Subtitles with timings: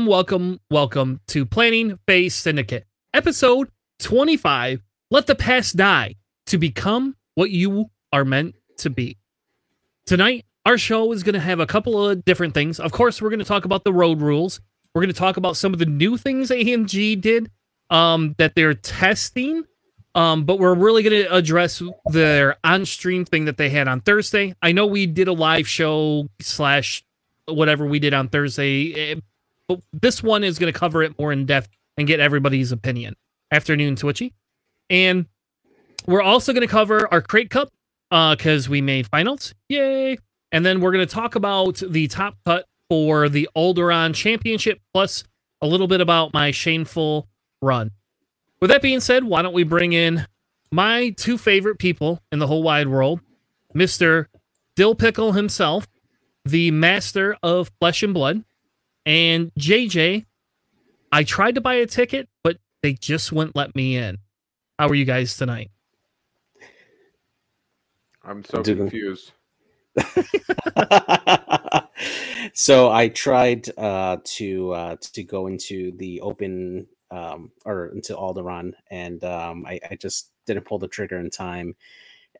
[0.00, 3.68] Welcome, welcome, welcome to Planning Phase Syndicate, episode
[3.98, 4.80] 25.
[5.10, 6.14] Let the past die
[6.46, 9.18] to become what you are meant to be.
[10.06, 12.80] Tonight, our show is going to have a couple of different things.
[12.80, 14.62] Of course, we're going to talk about the road rules.
[14.94, 17.50] We're going to talk about some of the new things AMG did
[17.90, 19.64] um, that they're testing.
[20.14, 24.54] Um, but we're really going to address their on-stream thing that they had on Thursday.
[24.62, 27.04] I know we did a live show slash
[27.46, 29.20] whatever we did on Thursday, eh,
[29.70, 33.14] but this one is going to cover it more in depth and get everybody's opinion.
[33.52, 34.32] Afternoon Twitchy,
[34.88, 35.26] and
[36.06, 37.68] we're also going to cover our crate cup
[38.10, 39.54] because uh, we made finals.
[39.68, 40.18] Yay!
[40.50, 45.22] And then we're going to talk about the top cut for the Alderaan Championship, plus
[45.60, 47.28] a little bit about my shameful
[47.62, 47.92] run.
[48.60, 50.26] With that being said, why don't we bring in
[50.72, 53.20] my two favorite people in the whole wide world,
[53.74, 54.26] Mr.
[54.74, 55.86] Dill Pickle himself,
[56.44, 58.44] the master of flesh and blood,
[59.06, 60.26] and JJ.
[61.12, 64.18] I tried to buy a ticket, but they just wouldn't let me in.
[64.78, 65.70] How are you guys tonight?
[68.22, 69.32] I'm so confused.
[72.54, 78.74] so I tried uh, to uh, to go into the open um, or into Alderaan,
[78.90, 81.74] and um, I, I, just didn't pull the trigger in time.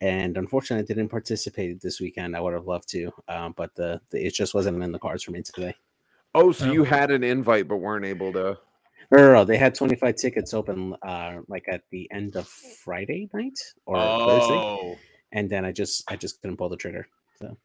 [0.01, 2.37] And unfortunately, I didn't participate this weekend.
[2.37, 5.25] I would have loved to, um, but the, the, it just wasn't in the cards
[5.25, 5.75] for me today.
[6.35, 8.59] Oh, so you had an invite but weren't able to?
[9.11, 9.45] No, no, no.
[9.45, 14.27] They had 25 tickets open, uh, like at the end of Friday night or oh.
[14.29, 14.99] Thursday,
[15.33, 17.09] and then I just I just couldn't pull the trigger.
[17.41, 17.57] So,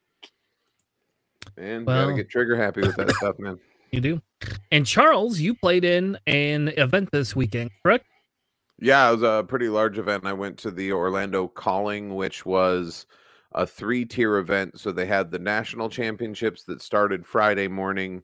[1.58, 3.60] man, well, gotta get trigger happy with that stuff, man.
[3.92, 4.22] You do.
[4.72, 8.06] And Charles, you played in an event this weekend, correct?
[8.78, 10.26] Yeah, it was a pretty large event.
[10.26, 13.06] I went to the Orlando Calling, which was
[13.54, 14.80] a three tier event.
[14.80, 18.24] So they had the national championships that started Friday morning.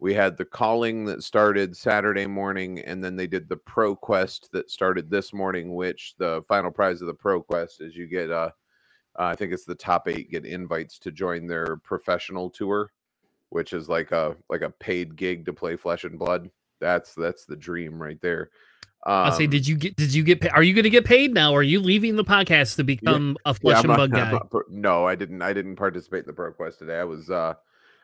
[0.00, 4.48] We had the calling that started Saturday morning, and then they did the Pro Quest
[4.52, 8.30] that started this morning, which the final prize of the Pro Quest is you get,
[8.30, 8.50] uh,
[9.18, 12.92] uh, I think it's the top eight get invites to join their professional tour
[13.50, 16.50] which is like a like a paid gig to play Flesh and Blood.
[16.80, 18.50] That's that's the dream right there.
[19.06, 19.96] Um, I say, did you get?
[19.96, 20.40] Did you get?
[20.40, 20.52] Paid?
[20.52, 21.52] Are you going to get paid now?
[21.52, 24.32] Or are you leaving the podcast to become yeah, a Flesh yeah, and Blood guy?
[24.32, 25.40] Not, no, I didn't.
[25.40, 26.98] I didn't participate in the Pro Quest today.
[26.98, 27.54] I was uh,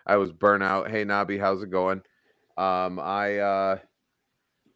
[0.06, 0.90] I was burnout.
[0.90, 2.02] Hey, Nobby, how's it going?
[2.56, 3.78] Um, I uh,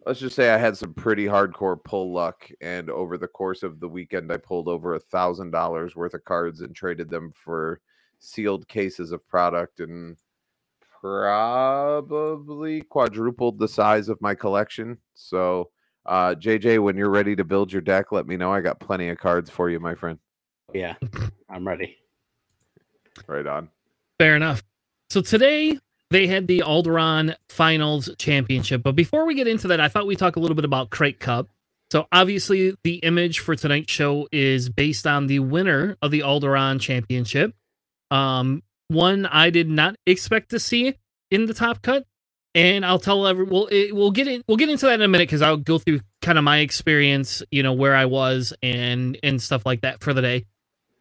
[0.07, 3.79] let's just say I had some pretty hardcore pull luck, and over the course of
[3.79, 7.81] the weekend, I pulled over a thousand dollars worth of cards and traded them for
[8.19, 10.17] sealed cases of product and
[11.01, 14.99] probably quadrupled the size of my collection.
[15.15, 15.71] So,
[16.07, 18.53] uh, JJ, when you're ready to build your deck, let me know.
[18.53, 20.19] I got plenty of cards for you, my friend.
[20.75, 20.95] Yeah,
[21.49, 21.99] I'm ready.
[23.27, 23.69] Right on.
[24.19, 24.63] Fair enough.
[25.11, 25.79] So today
[26.11, 28.83] they had the Alderaan Finals Championship.
[28.83, 31.21] But before we get into that, I thought we'd talk a little bit about Crate
[31.21, 31.49] Cup.
[31.91, 36.81] So obviously, the image for tonight's show is based on the winner of the Alderaan
[36.81, 37.55] Championship.
[38.11, 40.97] Um, one I did not expect to see
[41.31, 42.05] in the top cut.
[42.55, 45.09] And I'll tell everyone we'll it, we'll get in we'll get into that in a
[45.09, 49.19] minute because I'll go through kind of my experience, you know, where I was and
[49.23, 50.47] and stuff like that for the day.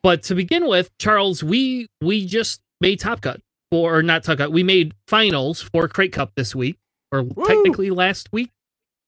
[0.04, 3.42] But to begin with, Charles, we we just made Top Cut
[3.72, 4.52] for or not Top Cut.
[4.52, 6.78] We made finals for Crate Cup this week,
[7.12, 7.46] or Woo!
[7.46, 8.52] technically last week.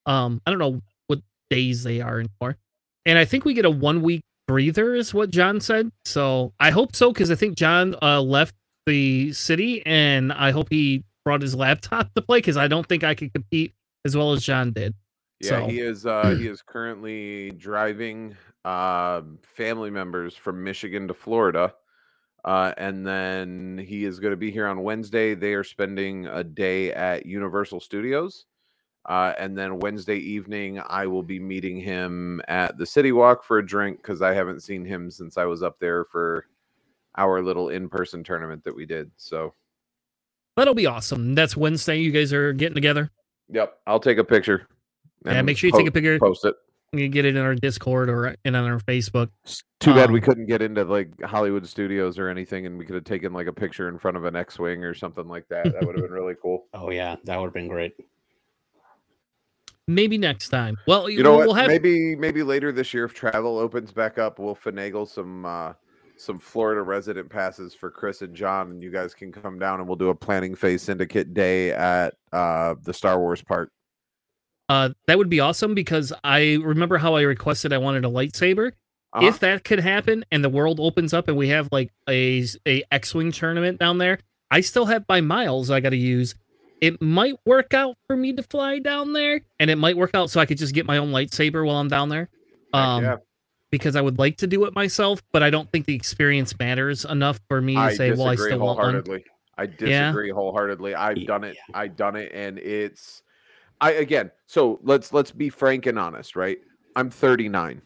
[0.06, 1.20] Um, I don't know what
[1.50, 2.58] days they are anymore.
[3.06, 5.92] And I think we get a one week breather, is what John said.
[6.06, 10.68] So I hope so because I think John uh, left the city, and I hope
[10.70, 13.74] he brought his laptop to play because I don't think I could compete
[14.06, 14.96] as well as John did.
[15.42, 15.68] Yeah, so.
[15.68, 16.06] he is.
[16.06, 18.36] Uh, he is currently driving
[18.66, 21.74] uh, family members from Michigan to Florida,
[22.46, 25.36] uh, and then he is going to be here on Wednesday.
[25.36, 28.46] They are spending a day at Universal Studios.
[29.06, 33.58] Uh, and then Wednesday evening, I will be meeting him at the City Walk for
[33.58, 36.46] a drink because I haven't seen him since I was up there for
[37.16, 39.10] our little in-person tournament that we did.
[39.18, 39.54] So
[40.56, 41.34] that'll be awesome.
[41.34, 41.98] That's Wednesday.
[41.98, 43.10] You guys are getting together.
[43.50, 44.68] Yep, I'll take a picture.
[45.26, 46.20] Yeah, make sure you take a picture.
[46.20, 46.56] Post it.
[46.92, 49.30] You get it in our Discord or in on our Facebook.
[49.80, 52.96] too bad um, we couldn't get into like Hollywood Studios or anything, and we could
[52.96, 55.66] have taken like a picture in front of an X-wing or something like that.
[55.66, 56.66] That would have been really cool.
[56.74, 57.94] Oh yeah, that would have been great.
[59.88, 60.78] Maybe next time.
[60.88, 61.58] Well, you know we'll what?
[61.58, 61.68] Have...
[61.68, 65.74] Maybe maybe later this year if travel opens back up, we'll finagle some uh,
[66.16, 69.88] some Florida resident passes for Chris and John, and you guys can come down and
[69.88, 73.72] we'll do a planning phase syndicate day at uh, the Star Wars park.
[74.70, 78.72] Uh, that would be awesome because I remember how I requested I wanted a lightsaber.
[79.12, 79.26] Uh-huh.
[79.26, 82.84] If that could happen and the world opens up and we have like a a
[82.92, 84.20] X-wing tournament down there,
[84.52, 86.36] I still have my miles I got to use
[86.82, 90.30] it might work out for me to fly down there, and it might work out
[90.30, 92.30] so I could just get my own lightsaber while I'm down there.
[92.74, 93.16] Um, yeah.
[93.72, 97.04] because I would like to do it myself, but I don't think the experience matters
[97.04, 98.86] enough for me to I say, well, I still want one.
[98.86, 99.26] wholeheartedly.
[99.58, 100.96] I disagree wholeheartedly.
[100.96, 101.58] I've done it.
[101.74, 103.24] I've done it, and it's
[103.82, 104.32] I again.
[104.46, 106.60] So let's let's be frank and honest, right?
[106.96, 107.82] I'm 39.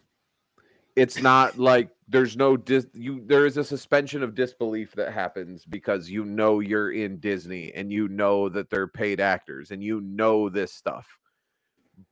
[0.96, 5.64] It's not like there's no dis you there is a suspension of disbelief that happens
[5.64, 10.00] because you know you're in Disney and you know that they're paid actors and you
[10.00, 11.06] know this stuff.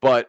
[0.00, 0.28] But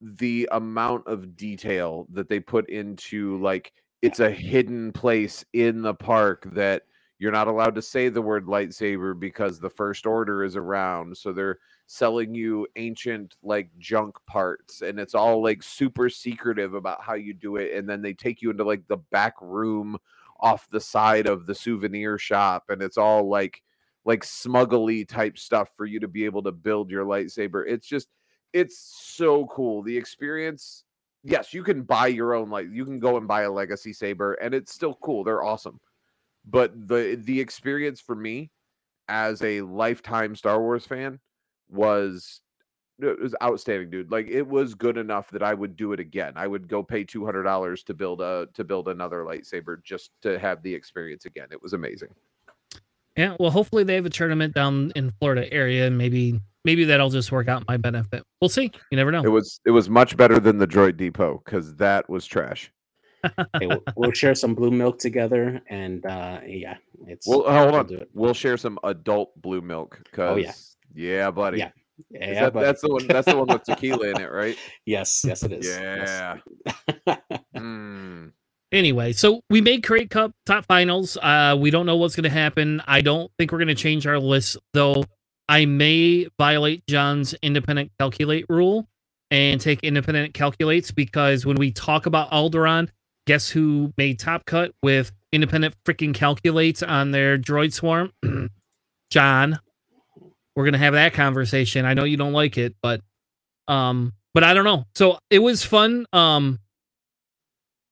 [0.00, 3.72] the amount of detail that they put into like
[4.02, 6.82] it's a hidden place in the park that
[7.18, 11.32] you're not allowed to say the word lightsaber because the first order is around so
[11.32, 17.14] they're selling you ancient like junk parts and it's all like super secretive about how
[17.14, 19.96] you do it and then they take you into like the back room
[20.40, 23.62] off the side of the souvenir shop and it's all like
[24.04, 27.64] like smuggly type stuff for you to be able to build your lightsaber.
[27.68, 28.08] It's just
[28.54, 29.82] it's so cool.
[29.82, 30.84] The experience
[31.24, 34.34] yes you can buy your own like you can go and buy a legacy saber
[34.34, 35.24] and it's still cool.
[35.24, 35.80] They're awesome
[36.50, 38.50] but the the experience for me
[39.08, 41.18] as a lifetime Star Wars fan
[41.68, 42.40] was
[43.00, 44.10] it was outstanding, dude.
[44.10, 46.32] Like it was good enough that I would do it again.
[46.36, 50.10] I would go pay two hundred dollars to build a to build another lightsaber just
[50.22, 51.48] to have the experience again.
[51.50, 52.08] It was amazing.
[53.16, 57.10] Yeah, well, hopefully they have a tournament down in Florida area, and maybe maybe that'll
[57.10, 58.22] just work out my benefit.
[58.40, 58.70] We'll see.
[58.90, 59.22] You never know.
[59.22, 62.70] It was it was much better than the Droid Depot because that was trash.
[63.58, 66.76] Hey, we'll, we'll share some blue milk together, and uh, yeah,
[67.06, 67.26] it's.
[67.26, 67.86] Well, hold we'll on.
[67.86, 68.08] do it.
[68.14, 70.52] We'll share some adult blue milk because Oh, yeah.
[70.94, 71.58] yeah, buddy.
[71.58, 71.70] Yeah,
[72.10, 73.06] Yeah, that- but that's the one.
[73.06, 74.56] That's the one with tequila in it, right?
[74.86, 75.66] yes, yes, it is.
[75.66, 76.38] Yes.
[77.06, 77.16] Yeah.
[77.56, 78.32] Mm.
[78.70, 81.16] Anyway, so we made Crate Cup top finals.
[81.20, 82.82] Uh, we don't know what's going to happen.
[82.86, 85.04] I don't think we're going to change our list, though.
[85.48, 88.86] I may violate John's independent calculate rule
[89.30, 92.90] and take independent calculates because when we talk about Alderaan,
[93.28, 98.10] guess who made top cut with independent freaking calculates on their droid swarm?
[99.10, 99.60] John.
[100.56, 101.84] We're gonna have that conversation.
[101.84, 103.00] I know you don't like it, but
[103.68, 104.86] um, but I don't know.
[104.96, 106.04] So it was fun.
[106.12, 106.58] Um,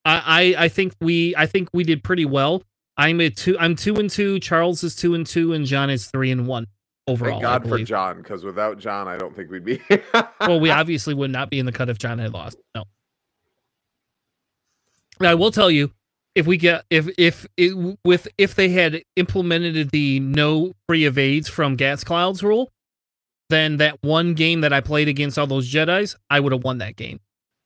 [0.05, 2.65] I, I I think we I think we did pretty well.
[2.97, 3.57] I'm a two.
[3.61, 4.41] I'm two and two.
[4.41, 6.67] Charles is two and two, and John is three and one
[7.07, 7.41] overall.
[7.41, 7.79] Thank God for.
[7.85, 9.81] John, because without John, I don't think we'd be.
[10.41, 12.57] well, we obviously would not be in the cut if John had lost.
[12.75, 12.85] No.
[15.21, 15.93] I will tell you,
[16.35, 21.49] if we get if if it, with if they had implemented the no free evades
[21.49, 22.71] from gas clouds rule,
[23.49, 26.79] then that one game that I played against all those Jedi's, I would have won
[26.79, 27.21] that game.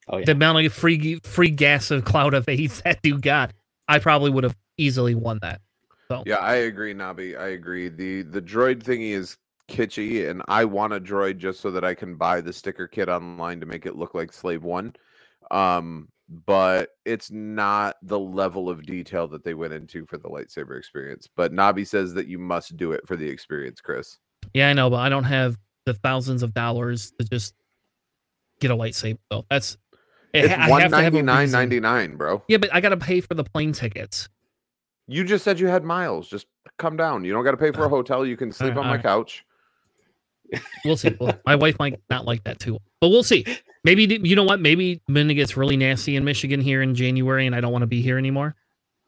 [0.07, 0.25] Oh yeah.
[0.25, 3.51] The amount of free free gas of cloud of evades that dude got,
[3.87, 5.61] I probably would have easily won that.
[6.07, 7.37] So yeah, I agree, Nabi.
[7.37, 7.89] I agree.
[7.89, 9.37] the The droid thingy is
[9.69, 13.09] kitschy, and I want a droid just so that I can buy the sticker kit
[13.09, 14.93] online to make it look like Slave One.
[15.49, 16.07] Um,
[16.45, 21.27] but it's not the level of detail that they went into for the lightsaber experience.
[21.35, 24.17] But Nabi says that you must do it for the experience, Chris.
[24.53, 27.53] yeah, I know, but I don't have the thousands of dollars to just
[28.61, 29.19] get a lightsaber.
[29.31, 29.77] So that's
[30.33, 32.41] it It's ha- I have to have a ninety nine ninety nine, bro.
[32.47, 34.29] Yeah, but I gotta pay for the plane tickets.
[35.07, 36.29] You just said you had miles.
[36.29, 36.47] Just
[36.77, 37.25] come down.
[37.25, 38.25] You don't got to pay for a uh, hotel.
[38.25, 39.03] You can uh, sleep on my alright.
[39.03, 39.43] couch.
[40.85, 41.15] We'll see.
[41.19, 43.45] Well, my wife might not like that too, but we'll see.
[43.83, 44.59] Maybe you know what?
[44.59, 47.81] Maybe when it gets really nasty in Michigan here in January, and I don't want
[47.83, 48.55] to be here anymore.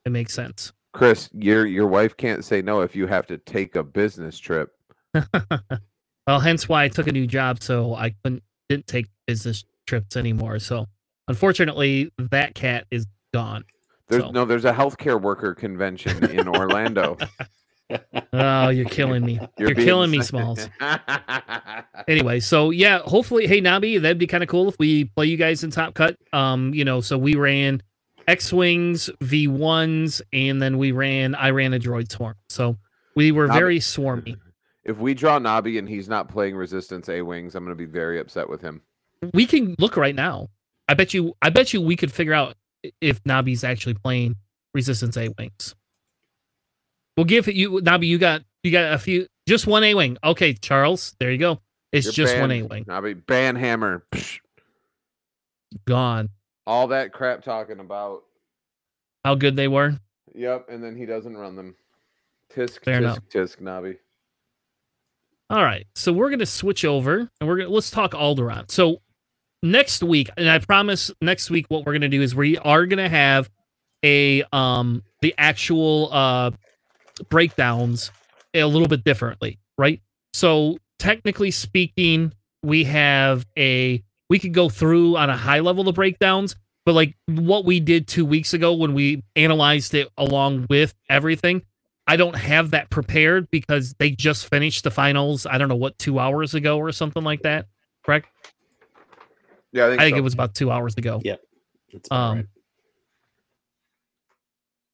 [0.06, 0.74] It makes sense.
[0.94, 4.72] Chris, your your wife can't say no if you have to take a business trip.
[6.28, 10.16] well, hence why I took a new job, so I couldn't didn't take business trips
[10.18, 10.58] anymore.
[10.60, 10.88] So,
[11.28, 13.66] unfortunately, that cat is gone.
[14.08, 17.18] There's So- no there's a healthcare worker convention in Orlando.
[18.34, 19.40] Oh, you're killing me.
[19.58, 20.68] You're, being killing me, Smalls.
[22.08, 25.38] anyway, so yeah, hopefully, hey Nabi, that'd be kind of cool if we play you
[25.38, 26.18] guys in Top Cut.
[26.32, 27.82] Um, you know, so we ran
[28.28, 32.36] X Wings, V ones, and then we ran I ran a droid swarm.
[32.50, 32.78] So
[33.16, 34.38] we were Nabi- very swarmy.
[34.84, 38.20] if we draw Nabi and he's not playing Resistance A Wings, I'm gonna be very
[38.20, 38.82] upset with him.
[39.34, 40.50] We can look right now.
[40.88, 41.36] I bet you.
[41.42, 42.56] I bet you we could figure out
[43.00, 44.36] if Nabi's actually playing
[44.74, 45.76] Resistance A wings.
[47.18, 48.08] We'll give it you Nabi.
[48.08, 49.28] You got you got a few.
[49.48, 50.18] Just one A wing.
[50.24, 51.16] Okay, Charles.
[51.20, 51.60] There you go.
[51.92, 52.86] It's You're just one A wing.
[52.86, 54.02] Nabi Banhammer.
[54.12, 54.40] Psh,
[55.86, 56.30] Gone.
[56.66, 58.24] all that crap talking about.
[59.26, 60.00] How good they were.
[60.36, 61.76] Yep, and then he doesn't run them.
[62.54, 63.20] Tisk Fair tisk enough.
[63.30, 63.98] tisk Nabi.
[65.50, 68.72] All right, so we're gonna switch over and we're gonna let's talk Alderaan.
[68.72, 69.02] So
[69.62, 73.10] next week, and I promise next week what we're gonna do is we are gonna
[73.10, 73.50] have
[74.04, 76.52] a um the actual uh
[77.30, 78.12] breakdowns
[78.54, 80.02] a little bit differently, right?
[80.34, 85.94] So technically speaking, we have a we could go through on a high level the
[85.94, 86.56] breakdowns,
[86.86, 91.62] but like what we did two weeks ago when we analyzed it along with everything,
[92.08, 95.46] I don't have that prepared because they just finished the finals.
[95.46, 97.68] I don't know what two hours ago or something like that.
[98.06, 98.28] Correct?
[99.72, 100.20] Yeah, I think, I think so.
[100.20, 101.22] it was about two hours ago.
[101.24, 101.42] Yep.
[102.12, 102.46] Um, right.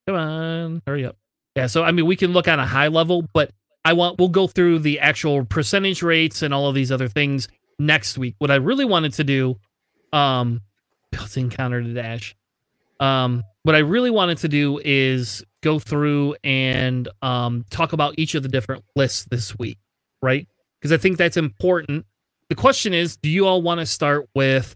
[0.07, 1.17] Come on, hurry up.
[1.56, 3.51] Yeah, so I mean, we can look on a high level, but
[3.84, 7.48] I want we'll go through the actual percentage rates and all of these other things
[7.79, 8.36] next week.
[8.39, 9.56] What I really wanted to do,
[10.13, 10.62] um,
[11.12, 12.36] built-in to dash.
[13.00, 18.36] Um, what I really wanted to do is go through and um talk about each
[18.36, 19.77] of the different lists this week,
[20.22, 20.48] right?
[20.79, 22.06] Because I think that's important.
[22.50, 24.75] The question is, do you all want to start with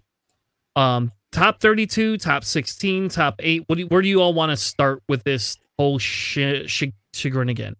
[0.76, 4.52] um top 32 top 16 top 8 what do you, where do you all want
[4.52, 7.76] to start with this whole sh- sh- chagrin again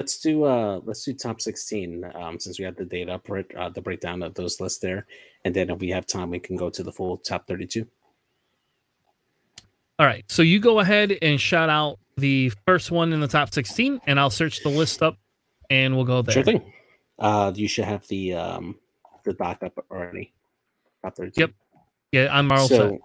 [0.00, 3.68] Let's do uh let's do top 16 um since we have the data break uh,
[3.68, 5.06] the breakdown of those lists there
[5.44, 7.86] and then if we have time we can go to the full top 32.
[10.00, 13.52] all right so you go ahead and shout out the first one in the top
[13.54, 15.16] 16 and i'll search the list up
[15.70, 16.72] and we'll go there Sure thing.
[17.18, 18.74] Uh you should have the um
[19.24, 20.32] the doc up already.
[21.04, 21.40] Top 32.
[21.42, 21.50] Yep.
[22.10, 22.98] yeah i'm all set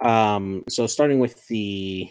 [0.00, 2.08] so um so starting with the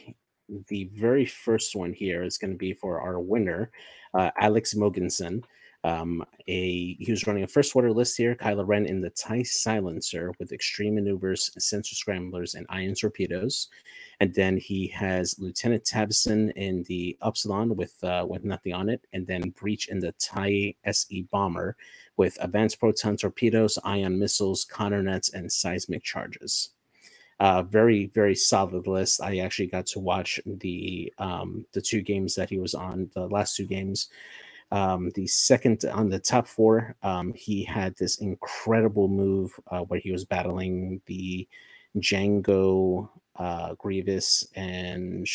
[0.68, 3.72] the very first one here is going to be for our winner
[4.14, 5.44] uh, alex mogensen
[5.86, 9.44] um a he was running a first order list here kylo ren in the tie
[9.44, 13.70] silencer with extreme maneuvers sensor scramblers and ion torpedoes.
[14.20, 19.06] And then he has lieutenant tavison in the upsilon with uh with nothing on it
[19.14, 21.78] and then breach in the tie se bomber
[22.18, 26.72] with advanced proton torpedoes ion missiles counter nets and seismic charges
[27.40, 29.22] uh, very very solid list.
[29.22, 33.28] I actually got to watch the um, the two games that he was on, the
[33.28, 34.10] last two games.
[34.72, 40.00] Um, the second on the top four, um, he had this incredible move uh, where
[40.00, 41.48] he was battling the
[41.98, 45.26] Jango, uh, Grievous, and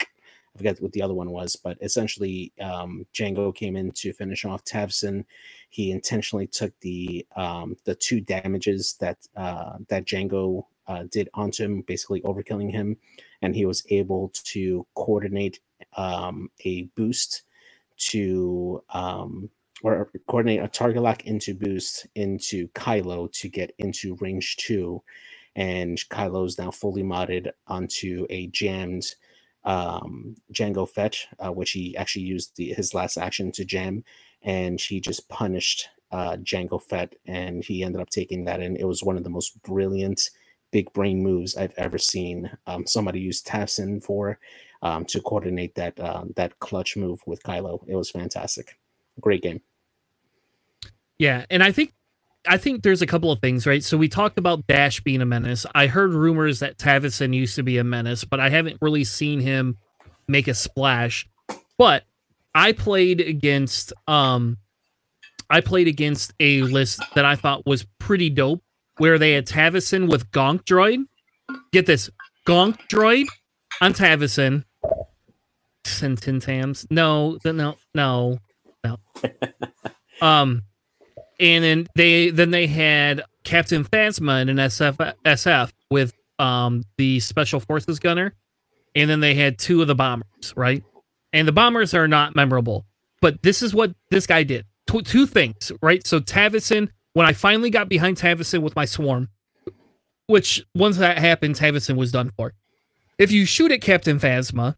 [0.00, 4.44] I forget what the other one was, but essentially um, Jango came in to finish
[4.44, 5.24] off Tavson.
[5.70, 11.64] He intentionally took the um, the two damages that uh, that Jango uh, did onto
[11.64, 12.96] him, basically overkilling him,
[13.42, 15.60] and he was able to coordinate
[15.96, 17.42] um, a boost
[17.98, 19.50] to um,
[19.82, 25.02] or coordinate a target lock into boost into Kylo to get into range two,
[25.54, 29.14] and Kylo's now fully modded onto a jammed
[29.64, 34.02] um, Jango Fett, uh, which he actually used the, his last action to jam,
[34.42, 38.86] and he just punished uh, Jango Fett, and he ended up taking that And It
[38.86, 40.30] was one of the most brilliant
[40.70, 42.50] big brain moves I've ever seen.
[42.66, 44.38] Um, somebody used Tavson for
[44.82, 47.82] um, to coordinate that uh, that clutch move with Kylo.
[47.86, 48.78] It was fantastic.
[49.20, 49.60] Great game.
[51.18, 51.92] Yeah, and I think
[52.46, 53.82] I think there's a couple of things, right?
[53.82, 55.66] So we talked about Dash being a menace.
[55.74, 59.40] I heard rumors that Tavison used to be a menace, but I haven't really seen
[59.40, 59.76] him
[60.28, 61.28] make a splash.
[61.76, 62.04] But
[62.54, 64.58] I played against um
[65.50, 68.62] I played against a list that I thought was pretty dope
[68.98, 71.04] where they had Tavison with Gonk Droid.
[71.72, 72.10] Get this,
[72.46, 73.26] Gonk Droid
[73.80, 74.64] on Tavison.
[75.84, 76.86] Sentintams.
[76.90, 78.38] No, no, no,
[78.84, 78.98] no.
[80.20, 80.62] um
[81.40, 87.20] and then they then they had Captain Phasma in an SF SF with um the
[87.20, 88.34] Special Forces gunner,
[88.94, 90.82] and then they had two of the bombers, right?
[91.32, 92.86] And the bombers are not memorable,
[93.20, 94.66] but this is what this guy did.
[94.86, 96.06] Two, two things, right?
[96.06, 96.88] So Tavison,
[97.18, 99.28] when I finally got behind Tavison with my swarm,
[100.28, 102.52] which once that happened, Tavison was done for.
[103.18, 104.76] If you shoot at Captain Phasma,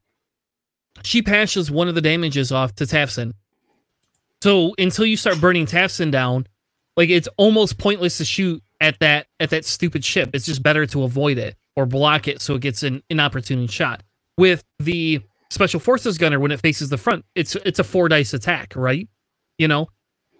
[1.03, 3.35] she passes one of the damages off to Tavison.
[4.43, 6.47] So until you start burning Tavson down,
[6.97, 10.31] like it's almost pointless to shoot at that at that stupid ship.
[10.33, 14.03] It's just better to avoid it or block it so it gets an inopportune shot.
[14.39, 15.21] With the
[15.51, 19.11] special forces gunner, when it faces the front, it's it's a four dice attack, right?
[19.59, 19.89] You know.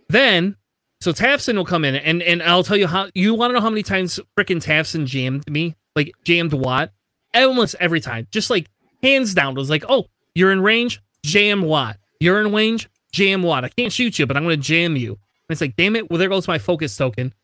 [0.09, 0.57] Then
[1.01, 3.61] so Tavson will come in and and I'll tell you how you want to know
[3.61, 6.93] how many times freaking Tafson jammed me, like jammed Wat,
[7.35, 8.69] almost every time, just like
[9.03, 9.53] hands down.
[9.53, 11.97] It was like, oh, you're in range, jam Wat.
[12.21, 13.65] You're in range, jam Wat.
[13.65, 15.13] I can't shoot you, but I'm to jam you.
[15.13, 16.11] And it's like, damn it.
[16.11, 17.35] Well, there goes my focus token.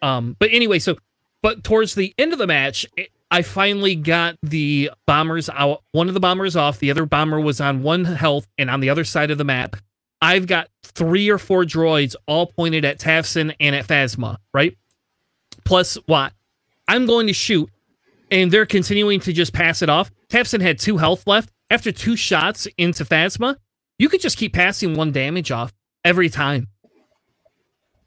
[0.00, 0.96] Um, but anyway, so,
[1.42, 2.86] but towards the end of the match,
[3.30, 5.82] I finally got the bombers out.
[5.92, 6.80] One of the bombers off.
[6.80, 9.76] The other bomber was on one health and on the other side of the map.
[10.22, 14.78] I've got three or four droids all pointed at Tavson and at Phasma, right?
[15.64, 16.32] Plus Wat.
[16.86, 17.68] I'm going to shoot,
[18.30, 20.12] and they're continuing to just pass it off.
[20.28, 21.50] Tavson had two health left.
[21.70, 23.56] After two shots into Phasma,
[23.98, 25.72] you could just keep passing one damage off
[26.04, 26.68] every time.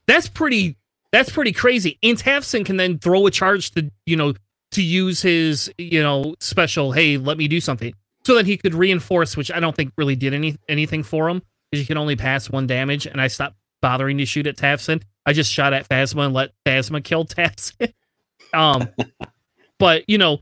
[0.07, 0.77] That's pretty.
[1.11, 1.97] That's pretty crazy.
[2.03, 4.33] And Tavson can then throw a charge to you know
[4.71, 6.91] to use his you know special.
[6.91, 7.93] Hey, let me do something.
[8.23, 11.41] So that he could reinforce, which I don't think really did any anything for him
[11.75, 13.05] because you can only pass one damage.
[13.05, 15.01] And I stopped bothering to shoot at Tavson.
[15.25, 17.93] I just shot at Phasma and let Phasma kill Tavson.
[18.53, 18.87] um,
[19.79, 20.39] but you know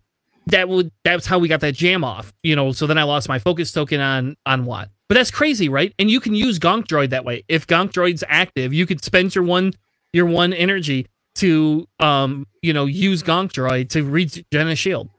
[0.47, 2.33] that would that's how we got that jam off.
[2.43, 4.89] You know, so then I lost my focus token on on Wat.
[5.09, 5.93] But that's crazy, right?
[5.99, 7.43] And you can use Gonk Droid that way.
[7.47, 9.73] If Gonk Droid's active, you could spend your one
[10.11, 15.09] your one energy to um you know use Gonk Droid to regen a shield.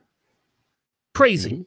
[1.13, 1.65] Crazy.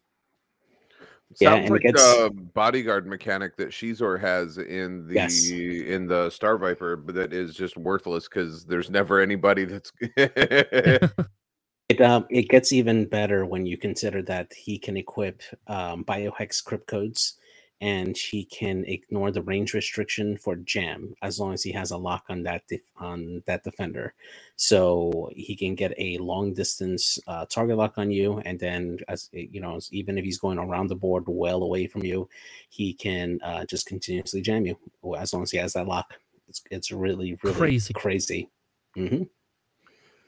[1.40, 5.48] Yeah, Sounds like gets- a bodyguard mechanic that Xizor has in the Yes.
[5.50, 9.92] in the Star Viper, but that is just worthless because there's never anybody that's
[11.88, 16.62] It um it gets even better when you consider that he can equip um, biohex
[16.62, 17.38] crypt codes,
[17.80, 21.96] and he can ignore the range restriction for jam as long as he has a
[21.96, 24.14] lock on that def- on that defender.
[24.56, 29.28] So he can get a long distance uh, target lock on you, and then as
[29.32, 32.28] you know, even if he's going around the board well away from you,
[32.68, 34.76] he can uh, just continuously jam you
[35.16, 36.14] as long as he has that lock.
[36.48, 37.94] It's it's really really Crazy.
[37.94, 38.48] crazy.
[38.96, 39.24] hmm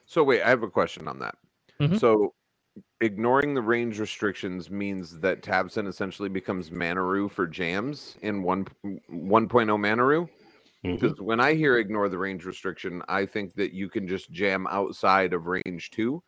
[0.06, 1.36] So wait, I have a question on that.
[1.80, 1.98] Mhm.
[1.98, 2.34] So
[3.00, 9.78] ignoring the range restrictions means that Tavson essentially becomes Manaroo for jams in one 1.0
[9.78, 10.28] Manaroo.
[10.84, 10.98] Mhm.
[11.00, 14.66] Because when I hear ignore the range restriction, I think that you can just jam
[14.70, 16.22] outside of range two.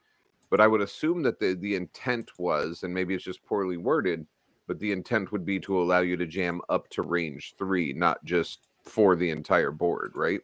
[0.51, 4.27] But I would assume that the, the intent was, and maybe it's just poorly worded,
[4.67, 8.23] but the intent would be to allow you to jam up to range three, not
[8.25, 10.43] just for the entire board, right?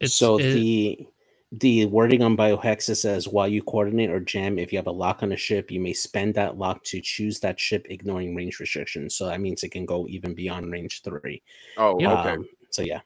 [0.00, 1.06] It's so it- the
[1.52, 5.22] the wording on biohexa says while you coordinate or jam if you have a lock
[5.24, 9.16] on a ship you may spend that lock to choose that ship ignoring range restrictions
[9.16, 11.42] so that means it can go even beyond range three
[11.76, 12.20] Oh, Yeah.
[12.20, 12.30] okay.
[12.30, 13.00] Um, so yeah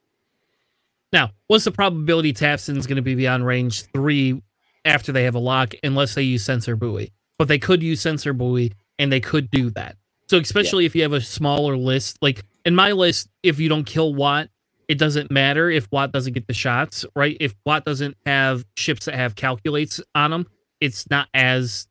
[1.12, 4.42] Now, what's the probability Tavson's going to be beyond range three
[4.84, 7.12] after they have a lock, unless they use sensor buoy?
[7.38, 9.96] But they could use sensor buoy, and they could do that.
[10.28, 13.84] So, especially if you have a smaller list, like in my list, if you don't
[13.84, 14.48] kill Wat,
[14.88, 17.36] it doesn't matter if Wat doesn't get the shots, right?
[17.40, 20.46] If Wat doesn't have ships that have calculates on them,
[20.80, 21.86] it's not as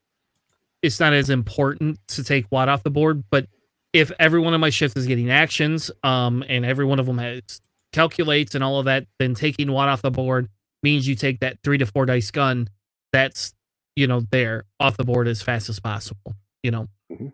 [0.81, 3.23] it's not as important to take Wat off the board.
[3.31, 3.47] But
[3.93, 7.17] if every one of my ships is getting actions, um, and every one of them
[7.19, 7.61] has
[7.93, 10.49] calculates and all of that, then taking Wat off the board
[10.81, 12.69] means you take that three to four dice gun
[13.13, 13.53] that's
[13.95, 16.35] you know there off the board as fast as possible.
[16.63, 16.87] You know.
[17.11, 17.31] Mhm.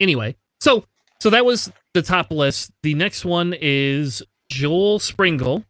[0.00, 0.84] Anyway, so
[1.20, 2.72] so that was the top list.
[2.82, 5.64] The next one is Joel Springle.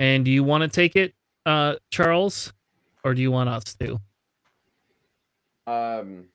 [0.00, 1.12] And do you want to take it,
[1.44, 2.52] uh, Charles,
[3.02, 4.00] or do you want us to?
[5.66, 6.26] Um,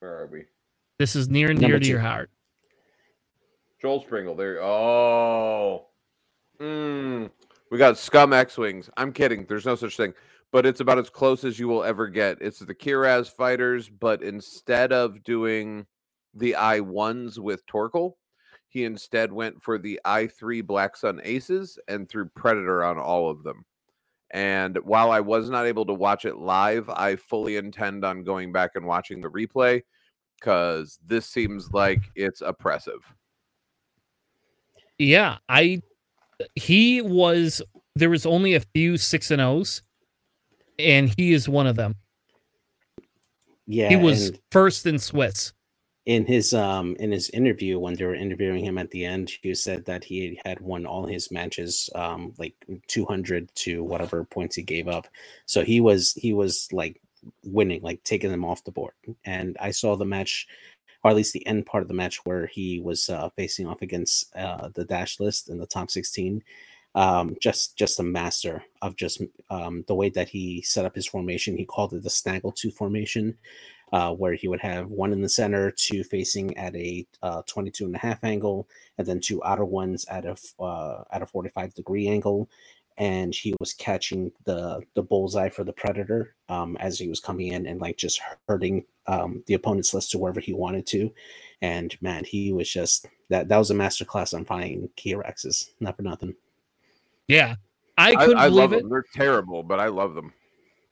[0.00, 0.44] where are we?
[0.98, 2.30] This is near and Number dear to your heart.
[3.80, 4.34] Joel Springle.
[4.34, 4.62] There.
[4.62, 5.86] Oh.
[6.58, 7.30] Mm.
[7.70, 8.88] We got Scum X Wings.
[8.96, 9.44] I'm kidding.
[9.46, 10.14] There's no such thing.
[10.50, 12.38] But it's about as close as you will ever get.
[12.40, 15.84] It's the Kihraxz fighters, but instead of doing
[16.32, 18.14] the I ones with Torkil,
[18.76, 23.30] he instead went for the I three Black Sun Aces and threw Predator on all
[23.30, 23.64] of them.
[24.32, 28.52] And while I was not able to watch it live, I fully intend on going
[28.52, 29.80] back and watching the replay
[30.38, 32.98] because this seems like it's oppressive.
[34.98, 35.80] Yeah, I
[36.54, 37.62] he was
[37.94, 39.80] there was only a few six and O's,
[40.78, 41.94] and he is one of them.
[43.66, 45.54] yeah he was and first in Swiss.
[46.06, 49.54] In his um in his interview when they were interviewing him at the end he
[49.54, 52.54] said that he had won all his matches um like
[52.86, 55.08] 200 to whatever points he gave up.
[55.46, 57.00] So he was he was like
[57.44, 58.94] winning like taking them off the board.
[59.24, 60.46] And i saw the match
[61.04, 63.82] or at least the end part of the match where he was uh, facing off
[63.82, 66.42] against uh, the dash list in the top 16
[66.96, 71.06] um, just just a master of just um, the way that he set up his
[71.06, 71.56] formation.
[71.56, 73.36] He called it the snaggle 2 formation
[73.92, 77.86] uh, where he would have one in the center, two facing at a uh, 22
[77.86, 78.68] and a half angle,
[78.98, 82.48] and then two outer ones at a f- uh, at a 45 degree angle.
[82.98, 87.48] And he was catching the the bullseye for the predator um, as he was coming
[87.48, 91.12] in and like just hurting um, the opponent's list to wherever he wanted to.
[91.60, 95.70] And man, he was just that that was a masterclass on finding key Rexes.
[95.78, 96.34] Not for nothing.
[97.28, 97.56] Yeah,
[97.98, 98.80] I I, couldn't I believe love it.
[98.80, 98.90] them.
[98.90, 100.32] They're terrible, but I love them.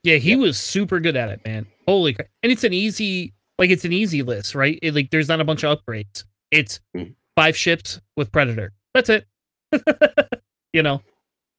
[0.05, 1.67] Yeah, he was super good at it, man.
[1.89, 2.29] Holy crap!
[2.43, 4.79] And it's an easy, like it's an easy list, right?
[4.83, 6.25] It, like there's not a bunch of upgrades.
[6.51, 7.15] It's Mhm.
[7.35, 8.73] five ships with Predator.
[8.95, 9.27] That's it.
[10.73, 11.03] you know,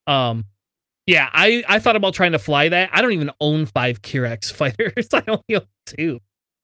[0.08, 0.46] um,
[1.08, 1.30] yeah.
[1.34, 2.90] I I thought about trying to fly that.
[2.94, 5.10] I don't even own five Kihraxz fighters.
[5.14, 6.20] I only own two.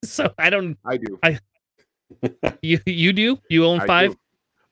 [0.05, 0.77] So I don't.
[0.85, 1.19] I do.
[1.23, 1.39] I
[2.61, 3.39] You you do?
[3.49, 4.11] You own I five?
[4.11, 4.17] do.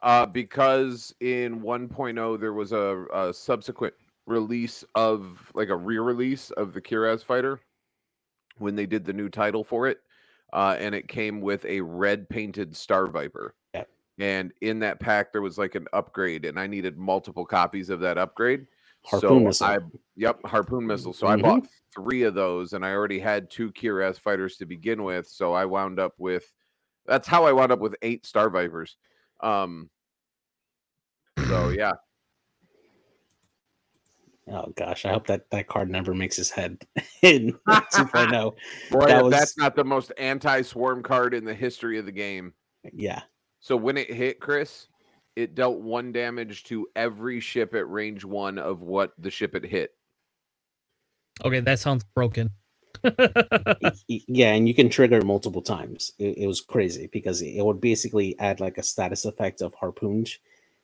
[0.02, 3.94] Uh, because in 1.0 there was a, a subsequent
[4.30, 7.60] release of like a re-release of the Kihraxz fighter
[8.58, 10.00] when they did the new title for it,
[10.54, 13.56] uh, and it came with a red painted Star Viper.
[13.74, 13.90] Yep.
[14.20, 18.00] And in that pack there was like an upgrade, and I needed multiple copies of
[18.02, 18.68] that upgrade.
[19.06, 19.68] Harpoon so missile.
[19.68, 19.78] I
[20.18, 21.14] yep harpoon missile.
[21.14, 21.30] So Mhm.
[21.30, 25.26] I bought three of those, and I already had two Kihraxz fighters to begin with.
[25.28, 26.52] So I wound up with
[27.06, 28.98] that's how I wound up with eight Star Vipers.
[29.40, 29.90] Um.
[31.48, 31.94] So yeah,
[34.52, 36.86] Oh gosh, I hope that that card never makes his head
[37.22, 38.54] in 2.0.
[38.92, 42.54] boy, That was- that's not the most anti-swarm card in the history of the game.
[42.94, 43.22] Yeah.
[43.60, 44.88] So when it hit Chris,
[45.36, 49.66] it dealt one damage to every ship at range one of what the ship it
[49.66, 49.92] hit.
[51.44, 52.50] Okay, that sounds broken.
[53.04, 53.12] Y-
[54.10, 56.12] y- yeah, and you can trigger it multiple times.
[56.20, 60.30] It, it was crazy because it would basically add like a status effect of harpooned,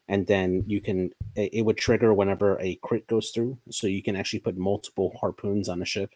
[0.08, 3.58] and then you can it, it would trigger whenever a crit goes through.
[3.72, 6.12] So you can actually put multiple harpoons on a ship,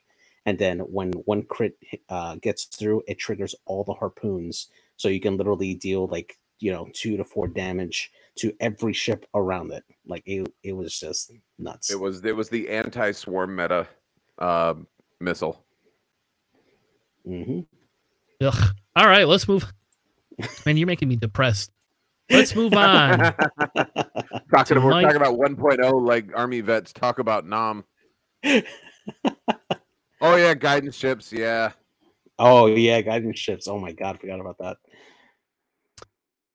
[0.45, 1.77] and then when one crit
[2.09, 4.69] uh, gets through, it triggers all the harpoons.
[4.97, 9.25] So you can literally deal like you know two to four damage to every ship
[9.35, 9.83] around it.
[10.07, 11.91] Like it, it was just nuts.
[11.91, 13.87] It was it was the anti-swarm meta
[14.39, 14.87] um,
[15.19, 15.63] missile.
[17.25, 17.61] hmm
[18.41, 18.75] Ugh.
[18.95, 19.71] All right, let's move.
[20.65, 21.71] Man, you're making me depressed.
[22.29, 23.19] Let's move on.
[24.53, 27.83] talking about, we're Mike- talking about 1.0 like army vets talk about nom.
[28.45, 28.61] oh
[30.21, 31.31] yeah, guidance ships.
[31.33, 31.71] Yeah,
[32.39, 33.67] Oh yeah, guidance ships.
[33.67, 34.77] Oh my god, forgot about that.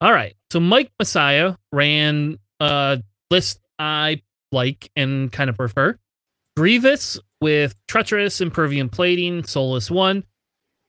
[0.00, 0.34] All right.
[0.50, 5.98] So Mike Messiah ran a list I like and kind of prefer.
[6.56, 10.24] Grievous with Treacherous, Impervium Plating, Soulless One.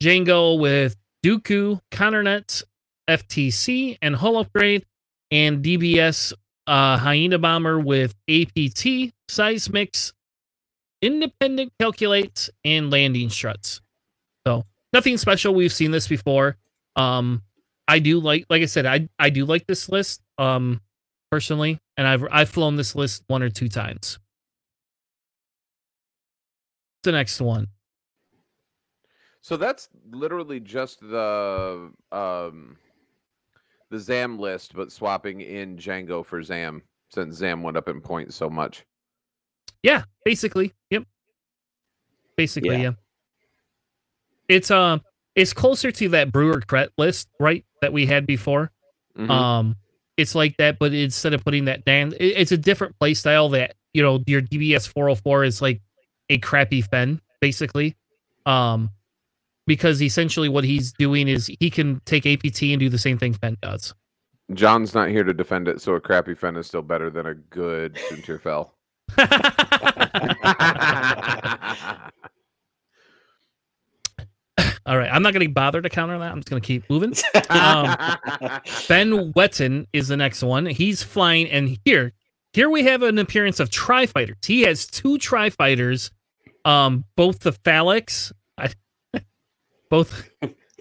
[0.02, 0.96] Jango with
[1.26, 2.64] Dooku, Counternets,
[3.10, 4.86] FTC, and Hull Upgrade.
[5.32, 6.34] And DBS
[6.68, 10.14] uh, Hyena Bomber with APT, Seismics,
[11.02, 13.82] Independent Calculates, and Landing Struts.
[14.46, 14.64] So
[14.94, 15.54] nothing special.
[15.54, 16.58] We've seen this before.
[16.96, 17.44] Um,
[17.88, 20.82] I do like, like I said, I I do like this list, um,
[21.32, 24.18] personally, and I've I've flown this list one or two times.
[27.04, 27.68] The next one,
[29.42, 32.78] so that's literally just the um
[33.96, 38.36] the Zam list, but swapping in Jango for Zam since Zam went up in points
[38.36, 38.86] so much.
[39.84, 41.04] yeah, basically, yep,
[42.36, 42.82] basically, Yeah.
[42.82, 42.92] yeah.
[44.50, 45.02] It's um,
[45.36, 48.72] it's closer to that Brewer Cret list, right, that we had before.
[49.18, 49.30] Mhm.
[49.30, 49.76] Um,
[50.18, 53.50] it's like that, but instead of putting that down, it's a different play style.
[53.50, 55.82] That you know, your DBS 404 is like
[56.30, 57.96] a crappy Fen, basically.
[58.46, 58.90] Um,
[59.68, 63.34] because essentially what he's doing is he can take APT and do the same thing
[63.34, 63.94] Fen does.
[64.54, 67.34] John's not here to defend it, so a crappy fen is still better than a
[67.34, 68.74] good Soontir Fel.
[74.88, 76.32] All right, I'm not going to bother to counter that.
[76.32, 77.16] I'm just going to keep moving.
[77.50, 77.86] Um,
[78.88, 80.68] Ben Wetton is the next one.
[80.68, 82.14] He's flying, and here,
[82.54, 84.38] here we have an appearance of Tri Fighters.
[84.46, 86.12] He has two Tri Fighters,
[86.66, 88.74] um, both the Phalanx, I,
[89.96, 90.30] both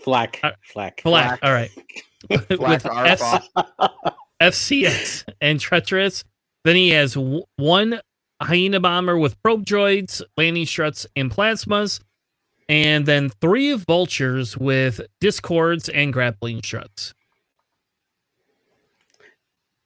[0.02, 1.02] Flack, Uh, flack.
[1.02, 1.38] black.
[1.42, 1.70] All right,
[2.28, 3.48] Black with F-
[4.42, 6.24] FCS and Treacherous.
[6.64, 8.00] Then he has w- one
[8.42, 12.00] Hyena Bomber with probe droids, landing struts, and plasmas.
[12.68, 17.14] And then three vultures with discords and grappling struts.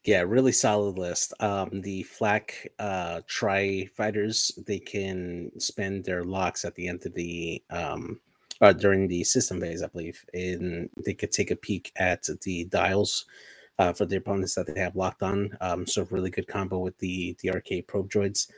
[0.05, 1.35] Yeah, really solid list.
[1.41, 7.15] Um, the flak uh, tri fighters they can spend their locks at the end of
[7.15, 8.21] the um,
[8.61, 12.65] uh, during the system phase, I believe, and they could take a peek at the
[12.65, 13.27] dials
[13.79, 15.57] uh, for the opponents that they have locked on.
[15.61, 18.49] Um, so really good combo with the the arcade probe droids.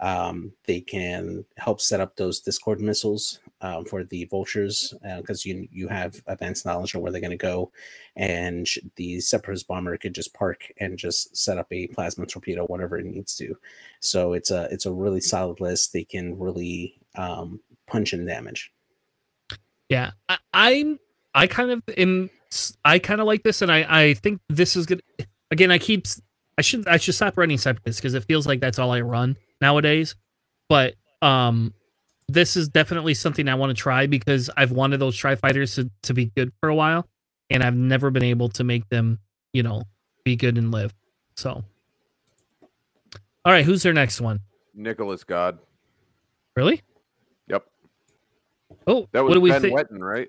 [0.00, 5.68] Um, they can help set up those Discord missiles um, for the vultures because you
[5.70, 7.70] you have advanced knowledge of where they're going to go,
[8.16, 12.98] and the separatist bomber could just park and just set up a plasma torpedo, whatever
[12.98, 13.56] it needs to.
[14.00, 15.92] So it's a it's a really solid list.
[15.92, 18.73] They can really um, punch in damage.
[19.88, 20.98] Yeah, I, I'm.
[21.34, 22.30] I kind of am.
[22.84, 23.86] I kind of like this, and I.
[23.88, 25.02] I think this is good.
[25.50, 26.06] Again, I keep.
[26.58, 26.86] I should.
[26.86, 30.14] I should stop running separatists because it feels like that's all I run nowadays.
[30.68, 31.74] But um,
[32.28, 35.90] this is definitely something I want to try because I've wanted those tri fighters to,
[36.04, 37.06] to be good for a while,
[37.50, 39.18] and I've never been able to make them,
[39.52, 39.82] you know,
[40.24, 40.94] be good and live.
[41.36, 41.50] So,
[43.44, 44.40] all right, who's their next one?
[44.74, 45.58] Nicholas God.
[46.56, 46.82] Really?
[48.86, 48.96] Yep.
[48.96, 49.78] Oh, That was what do we Ben think?
[49.78, 50.28] Wetton, right?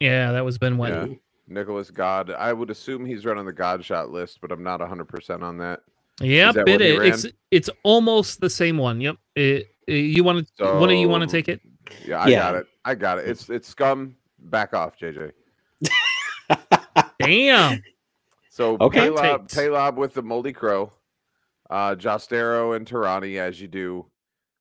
[0.00, 1.18] Yeah, that was Ben Wetton.
[1.48, 2.30] Nicholas God.
[2.30, 5.80] I would assume he's running the God shot list, but I'm not 100% on that.
[6.20, 7.24] Yep, that it what he is.
[7.24, 9.00] It's it's almost the same one.
[9.00, 9.16] Yep.
[9.34, 10.52] It, it- you want to?
[10.58, 11.60] So, one of you want to take it?
[12.06, 12.38] Yeah, I Yeah.
[12.38, 12.66] got it.
[12.84, 13.28] I got it.
[13.28, 14.16] It's it's scum.
[14.38, 15.32] Back off, JJ.
[17.18, 17.82] Damn.
[18.50, 19.08] So Okay.
[19.08, 19.54] Paylob, Takes.
[19.54, 20.92] Paylob with the Moldy Crow,
[21.68, 24.06] uh, Jostero and Torani as you do,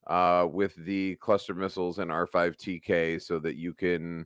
[0.10, 4.26] uh, with the cluster missiles and R5TK so that you can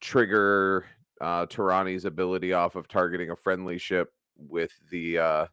[0.00, 0.84] trigger
[1.20, 5.46] uh, Torani's ability off of targeting a friendly ship with the uh,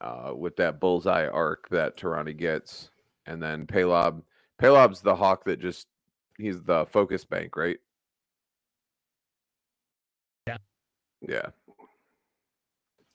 [0.00, 2.90] uh, with that bullseye arc that Torani gets,
[3.26, 4.22] and then Paylob.
[4.60, 5.86] Paylob's the hawk that just
[6.38, 7.78] he's the focus bank, right?
[10.46, 10.56] Yeah.
[11.26, 11.46] Yeah.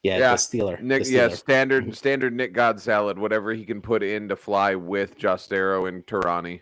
[0.08, 0.82] Yeah, Yeah, the Steeler.
[0.82, 4.76] Nick, the yeah, standard standard Nick God salad, whatever he can put in to fly
[4.76, 6.62] with Jostero and Torani.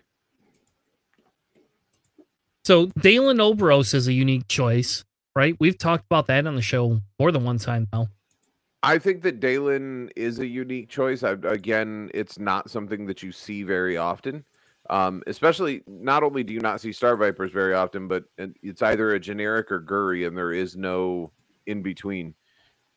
[2.63, 5.05] So Dalan Oberos is a unique choice,
[5.36, 5.55] right?
[5.60, 8.08] We've talked about that on the show more than one time now.
[8.81, 11.21] I think that Dalan is a unique choice.
[11.21, 14.45] I, again, it's not something that you see very often.
[14.89, 19.13] Um, especially, not only do you not see Star Vipers very often, but it's either
[19.13, 21.31] a generic or Guri, and there is no
[21.65, 22.36] in between.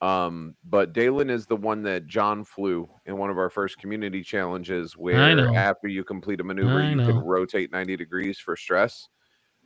[0.01, 4.23] Um, but Dalan is the one that John flew in one of our first community
[4.23, 7.07] challenges, where after you complete a maneuver, I you know.
[7.07, 9.09] can rotate 90 degrees for stress.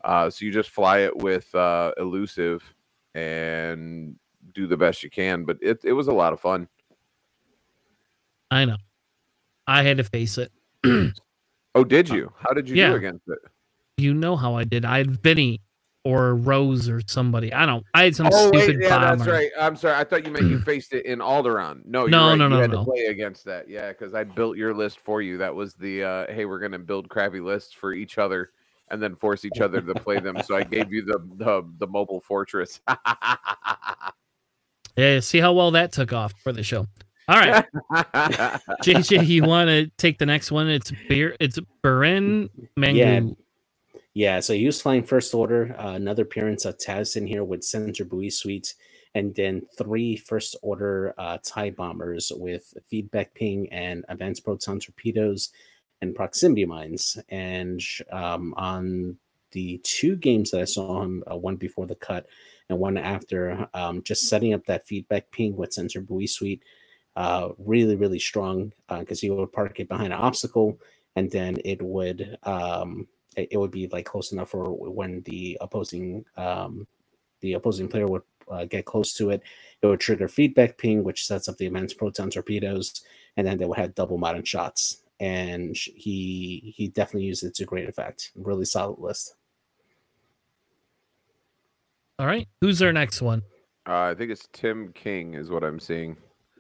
[0.05, 2.63] Uh, so you just fly it with uh, elusive
[3.15, 4.17] and
[4.55, 5.45] do the best you can.
[5.45, 6.67] But it, it was a lot of fun.
[8.51, 8.77] I know.
[9.67, 10.51] I had to face it.
[11.75, 12.33] Oh, did you?
[12.39, 12.89] How did you yeah.
[12.91, 13.39] do against it?
[13.99, 14.85] You know how I did.
[14.85, 15.61] I had Vinny
[16.05, 17.53] or Rose or somebody.
[17.53, 17.85] I don't.
[17.95, 19.17] I had some Oh, stupid wait, yeah, bomber.
[19.17, 19.51] that's right.
[19.59, 19.97] I'm sorry.
[19.97, 21.85] I thought you meant you faced it in Alderaan.
[21.87, 22.35] No, you're No, right.
[22.39, 22.79] no, you no, had no.
[22.79, 23.69] to play against that.
[23.69, 25.39] Yeah, because I built your list for you.
[25.39, 28.51] That was the uh, hey, we're gonna build crappy lists for each other
[28.91, 30.37] and then force each other to play them.
[30.45, 32.81] So I gave you the the, the mobile fortress.
[34.97, 35.21] Yeah.
[35.21, 36.87] See how well that took off for the show.
[37.29, 37.65] All right,
[38.83, 40.69] JJ, you want to take the next one?
[40.69, 41.35] It's beer.
[41.41, 42.97] It's Beren Mangu.
[42.97, 43.21] Yeah.
[44.15, 45.75] Yeah, so he was flying first order.
[45.79, 48.75] Uh, another appearance of Taz in here with Sensor Buoy Suite,
[49.15, 55.51] and then three first order uh, TIE bombers with feedback ping and advanced proton torpedoes
[56.03, 57.17] and proximity mines.
[57.31, 59.17] And um, on
[59.53, 62.27] the two games that I saw him, uh, one before the cut
[62.69, 66.63] and one after, um, just setting up that feedback ping with Sensor Buoy Suite,
[67.17, 70.79] uh, really, really strong because he would park it behind an obstacle
[71.17, 75.59] and then it would um, it, it would be like close enough for when the
[75.61, 76.87] opposing um,
[77.41, 79.43] the opposing player would uh, get close to it.
[79.81, 83.03] It would trigger feedback ping, which sets up the immense proton torpedoes,
[83.37, 85.03] and then they would have double modern shots.
[85.21, 88.33] And he he definitely used it to great effect.
[88.35, 89.35] Really solid list.
[92.19, 93.43] All right, who's our next one?
[93.89, 96.17] Uh, I think it's Tim King, is what I'm seeing.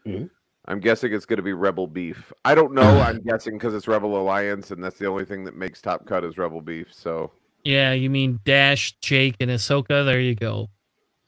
[0.06, 0.30] Mhm.
[0.66, 2.32] I'm guessing it's going to be Rebel Beef.
[2.44, 2.82] I don't know.
[3.00, 6.24] I'm guessing because it's Rebel Alliance, and that's the only thing that makes Top Cut
[6.24, 6.92] is Rebel Beef.
[6.92, 7.32] So,
[7.64, 10.04] Yeah, you mean Dash, Jake, and Ahsoka.
[10.04, 10.68] There you go.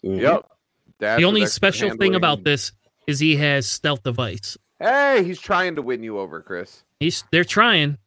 [0.04, 0.20] Mhm.
[0.20, 0.46] yep.
[1.00, 2.72] Dash the only extra special thing about this
[3.06, 4.56] is he has stealth device.
[4.78, 6.84] Hey, he's trying to win you over, Chris.
[7.00, 7.98] He's they're trying.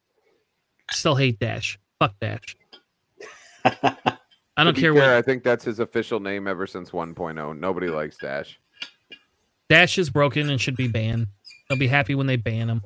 [0.92, 1.78] Still hate Dash.
[2.00, 2.56] Fuck Dash.
[3.66, 7.60] I don't care fair, what I think that's his official name ever since 1.0.
[7.60, 8.60] Nobody likes Dash.
[9.69, 11.27] Dash is broken and should be banned.
[11.67, 12.82] They'll be happy when they ban him.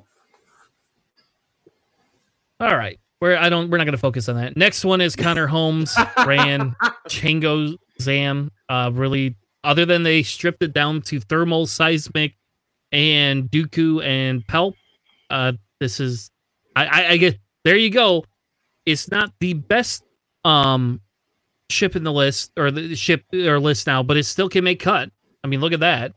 [2.60, 3.00] All right.
[3.20, 4.58] We're I don't we're not gonna focus on that.
[4.58, 6.76] Next one is Connor Holmes, Ran,
[7.08, 8.52] Jango Zam.
[8.68, 12.34] Uh really other than they stripped it down to thermal, seismic,
[12.92, 14.74] and Dooku and Pelp.
[15.30, 16.32] Uh this is
[16.76, 18.26] I, I, I get there you go.
[18.88, 20.04] It's not the best
[20.44, 21.00] um
[21.70, 24.80] ship in the list or the ship or list now, but it still can make
[24.80, 25.12] cut.
[25.44, 26.14] I mean, look at that.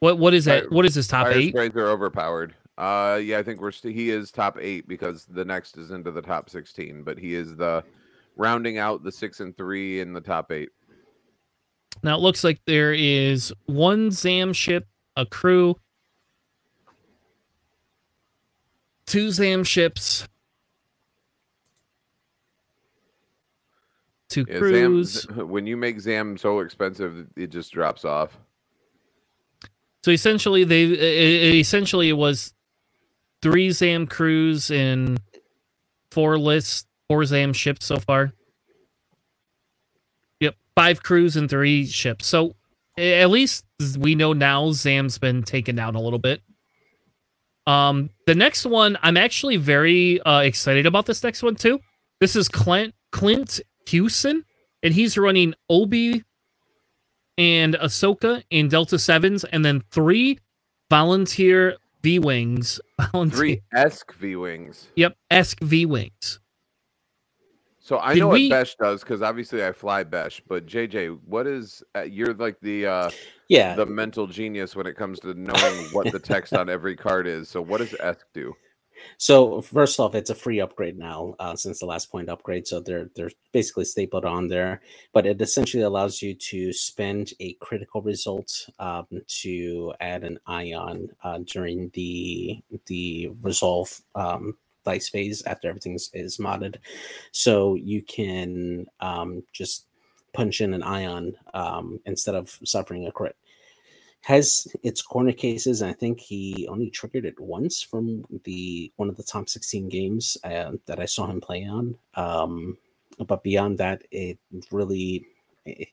[0.00, 0.64] What what is that?
[0.64, 1.48] Fire- What is this top Fire eight?
[1.50, 2.54] sprays are overpowered.
[2.76, 6.12] Uh, yeah, I think we're st- he is top eight because the next is into
[6.12, 7.82] the top 16, but he is the
[8.36, 10.68] rounding out the six and three in the top eight.
[12.04, 15.74] Now it looks like there is one Zam ship, a crew,
[19.06, 20.28] two Zam ships,
[24.28, 25.22] two Yeah, crews.
[25.22, 28.38] Z- when you make Zam so expensive, it just drops off.
[30.08, 32.54] So essentially, they it, it- essentially it was
[33.42, 35.20] three Zam crews and
[36.12, 38.32] four lists, four Zam ships so far.
[40.40, 42.26] Yep, five crews and three ships.
[42.26, 42.56] So
[42.96, 43.66] at least
[43.98, 46.40] we know now Zam's been taken down a little bit.
[47.66, 51.80] Um, the next one, I'm actually very uh, excited about this next one too.
[52.18, 54.46] This is Clint Clint Hewson,
[54.82, 56.24] and he's running Obi
[57.38, 60.38] and Ahsoka in Delta Sevens, and then three
[60.90, 62.80] volunteer V wings.
[63.30, 64.88] Three Esk V wings.
[64.96, 66.40] Yep, Esk V wings.
[67.80, 70.42] So I Did know we- what Besh does because obviously I fly Besh.
[70.46, 73.10] But JJ, what is uh, you're like the uh,
[73.48, 73.74] Yeah.
[73.74, 77.48] the mental genius when it comes to knowing what the text on every card is.
[77.48, 78.54] So what does Esk do?
[79.18, 82.66] So first off, it's a free upgrade now uh, since the last point upgrade.
[82.66, 84.80] So they're they're basically stapled on there,
[85.12, 89.06] but it essentially allows you to spend a critical result um,
[89.42, 96.38] to add an ion uh, during the the resolve um, dice phase after everything is,
[96.38, 96.76] modded.
[97.32, 99.86] So you can um, just
[100.32, 103.36] punch in an ion um, instead of suffering a crit
[104.22, 109.08] has its corner cases and i think he only triggered it once from the one
[109.08, 112.76] of the top 16 games uh, that i saw him play on um
[113.26, 114.38] but beyond that it
[114.70, 115.24] really
[115.66, 115.86] i-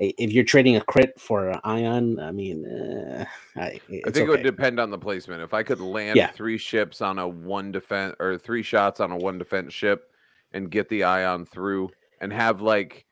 [0.00, 3.24] i- if you're trading a crit for an ion i mean uh,
[3.56, 3.80] I,
[4.10, 5.42] think it would depend on the placement.
[5.42, 6.28] If I could land Yeah.
[6.28, 10.10] three ships on a one defense or three shots on a one defense ship
[10.52, 13.04] and get the ion through and have like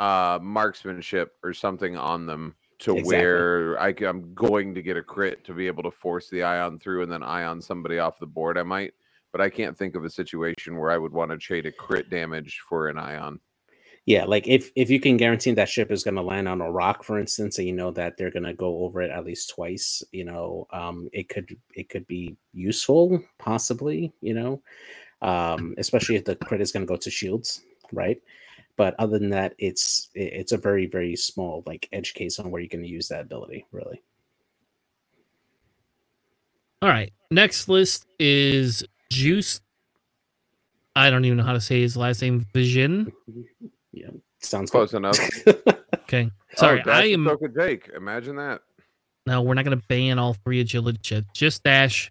[0.00, 3.16] uh marksmanship or something on them to Exactly.
[3.16, 6.78] where I, am going to get a crit to be able to force the ion
[6.78, 8.94] through and then ion somebody off the board, I might.
[9.32, 12.08] But I can't think of a situation where I would want to trade a crit
[12.08, 13.40] damage for an ion.
[14.06, 16.70] Yeah, like if if you can guarantee that ship is going to land on a
[16.70, 19.54] rock, for instance, and you know that they're going to go over it at least
[19.54, 24.62] twice, you know, um, it could it could be useful, possibly, you know,
[25.22, 28.20] um, especially if the crit is going to go to shields, right?
[28.76, 32.60] But other than that, it's it's a very very small like edge case on where
[32.60, 34.02] you can use that ability, really.
[36.82, 37.12] All right.
[37.30, 39.60] Next list is Juice.
[40.96, 42.46] I don't even know how to say his last name.
[42.52, 43.12] Vision.
[43.96, 44.08] Yeah,
[44.40, 44.96] sounds Close good.
[44.96, 45.18] enough.
[46.04, 46.28] Okay.
[46.28, 47.24] Oh, sorry, oh, I Dash am.
[47.26, 47.90] Ahsoka Jake.
[47.96, 48.60] Imagine that.
[49.24, 51.28] No, we're not going to ban all three agility ships.
[51.32, 52.10] Just dash.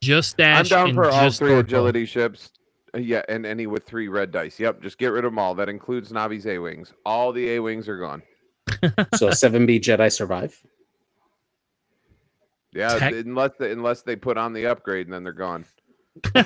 [0.00, 0.70] Just dash.
[0.72, 1.58] I'm down and for all three Torpo.
[1.60, 2.52] agility ships.
[2.96, 4.58] Uh, Yeah, and any with three red dice.
[4.58, 5.54] Yep, just get rid of them all.
[5.54, 6.92] That includes Navi's A wings.
[7.04, 8.22] All the A wings are gone.
[9.14, 10.60] so seven B Jedi survive.
[12.72, 15.64] Yeah, Tech- unless they, unless they put on the upgrade and then they're gone.
[16.34, 16.42] All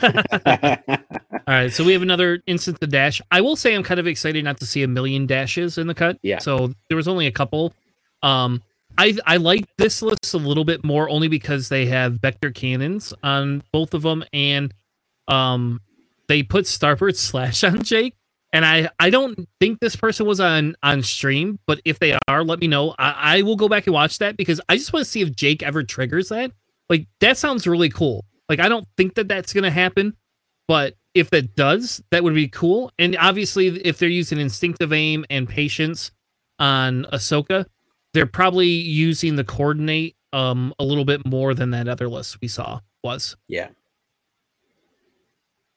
[1.46, 3.20] right, so we have another instance of dash.
[3.30, 5.94] I will say I'm kind of excited not to see a million dashes in the
[5.94, 6.18] cut.
[6.22, 6.38] Yeah.
[6.38, 7.72] So there was only a couple.
[8.22, 8.62] Um,
[8.98, 13.14] I I like this list a little bit more only because they have vector cannons
[13.22, 14.74] on both of them, and
[15.28, 15.80] um,
[16.30, 18.14] they put Starbird Slash on Jake.
[18.52, 22.42] And I I don't think this person was on on stream, but if they are,
[22.42, 22.94] let me know.
[22.98, 25.34] I, I will go back and watch that because I just want to see if
[25.36, 26.50] Jake ever triggers that.
[26.88, 28.24] Like that sounds really cool.
[28.48, 30.16] Like I don't think that that's gonna happen,
[30.66, 32.90] but if that does, that would be cool.
[32.98, 36.10] And obviously, if they're using instinctive aim and patience
[36.58, 37.66] on Ahsoka,
[38.14, 42.48] they're probably using the coordinate um a little bit more than that other list we
[42.48, 43.36] saw was.
[43.48, 43.68] yeah.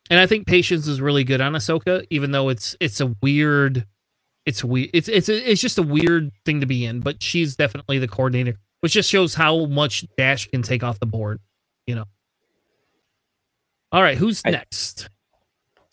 [0.09, 3.85] And I think patience is really good on Ahsoka, even though it's it's a weird,
[4.45, 6.99] it's weird, it's it's it's just a weird thing to be in.
[6.99, 11.05] But she's definitely the coordinator, which just shows how much Dash can take off the
[11.05, 11.39] board.
[11.87, 12.05] You know.
[13.91, 15.09] All right, who's I- next?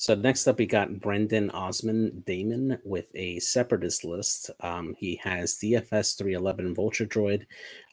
[0.00, 4.50] So next up, we got Brendan Osman Damon with a separatist list.
[4.60, 7.44] Um, he has DFS 311 Vulture Droid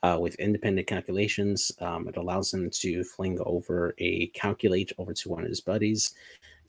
[0.04, 1.70] uh, with independent calculations.
[1.82, 6.14] Um, it allows him to fling over a calculate over to one of his buddies.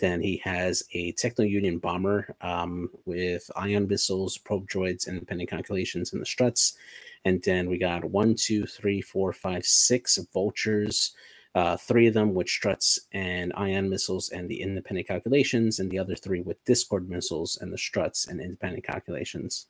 [0.01, 6.13] Then he has a Techno Union bomber um, with ion missiles, probe droids, independent calculations,
[6.13, 6.77] and the struts.
[7.25, 11.15] And then we got one, two, three, four, five, six vultures
[11.55, 15.99] uh, three of them with struts and ion missiles and the independent calculations, and the
[15.99, 19.67] other three with Discord missiles and the struts and independent calculations.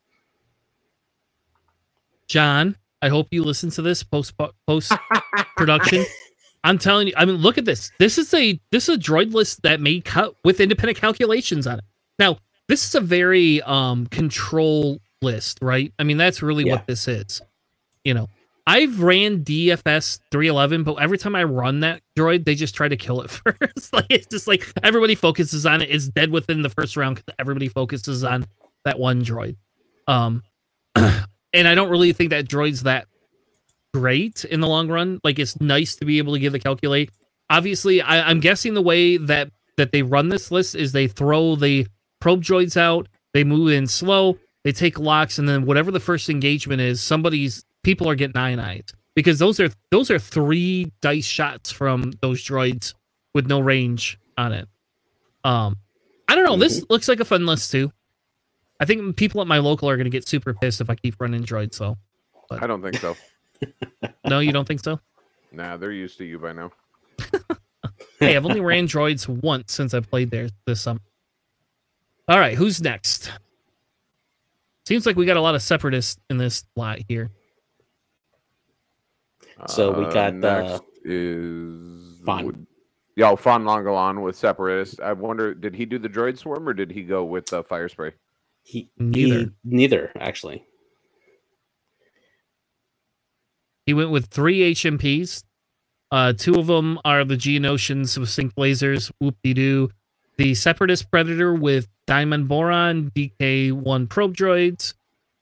[2.27, 4.35] John, I hope you listen to this post
[4.67, 4.93] post
[5.57, 6.05] production.
[6.65, 7.91] I'm telling you, I mean, look at this.
[7.99, 11.79] This is a this is a droid list that may cut with independent calculations on
[11.79, 11.85] it.
[12.19, 15.93] Now, this is a very um control list, right?
[15.99, 16.73] I mean, that's really Yeah.
[16.73, 17.41] what this is.
[18.05, 18.29] You know,
[18.69, 22.99] I've ran DFS 311, but every time I run that droid, they just try to
[22.99, 23.93] kill it first.
[23.95, 25.89] like it's just like everybody focuses on it.
[25.91, 28.47] It's dead within the first round because everybody focuses on
[28.85, 29.57] that one droid.
[30.07, 30.43] Um,
[30.95, 33.07] and I don't really think that droid's that
[33.95, 35.19] great in the long run.
[35.25, 37.11] Like it's nice to be able to give the calculate.
[37.49, 41.57] Obviously, I, I'm guessing the way that that they run this list is they throw
[41.57, 41.87] the
[42.21, 46.29] probe droids out, they move in slow, they take locks, and then whatever the first
[46.29, 51.73] engagement is, somebody's people are getting ionized because those are those are three dice shots
[51.73, 52.93] from those droids
[53.33, 54.69] with no range on it.
[55.43, 55.75] Um,
[56.29, 56.59] I don't know.
[56.59, 57.91] This looks like a fun list too.
[58.79, 61.15] I think people at my local are going to get super pissed if I keep
[61.19, 61.77] running droids.
[61.77, 61.97] So,
[62.51, 63.17] I don't think so.
[64.27, 65.01] no, you don't think so?
[65.51, 66.71] Nah, they're used to you by now.
[68.21, 71.01] hey, I've only ran droids once since I played there this summer.
[72.29, 73.33] All right, who's next?
[74.85, 77.31] Seems like we got a lot of separatists in this lot here.
[79.67, 82.45] So we Uh, got, next uh, is Fon.
[82.47, 82.67] would-
[83.17, 85.01] Yeah, oh, Fon Longalon with Separatist.
[85.01, 87.89] I wonder, did he do the droid swarm or did he go with uh, fire
[87.89, 88.13] spray?
[88.63, 89.39] He Neither.
[89.41, 90.65] he- neither actually.
[93.87, 95.45] He went with three HMPs.
[96.11, 99.91] Uh, two of them are the Geonosians with sync lasers, whoop de doo.
[100.39, 104.95] The Separatist Predator with Diamond Boron, DK1 probe droids,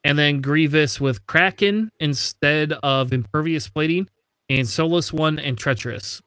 [0.06, 4.08] and then Grievous with Kraken instead of impervious plating,
[4.48, 6.22] and Solus 1 and Treacherous.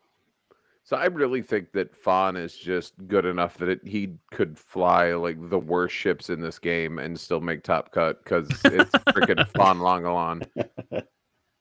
[0.84, 5.14] So I really think that Fon is just good enough that it, he could fly
[5.14, 9.48] like the worst ships in this game and still make top cut because it's freaking
[9.56, 10.46] Fon Longalon.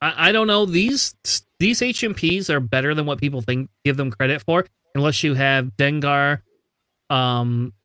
[0.00, 0.66] I, I don't know.
[0.66, 1.14] These
[1.60, 4.66] these HMPs are better than what people think give them credit for,
[4.96, 6.40] unless you have Dengar,
[7.10, 7.77] um, D-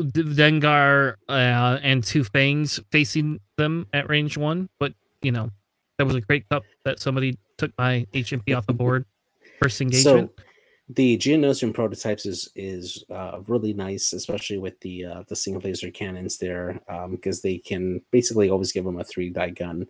[0.00, 4.68] Dengar uh, and two fangs facing them at range one.
[4.78, 5.50] But you know,
[5.98, 9.06] that was a great cup that somebody took my HMP off the board
[9.62, 10.30] first engagement.
[10.36, 10.44] So
[10.88, 15.90] the Geonosian prototypes is is uh, really nice, especially with the uh, the single laser
[15.90, 19.86] cannons there, because they can basically always give them a three die gun,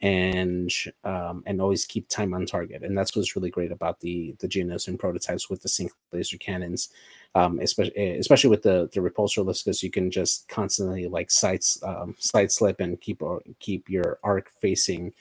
[0.00, 0.70] and
[1.04, 2.82] um, and always keep time on target.
[2.82, 6.88] And that's what's really great about the the Geonosian prototypes with the single laser cannons,
[7.34, 11.60] um, especially especially with the the repulsor list, because you can just constantly like side
[11.82, 15.12] um, side slip and keep uh, keep your arc facing.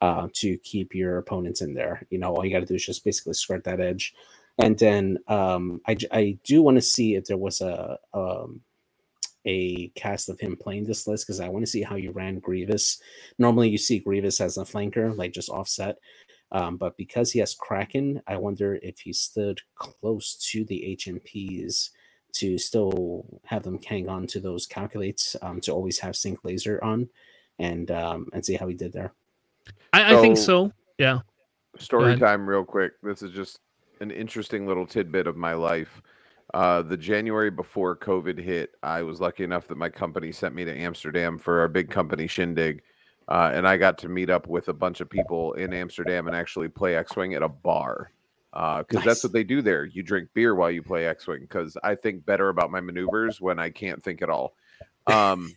[0.00, 2.84] Uh, to keep your opponents in there, you know, all you got to do is
[2.84, 4.12] just basically skirt that edge,
[4.58, 8.62] and then um, I, I do want to see if there was a um,
[9.44, 12.38] a cast of him playing this list because I want to see how you ran
[12.38, 13.00] Grievous.
[13.38, 15.98] Normally, you see Grievous as a flanker, like just offset.
[16.52, 21.90] Um, but because he has Kraken, I wonder if he stood close to the HMPs
[22.34, 26.82] to still have them hang on to those calculates um, to always have sync laser
[26.84, 27.08] on,
[27.58, 29.12] and um, and see how he did there.
[29.92, 30.72] I, I think So- so.
[30.98, 31.20] Yeah.
[31.78, 32.92] Story time, real quick.
[33.02, 33.58] This is just
[34.00, 36.02] an interesting little tidbit of my life.
[36.52, 40.66] Uh, the January before COVID hit, I was lucky enough that my company sent me
[40.66, 42.82] to Amsterdam for our big company shindig.
[43.32, 46.36] Uh, and I got to meet up with a bunch of people in Amsterdam and
[46.36, 48.12] actually play X Wing at a bar.
[48.52, 49.04] Because Nice.
[49.04, 49.86] that's what they do there.
[49.86, 51.40] You drink beer while you play X Wing.
[51.40, 54.54] Because I think better about my maneuvers when I can't think at all.
[55.06, 55.54] Um,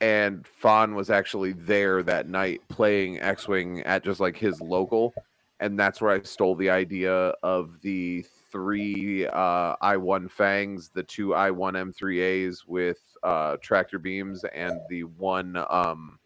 [0.00, 5.12] and Fawn was actually there that night playing X Wing at just like his local
[5.60, 11.28] and that's where I stole the idea of the three uh, I1 fangs, the two
[11.28, 16.18] I1 M3As with uh, tractor beams, and the one um,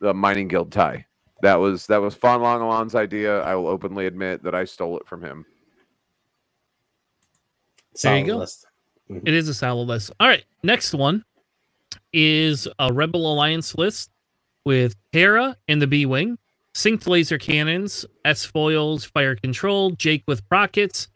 [0.00, 1.06] the mining guild tie.
[1.42, 3.42] That was that was Fawn Longalon's idea.
[3.42, 5.44] I will openly admit that I stole it from him.
[8.02, 8.36] There you Solid go.
[8.38, 8.66] list.
[9.08, 10.10] It is a solid list.
[10.18, 11.24] All right, next one
[12.12, 14.10] is a Rebel Alliance list
[14.64, 16.38] with Hera and the B Wing,
[16.74, 21.08] synced laser cannons, S foils, fire control, Jake with rockets,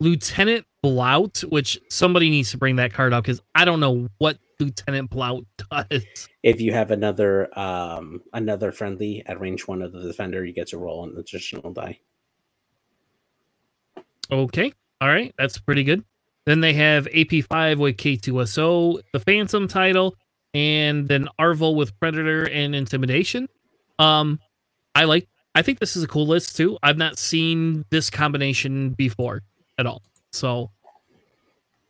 [0.00, 4.38] Lieutenant Blount, which somebody needs to bring that card out because I don't know what
[4.58, 6.28] Lieutenant Blount does.
[6.42, 10.68] If you have another um, another friendly at range one of the defender, you get
[10.68, 11.98] to roll an additional die.
[14.30, 16.04] Okay, all right, that's pretty good.
[16.46, 20.14] Then they have AP5 with K2SO, the Phantom title,
[20.54, 23.48] and then Arvel with Predator and Intimidation.
[23.98, 24.40] Um,
[24.94, 25.28] I like.
[25.54, 26.78] I think this is a cool list too.
[26.82, 29.42] I've not seen this combination before
[29.78, 30.02] at all.
[30.32, 30.70] So,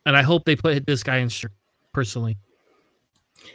[0.05, 1.47] and I hope they put this guy in str-
[1.93, 2.37] personally.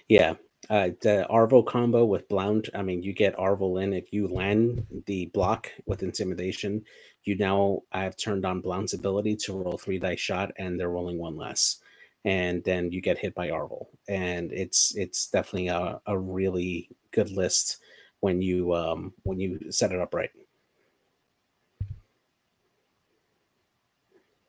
[0.09, 0.35] Yeah.
[0.71, 3.93] Uh, the Arvo combo with Blount, I mean, you get Arvo in.
[3.93, 6.85] If you land the block with intimidation,
[7.25, 10.89] you now I have turned on Blount's ability to roll three dice shot, and they're
[10.91, 11.81] rolling one less.
[12.25, 13.87] And then you get hit by Arvel.
[14.09, 17.81] And it's it's definitely a, a really good list
[18.21, 20.31] when you um when you set it up right.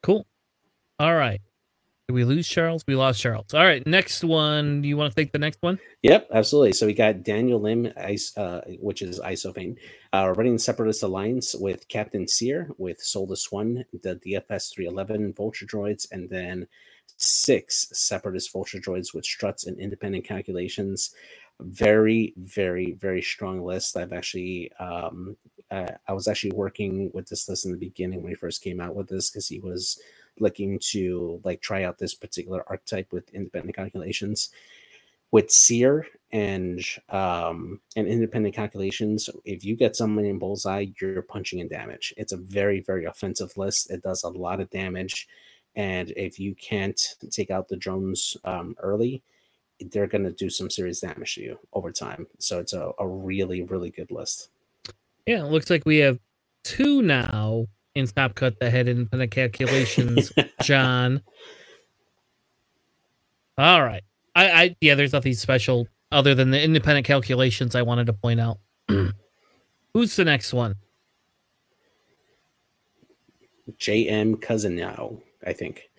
[0.04, 0.26] Cool.
[1.00, 1.41] All right.
[2.10, 2.84] Did we lose Charles?
[2.86, 3.54] We lost Charles.
[3.54, 3.86] All right.
[3.88, 4.82] Next one.
[4.82, 5.80] Do you want to take the next one?
[6.01, 6.74] Yep, absolutely.
[6.74, 9.78] So we got Daniel Lim, Ice, uh, which is Isofane,
[10.12, 16.06] uh, running Separatist Alliance with Captain Sear, with Solus One, the DFS 311 Vulture droids,
[16.12, 16.68] and then
[17.16, 21.16] six Separatist Vulture droids with struts and independent calculations.
[21.62, 23.95] Very, very, very strong list.
[23.95, 25.38] I've actually, um,
[25.72, 28.82] uh, I was actually working with this list in the beginning when he first came
[28.82, 29.97] out with this because he was
[30.40, 34.50] looking to like try out this particular archetype with independent calculations
[35.34, 36.80] with Sear and
[37.10, 42.14] um, and independent calculations, if you get someone in bullseye, you're punching in damage.
[42.18, 43.90] It's a very very offensive list.
[43.90, 45.28] It does a lot of damage,
[45.76, 49.24] and if you can't take out the drones um, early,
[49.92, 52.28] they're going to do some serious damage to you over time.
[52.38, 54.50] So it's a, a really really good list.
[55.26, 56.20] Yeah, it looks like we have
[56.64, 57.66] two now
[57.96, 60.32] in stop Cut the head independent calculations,
[60.62, 61.22] John.
[63.58, 64.04] All right.
[64.36, 68.39] I, I yeah, there's nothing special other than the independent calculations I wanted to point
[68.39, 68.60] out.
[69.94, 70.76] Who's the next one?
[73.80, 75.89] JM Cousin now, I think.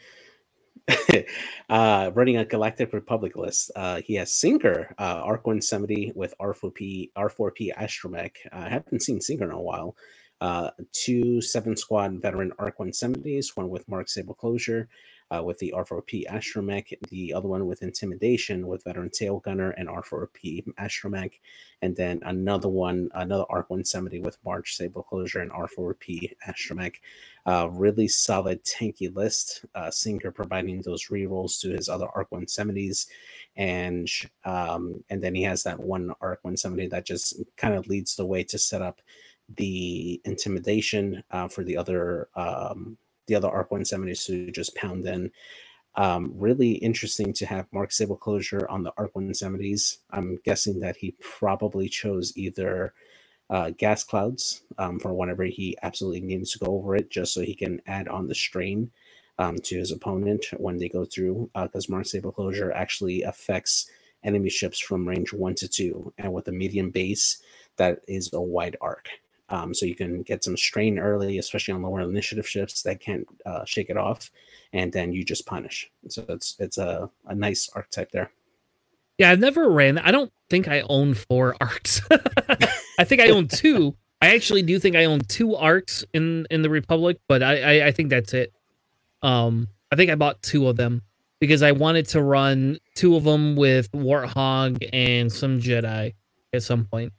[1.70, 3.70] uh, running a Galactic Republic list.
[3.74, 8.32] Uh, he has Sinker, uh, Arc 170 with R4P, R4P Astromech.
[8.52, 9.96] I haven't seen Sinker in a while.
[10.44, 14.90] Uh, two seven squad veteran Arc 170s, one with Marg Sabl Closure,
[15.30, 19.88] uh, with the R4P Astromech, the other one with Intimidation with veteran Tail Gunner and
[19.88, 21.38] R4P Astromech,
[21.80, 26.96] and then another one, another Arc 170 with Marg Sabl Closure and R4P Astromech.
[27.46, 29.64] Uh, really solid tanky list.
[29.74, 33.06] Uh, Sinker providing those rerolls to his other Arc 170s,
[33.56, 34.10] and
[34.44, 38.26] um, and then he has that one Arc 170 that just kind of leads the
[38.26, 39.00] way to set up
[39.56, 45.30] the intimidation uh, for the other um, the other ARC 170s to just pound in.
[45.96, 49.98] Um, really interesting to have Marg Sabl Closure on the ARC 170s.
[50.10, 52.92] I'm guessing that he probably chose either
[53.48, 57.42] uh, gas clouds um, for whenever he absolutely needs to go over it, just so
[57.42, 58.90] he can add on the strain
[59.38, 63.88] um, to his opponent when they go through, because uh, Marg Sabl Closure actually affects
[64.24, 67.38] enemy ships from range one to two, and with a medium base,
[67.76, 69.08] that is a wide arc.
[69.54, 73.24] Um, so you can get some strain early, especially on lower initiative ships that can't
[73.46, 74.32] uh, shake it off,
[74.72, 75.90] and then you just punish.
[76.08, 78.32] So it's it's a, a nice archetype there.
[79.16, 79.98] Yeah, I've never ran.
[79.98, 82.00] I don't think I own four arcs.
[82.98, 83.94] I think I own two.
[84.20, 87.86] I actually do think I own two arcs in in the Republic, but I, I
[87.86, 88.52] I think that's it.
[89.22, 91.02] Um, I think I bought two of them
[91.38, 96.14] because I wanted to run two of them with Warthog and some Jedi
[96.52, 97.12] at some point.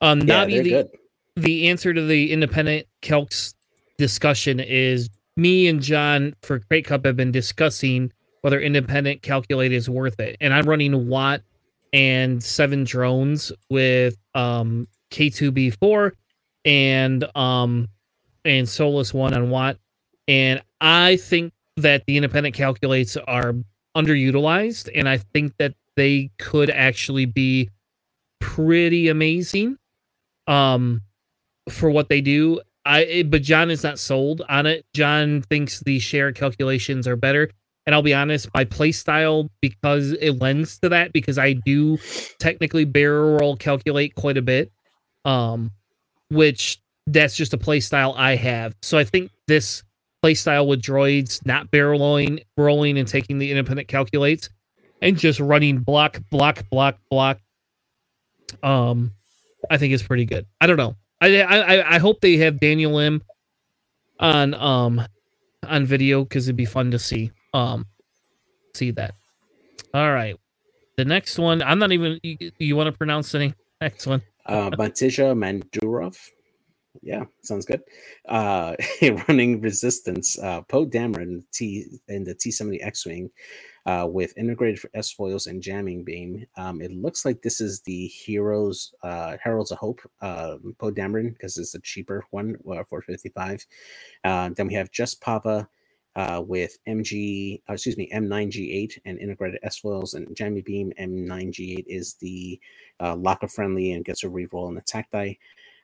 [0.00, 0.88] Um, yeah, Navi, the, good.
[1.36, 3.54] the answer to the independent calcs
[3.96, 9.90] discussion is me and John for Crate Cup have been discussing whether independent calculate is
[9.90, 10.36] worth it.
[10.40, 11.42] And I'm running Wat
[11.92, 16.12] and seven drones with um K2B4
[16.64, 17.88] and um
[18.44, 19.78] and Solus one on Wat.
[20.28, 23.54] And I think that the independent calculates are
[23.96, 27.70] underutilized and I think that they could actually be
[28.38, 29.76] pretty amazing
[30.48, 31.02] um
[31.70, 32.60] for what they do.
[32.84, 34.86] I but John is not sold on it.
[34.94, 37.50] John thinks the share calculations are better.
[37.86, 41.98] And I'll be honest, my play style because it lends to that because I do
[42.38, 44.72] technically barrel roll calculate quite a bit.
[45.24, 45.70] Um
[46.30, 48.74] which that's just a play style I have.
[48.82, 49.82] So I think this
[50.22, 54.50] play style with droids not barrel rolling, rolling and taking the independent calculates
[55.00, 57.38] and just running block, block, block, block.
[58.62, 59.12] Um
[59.70, 60.46] I think is pretty good.
[60.60, 60.96] I don't know.
[61.20, 63.22] I I I hope they have Daniel M
[64.20, 65.02] on um
[65.66, 67.86] on video because it'd be fun to see um
[68.74, 69.14] see that.
[69.94, 70.36] All right,
[70.96, 71.62] the next one.
[71.62, 72.20] I'm not even.
[72.22, 74.22] You, you want to pronounce any next one?
[74.48, 76.16] uh, Matija Mandurov.
[77.02, 77.82] Yeah, sounds good.
[78.28, 78.74] Uh,
[79.28, 80.38] running resistance.
[80.38, 83.30] Uh, Poe Dameron T in the T70 X-wing
[83.86, 86.46] uh, with integrated S foils and jamming beam.
[86.56, 91.32] Um, it looks like this is the Heroes uh, Heralds of Hope uh, Poe Dameron
[91.34, 93.66] because it's a cheaper one uh, for 55.
[94.24, 95.68] Uh, then we have just Papa.
[96.16, 100.92] uh, with MG, uh, excuse me, M9G8 and integrated S foils and jamming beam.
[101.00, 102.60] M9G8 is the
[103.00, 105.38] uh, locker friendly and gets a reroll and attack die.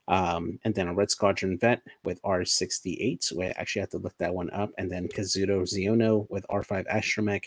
[0.09, 3.23] Um, and then a Red Squadron Vet with R68.
[3.23, 4.71] So I actually have to look that one up.
[4.77, 7.45] And then Kazuda Xiono with R5 Astromech.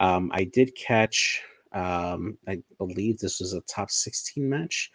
[0.00, 1.42] Um, I did catch,
[1.72, 4.90] um, I believe this was a top 16 match.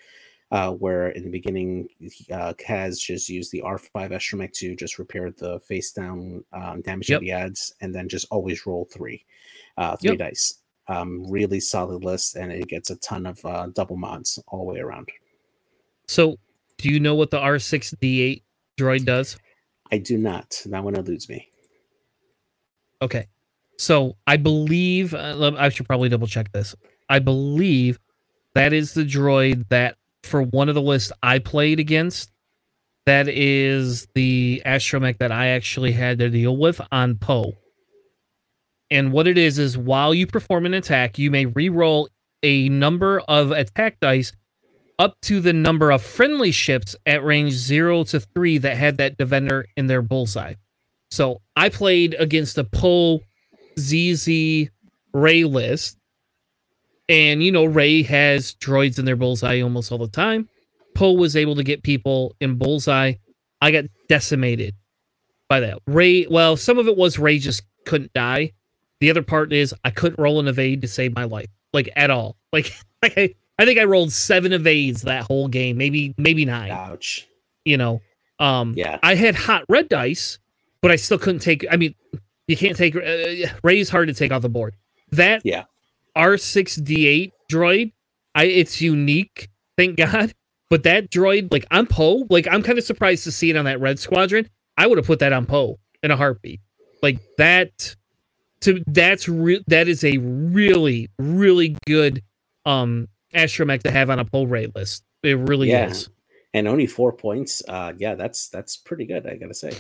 [0.52, 1.88] Uh, where in the beginning,
[2.32, 7.10] uh, Kaz just used the R5 Astromech to just repair the face down um, damage
[7.10, 7.22] yep.
[7.22, 9.26] that he adds, and then just always roll three,
[9.80, 10.20] uh, three yep.
[10.20, 10.60] dice.
[10.88, 14.74] Um, really solid list, and it gets a ton of uh, double mods all the
[14.74, 15.10] way around.
[16.08, 16.38] So,
[16.78, 18.44] do you know what the R6D8
[18.78, 19.38] droid does?
[19.92, 20.62] I do not.
[20.68, 21.50] That one eludes me.
[23.02, 23.28] Okay.
[23.84, 26.74] So I believe uh, I should probably double check this.
[27.10, 28.00] I believe
[28.56, 32.32] that is the droid that for one of the lists I played against,
[33.06, 37.58] that is the astromech that I actually had to deal with on Poe.
[38.90, 42.08] And what it is is while you perform an attack, you may re-roll
[42.42, 44.32] a number of attack dice
[44.98, 49.18] up to the number of friendly ships at range zero to three that had that
[49.18, 50.54] defender in their bullseye.
[51.12, 53.20] So I played against a Poe
[53.80, 54.70] ZZ
[55.14, 55.98] Rey list.
[57.10, 60.48] And you know, Rey has droids in their bullseye almost all the time.
[60.96, 63.14] Poe was able to get people in bullseye.
[63.62, 64.76] I got decimated
[65.50, 65.80] by that.
[65.88, 68.54] Rey, well, some of it was Rey just couldn't die.
[69.00, 72.10] The other part is I couldn't roll an evade to save my life, like at
[72.10, 72.38] all.
[72.54, 72.72] Like,
[73.02, 76.70] like I, I think I rolled seven evades that whole game, maybe maybe nine.
[76.70, 77.28] Ouch.
[77.66, 78.02] You know,
[78.38, 79.00] um, Yeah.
[79.02, 80.38] I had hot red dice,
[80.82, 81.66] but I still couldn't take.
[81.72, 81.96] I mean,
[82.62, 84.76] you can't take uh, Rey's hard to take off the board.
[85.12, 85.64] That Yeah.
[86.16, 87.92] R6D8 droid,
[88.36, 90.34] I it's unique, thank God.
[90.70, 93.66] But that droid, like I'm Poe, like I'm kind of surprised to see it on
[93.66, 94.50] that red squadron.
[94.78, 96.62] I would have put that on Poe in a heartbeat.
[97.04, 97.96] Like that
[98.62, 102.24] to that's re- that is a really really good
[102.66, 105.04] um astromech to have on a Poe Rey list.
[105.22, 105.90] It really Yeah.
[105.90, 106.10] is.
[106.56, 107.62] And only four points.
[107.68, 109.28] Uh, yeah, that's that's pretty good.
[109.28, 109.74] I gotta say.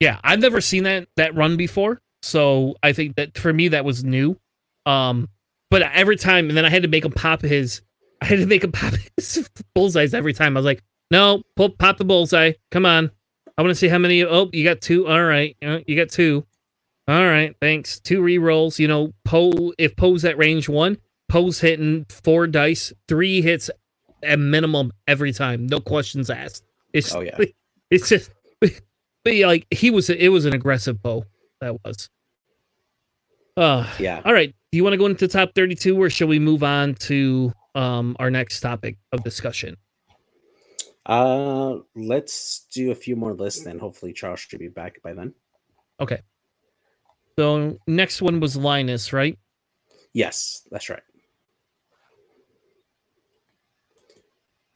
[0.00, 3.84] Yeah, I've never seen that that run before, so I think that for me that
[3.84, 4.38] was new.
[4.86, 5.28] Um,
[5.70, 7.82] but every time, and then I had to make him pop his,
[8.22, 10.56] I had to make him pop his bullseyes every time.
[10.56, 12.52] I was like, no, pull, pop the bullseye.
[12.70, 13.10] Come on,
[13.58, 14.24] I want to see how many.
[14.24, 15.06] Oh, you got two.
[15.06, 16.46] All right, uh, you got two.
[17.06, 18.00] All right, thanks.
[18.00, 18.78] Two re rolls.
[18.78, 20.98] You know, Poe if Poe's at range one,
[21.28, 23.70] Poe's hitting four dice, three hits
[24.22, 26.64] at minimum every time, no questions asked.
[26.92, 27.38] It's Oh, yeah.
[27.90, 28.30] it's just
[29.24, 31.24] but yeah, like he was it was an aggressive Poe
[31.60, 32.08] that was.
[33.56, 34.22] Uh Yeah.
[34.24, 34.54] all right.
[34.72, 38.16] Do you want to go into top 32 or shall we move on to um
[38.18, 39.76] our next topic of discussion?
[41.06, 45.34] Uh, let's do a few more lists, and hopefully Charles should be back by then.
[45.98, 46.20] Okay.
[47.38, 49.38] So next one was Linus, right?
[50.12, 51.02] Yes, that's right.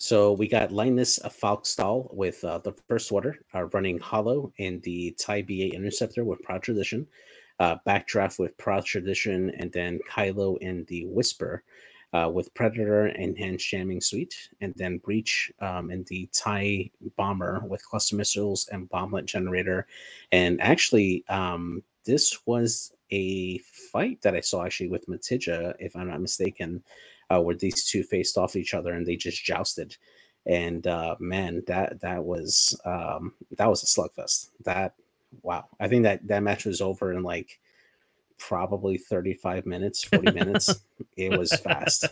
[0.04, 5.12] So we got Linus Falkstall with uh, the First Order uh, running Holo in the
[5.12, 7.06] TIE BA Interceptor with Proud Tradition,
[7.58, 11.62] uh, Backdraft with Proud Tradition, and then Kylo in the Whisper
[12.12, 17.62] uh, with Predator and Hand Jamming Suite, and then Breach um, in the TIE Bomber
[17.66, 19.86] with Cluster Missiles and Bomblet Generator.
[20.32, 23.56] And actually, um, this was a
[23.90, 26.82] fight that I saw actually with Matija, if I'm not mistaken,
[27.30, 29.96] uh, where these two faced off each other and they just jousted.
[30.46, 34.50] And uh, man, that that was um, that was a slugfest.
[34.64, 34.94] That
[35.42, 37.58] wow, I think that that match was over in like
[38.38, 40.84] probably 35 minutes, 40 minutes.
[41.16, 42.06] it was fast.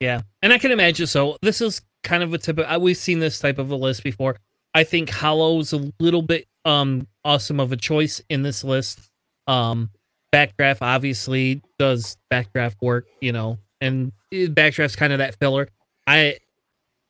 [0.00, 0.22] Yeah.
[0.42, 1.38] And I can imagine so.
[1.42, 4.36] This is kind of a typical we've seen this type of a list before.
[4.74, 9.10] I think Holo's a little bit um awesome of a choice in this list.
[9.46, 9.90] Um
[10.32, 15.68] Backdraft obviously does backdraft work, you know, and backdraft's kind of that filler.
[16.06, 16.38] I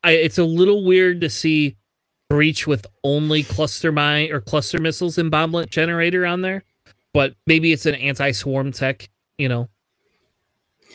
[0.04, 1.76] I it's a little weird to see
[2.30, 6.64] breach with only cluster mine or cluster missiles and bomblet generator on there,
[7.14, 9.68] but maybe it's an anti-swarm tech, you know.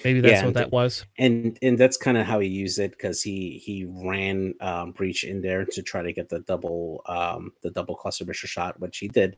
[0.03, 1.05] Maybe that's Yeah, what that was.
[1.19, 5.23] and and that's kind of how he used it because he he ran um, breach
[5.25, 8.99] in there to try to get the double um, the double cluster missile shot, which
[8.99, 9.37] he did,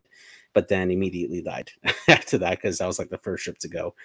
[0.54, 1.72] but then immediately died
[2.10, 3.96] after that because that was like the first ship to go.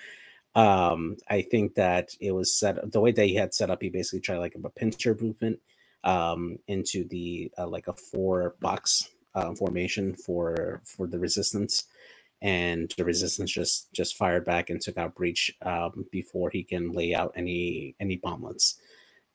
[0.55, 3.83] Um, I think that it was set the way that he had set up.
[3.83, 5.61] He basically tried like a pincer movement
[6.05, 11.85] um, into the uh, like a four box uh, formation for for the resistance
[12.43, 16.93] and the resistance just just fired back and took out breach um, before he can
[16.93, 18.77] lay out any any bomblets.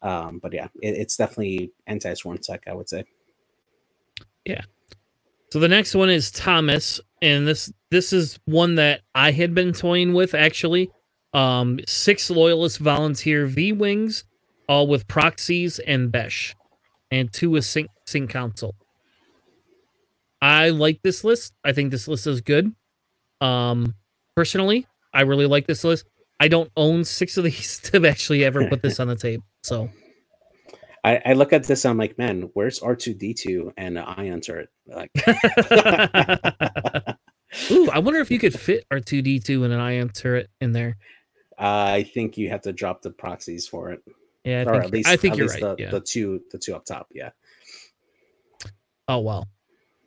[0.02, 3.06] Um, but yeah, it, it's definitely anti-swarm tech, I would say.
[4.46, 4.62] Yeah.
[5.52, 9.74] So the next one is Thomas, and this this is one that I had been
[9.74, 10.92] toying with actually.
[11.36, 14.24] Um, six loyalist volunteer V wings,
[14.70, 16.56] all with proxies and Besh,
[17.12, 18.74] and two with sync sync council.
[20.42, 21.54] I like this list.
[21.64, 22.74] I think this list is good.
[23.42, 23.96] Um,
[24.34, 26.06] personally, I really like this list.
[26.40, 29.44] I don't own six of these to actually ever put this on the table.
[29.62, 29.90] So
[31.04, 33.98] I, I look at this, and I'm like, man, where's R two D two and
[33.98, 34.70] the ion turret?
[34.88, 35.12] Like,
[37.72, 40.98] Ooh, I wonder if you could fit R2D2 and an ion turret in there.
[41.58, 44.02] I think you have to drop the proxies for it,
[44.44, 45.78] Yeah, I or think, at least I think you're least right.
[45.78, 45.92] The, yeah.
[45.92, 47.30] the two the two up top, yeah.
[49.08, 49.48] Oh well,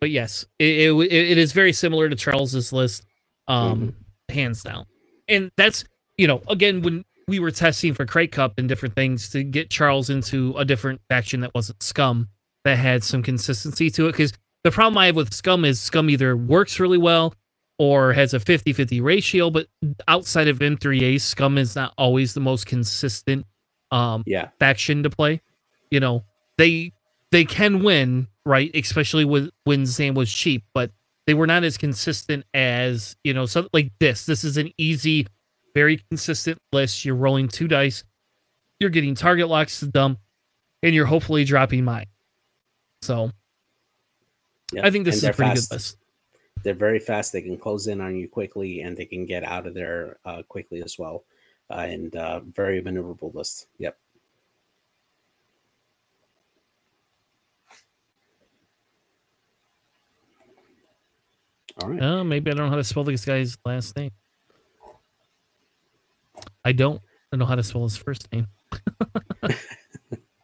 [0.00, 3.04] but yes, it, it it is very similar to Charles's list,
[3.46, 3.94] um,
[4.28, 4.86] hands down.
[5.28, 5.84] And that's
[6.16, 9.70] you know again when we were testing for Crate Cup and different things to get
[9.70, 12.28] Charles into a different faction that wasn't Scum
[12.64, 14.12] that had some consistency to it.
[14.12, 14.32] Because
[14.64, 17.34] the problem I have with Scum is Scum either works really well
[17.78, 19.50] or has a 50 50 ratio.
[19.50, 19.68] But
[20.08, 23.46] outside of M3A, Scum is not always the most consistent
[23.90, 24.48] um, Yeah.
[24.58, 25.40] faction to play.
[25.90, 26.24] You know,
[26.58, 26.92] they
[27.30, 28.70] they can win, right?
[28.74, 30.90] Especially with when Zam was cheap, but
[31.26, 34.26] they were not as consistent as you know something like this.
[34.26, 35.26] This is an easy,
[35.74, 37.04] very consistent list.
[37.04, 38.02] You're rolling two dice,
[38.80, 40.18] you're getting target locks to dump,
[40.82, 42.06] and you're hopefully dropping mine.
[43.02, 43.30] So
[44.72, 44.84] Yep.
[44.84, 45.70] I think this And is a pretty fast.
[45.70, 45.96] good list.
[46.62, 47.32] They're very fast.
[47.32, 50.42] They can close in on you quickly, and they can get out of there uh,
[50.48, 51.24] quickly as well.
[51.70, 53.66] Uh, and uh, very maneuverable list.
[53.78, 53.96] Yep.
[61.82, 62.02] All right.
[62.02, 64.10] Uh, maybe I don't know how to spell this guy's last name.
[66.64, 67.00] I don't
[67.32, 68.48] know how to spell his first name.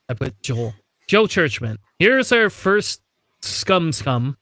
[0.09, 0.75] I put Joel.
[1.07, 1.79] Joe Churchman.
[1.99, 3.03] Here's our first
[3.43, 4.37] scum scum.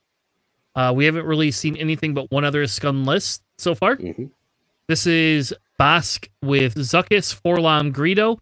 [0.75, 3.97] Uh, we haven't really seen anything but one other scum list so far.
[3.97, 4.31] Mhm.
[4.89, 8.39] This is Bossk with Zuckuss, 4-LOM, Greedo,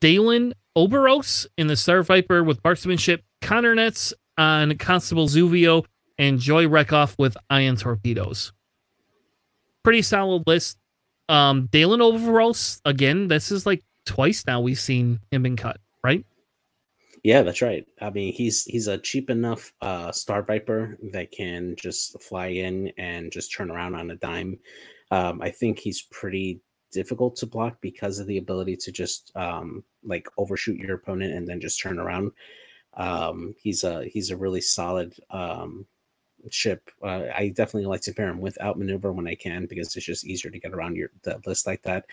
[0.00, 5.84] Dalan, Oberos in the Star Viper with marksmanship, Conner Nets on Constable Zuvio,
[6.18, 8.52] and Joy Rekkoff with ion torpedoes.
[9.82, 10.78] Pretty solid list.
[11.28, 16.24] Um, Dalan Oberos, again, this is like twice now we've seen him been cut, right?
[17.24, 17.86] Yeah, that's right.
[18.00, 22.92] I mean, he's he's a cheap enough uh, Star Viper that can just fly in
[22.98, 24.58] and just turn around on a dime.
[25.10, 26.60] Um, I think he's pretty
[26.92, 31.48] difficult to block because of the ability to just um, like overshoot your opponent and
[31.48, 32.32] then just turn around.
[32.94, 35.86] Um, he's a he's a really solid um,
[36.50, 36.90] ship.
[37.02, 40.26] Uh, I definitely like to pair him with outmaneuver when I can because it's just
[40.26, 42.06] easier to get around your the list like that.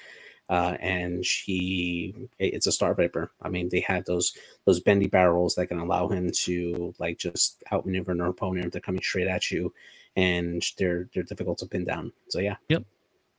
[0.50, 3.32] Uh, and he it's a star viper.
[3.42, 4.34] I mean, they had those
[4.66, 8.82] those bendy barrels that can allow him to like just outmaneuver an opponent if they're
[8.82, 9.74] coming straight at you,
[10.16, 12.14] and they're they're difficult to pin down.
[12.30, 12.84] So yeah, Yep.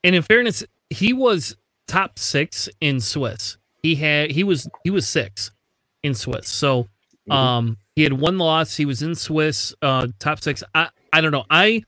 [0.03, 1.55] And in fairness, he was
[1.87, 3.57] top six in Swiss.
[3.83, 5.51] He had he was he was six
[6.03, 6.49] in Swiss.
[6.49, 6.87] So
[7.29, 7.33] Mhm.
[7.35, 8.75] um he had one loss.
[8.77, 10.63] He was in Swiss, uh top six.
[10.75, 11.45] I I don't know.
[11.49, 11.83] I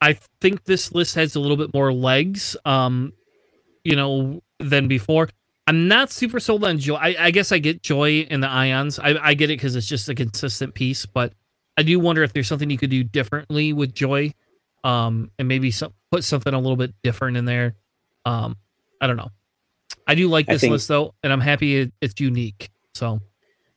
[0.00, 3.12] I think this list has a little bit more legs, um,
[3.84, 5.28] you know, than before.
[5.66, 6.94] I'm not super sold on Joy.
[6.94, 8.98] I, I guess I get Joy in the Ions.
[8.98, 11.32] I, I get it because it's just a consistent piece, but
[11.76, 14.32] I do wonder if there's something you could do differently with Joy,
[14.84, 17.74] um, and maybe some, put something a little bit different in there.
[18.24, 18.56] Um,
[19.00, 19.30] I don't know.
[20.06, 22.70] I do like this think- list though, and I'm happy it, it's unique.
[22.94, 23.20] So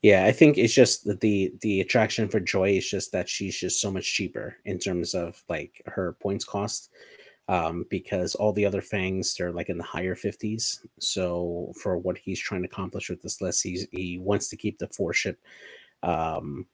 [0.04, 3.60] Yeah, I think it's just that the the attraction for Joy is just that she's
[3.60, 6.90] just so much cheaper in terms of like her points cost.
[7.50, 10.80] Um, because all the other fangs they're like in the higher 50s.
[11.00, 14.80] So for what he's trying to accomplish with this list, he's he wants to keep
[14.80, 15.40] the four ship
[16.04, 16.68] um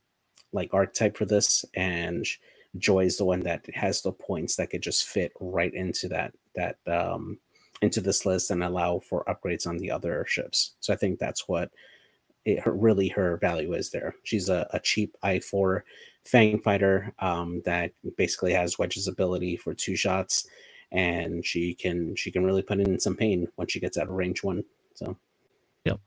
[0.53, 2.25] like archetype for this, and
[2.77, 6.33] Joy is the one that has the points that could just fit right into that
[6.55, 7.39] that um
[7.81, 10.75] into this list and allow for upgrades on the other ships.
[10.81, 11.71] So I think that's what
[12.45, 14.15] it, her, really her value is there.
[14.23, 15.81] She's a, a cheap I4
[16.25, 20.47] Fang fighter um, that basically has Wedge's ability for two shots,
[20.91, 24.13] and she can she can really put in some pain once she gets out of
[24.13, 24.63] range one.
[24.95, 25.15] So
[25.85, 25.99] yep.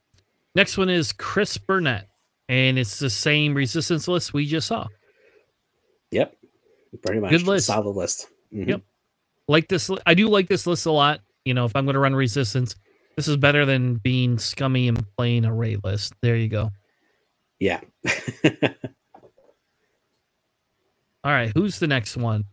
[0.55, 2.09] next one is Chris Burnett,
[2.49, 4.89] and it's the same resistance list we just saw.
[6.11, 6.37] yep,
[7.03, 7.67] pretty much Good list.
[7.67, 8.27] solid list.
[8.53, 8.69] Mhm.
[8.69, 8.83] Yep.
[9.47, 11.21] Like this, I do like this list a lot.
[11.45, 12.75] You know, if I'm going to run resistance,
[13.17, 16.13] this is better than being scummy and playing a raid list.
[16.21, 16.71] There you go.
[17.59, 17.81] Yeah.
[21.29, 22.47] All right, who's the next one?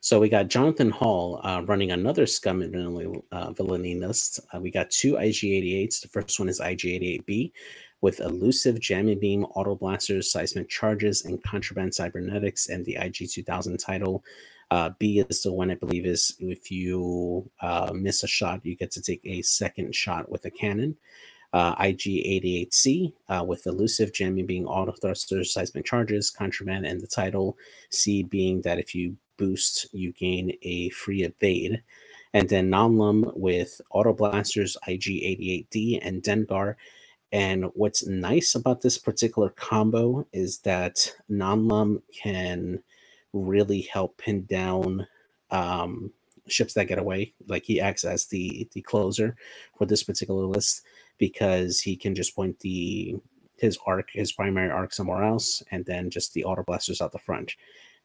[0.00, 4.40] So we got Jonathan Hall uh, running another scum and uh, villainy list.
[4.50, 6.00] Uh, we got two IG88s.
[6.00, 7.52] The first one is IG88B
[8.00, 14.24] with elusive jamming beam, auto blasters, seismic charges, and contraband cybernetics, and the IG2000 title.
[14.70, 18.74] Uh, B is the one I believe is if you uh, miss a shot, you
[18.74, 20.96] get to take a second shot with a cannon.
[21.54, 27.56] Uh, IG88C uh, with elusive jamming being auto thrusters, seismic charges, contraband, and the title.
[27.90, 31.82] C being that if you boost, you gain a free evade.
[32.34, 36.74] And then Nom Lumb with Auto Blasters, IG88D, and Dengar.
[37.32, 42.82] And what's nice about this particular combo is that Nom Lumb can
[43.32, 45.06] really help pin down
[45.50, 46.12] um,
[46.46, 47.34] ships that get away.
[47.46, 49.36] Like he acts as the the closer
[49.76, 50.82] for this particular list
[51.18, 53.16] because he can just point the
[53.56, 57.18] his arc, his primary arc somewhere else, and then just the auto blasters out the
[57.18, 57.54] front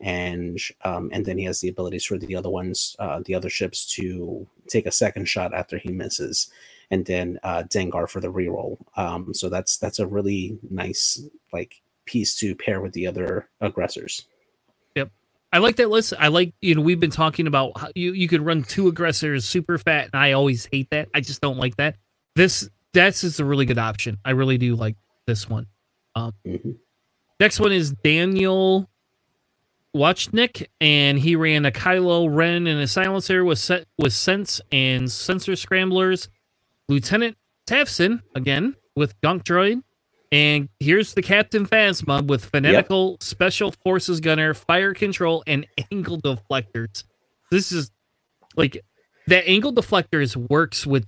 [0.03, 3.49] and um, and then he has the abilities for the other ones, uh, the other
[3.49, 6.51] ships to take a second shot after he misses,
[6.91, 8.77] and then uh, Dengar for the reroll.
[8.97, 14.25] Um, so that's that's a really nice like piece to pair with the other aggressors.
[14.95, 15.09] Yep,
[15.53, 16.13] I like that list.
[16.19, 19.45] I like you know we've been talking about how you you could run two aggressors
[19.45, 21.09] super fat, and I always hate that.
[21.13, 21.95] I just don't like that.
[22.35, 24.17] This that's is a really good option.
[24.23, 25.67] I really do like this one.
[26.15, 26.77] Um, Mhm.
[27.39, 28.89] Next one is Daniel
[29.95, 35.11] Watchnick, and he ran a Kylo Ren and a silencer with set with sense and
[35.11, 36.29] sensor scramblers.
[36.89, 37.37] Lieutenant
[37.67, 39.83] Tavson again with Gonk Droid.
[40.31, 47.03] And here's the Captain Phasma with fanatical special forces gunner, fire control, and angle deflectors.
[47.51, 47.91] This is
[48.55, 48.83] like
[49.27, 51.05] that angle deflectors works with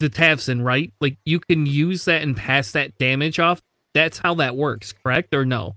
[0.00, 0.92] the Tavson, right?
[1.00, 3.62] Like you can use that and pass that damage off.
[3.94, 5.76] That's how that works, correct or no?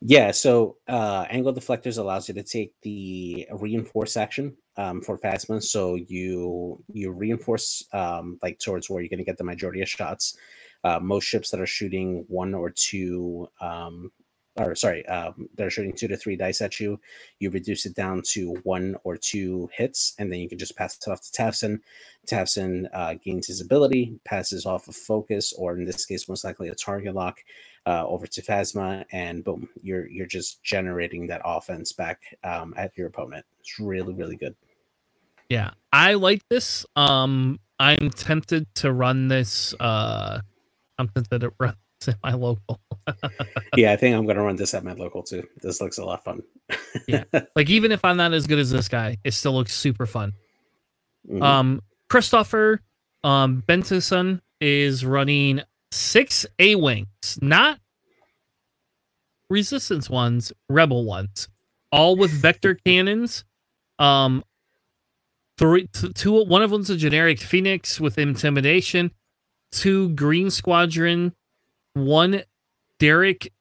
[0.00, 5.62] Yeah, so uh, angle deflectors allows you to take the reinforce action um, for Phasma.
[5.62, 9.88] So you you reinforce um, like towards where you're going to get the majority of
[9.88, 10.36] shots.
[10.84, 14.12] Uh, most ships that are shooting one or two, um,
[14.58, 16.98] or sorry, um, they're shooting two to three dice at you.
[17.38, 20.96] You reduce it down to one or two hits, and then you can just pass
[20.96, 21.80] it off to Tavson.
[22.26, 26.68] Tavson uh, gains his ability, passes off a focus, or in this case, most likely
[26.68, 27.40] a target lock
[27.86, 32.96] uh, over to Phasma, and boom, you're you're just generating that offense back um, at
[32.96, 33.44] your opponent.
[33.60, 34.54] It's really really good.
[35.48, 36.84] Yeah, I like this.
[36.96, 39.74] Um, I'm tempted to run this.
[39.78, 40.40] Uh,
[40.98, 41.76] I'm tempted to run
[42.08, 42.80] at my local.
[43.76, 45.46] yeah, I think I'm gonna run this at my local too.
[45.62, 46.42] This looks a lot fun.
[47.06, 47.24] Yeah.
[47.56, 50.32] like even if I'm not as good as this guy, it still looks super fun.
[51.28, 51.42] Mhm.
[51.42, 52.80] Um, Christopher
[53.24, 57.80] um, Benson is running six A wings, not
[59.50, 61.48] resistance ones, rebel ones,
[61.92, 63.44] all with vector cannons.
[63.98, 64.44] Um,
[65.58, 69.12] three, two, one of them's a generic Phoenix with intimidation,
[69.72, 71.34] two Green Squadron,
[71.96, 72.42] one
[72.98, 73.52] Derek.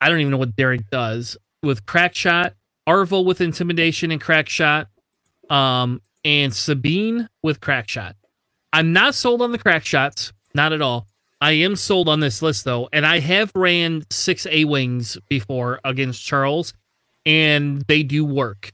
[0.00, 2.54] I don't even know what Derek does with crack shot,
[2.88, 4.88] Arvo with intimidation and crack shot,
[5.50, 8.14] um, and Sabine with crack shot.
[8.72, 11.06] I'm not sold on the crack shots, not at all.
[11.40, 15.80] I am sold on this list though, and I have ran six A wings before
[15.84, 16.74] against Charles,
[17.24, 18.72] and they do work.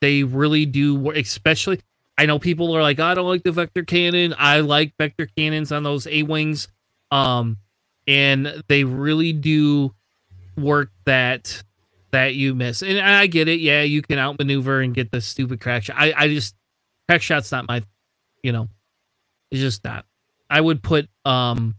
[0.00, 1.80] They really do work, especially.
[2.18, 4.34] I know people are like, I don't like the vector cannon.
[4.36, 6.68] I like vector cannons on those A wings,
[7.10, 7.56] um,
[8.06, 9.94] and they really do
[10.56, 11.62] work that
[12.10, 12.82] that you miss.
[12.82, 13.60] And I get it.
[13.60, 15.96] Yeah, you can outmaneuver and get the stupid crack shot.
[15.98, 16.54] I, I just
[17.08, 17.82] crack shot's not my,
[18.42, 18.68] you know,
[19.50, 20.04] it's just not.
[20.50, 21.76] I would put um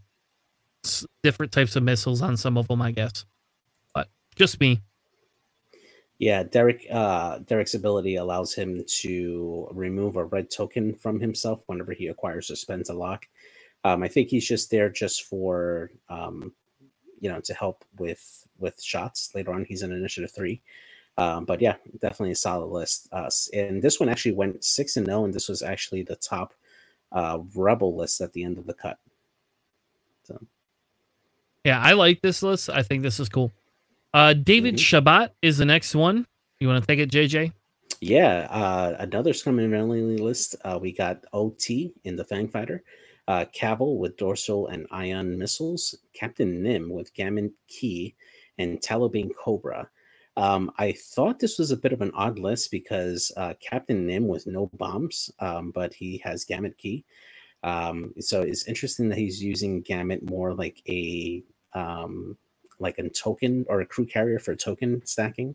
[1.22, 3.24] different types of missiles on some of them, I guess.
[3.94, 4.80] But just me.
[6.18, 6.86] Yeah, Derek.
[6.90, 12.50] Uh, Derek's ability allows him to remove a red token from himself whenever he acquires
[12.50, 13.26] or spends a lock.
[13.84, 16.52] Um, I think he's just there just for um,
[17.20, 19.64] you know to help with with shots later on.
[19.64, 20.62] He's in initiative three,
[21.18, 23.08] um, but yeah, definitely a solid list.
[23.12, 26.54] Uh, and this one actually went six and zero, and this was actually the top
[27.12, 28.98] uh, rebel list at the end of the cut.
[30.24, 30.40] So
[31.64, 32.70] Yeah, I like this list.
[32.70, 33.52] I think this is cool.
[34.14, 36.26] Uh David Shabbat is the next one.
[36.60, 37.52] You want to take it, JJ?
[38.00, 40.56] Yeah, uh, another Scum and Villainy list.
[40.64, 42.82] Uh, we got OT in the Fang Fighter,
[43.28, 43.44] uh,
[43.80, 48.14] with dorsal and ion missiles, Captain Nym with Gamut Key,
[48.58, 49.88] and Talonbane Cobb.
[50.36, 54.26] Um, I thought this was a bit of an odd list because uh, Captain Nym
[54.26, 57.04] with no bombs, um, but he has Gamut Key.
[57.62, 62.36] Um, so it's interesting that he's using Gamut more like a um,
[62.78, 65.54] like a token or a crew carrier for token stacking.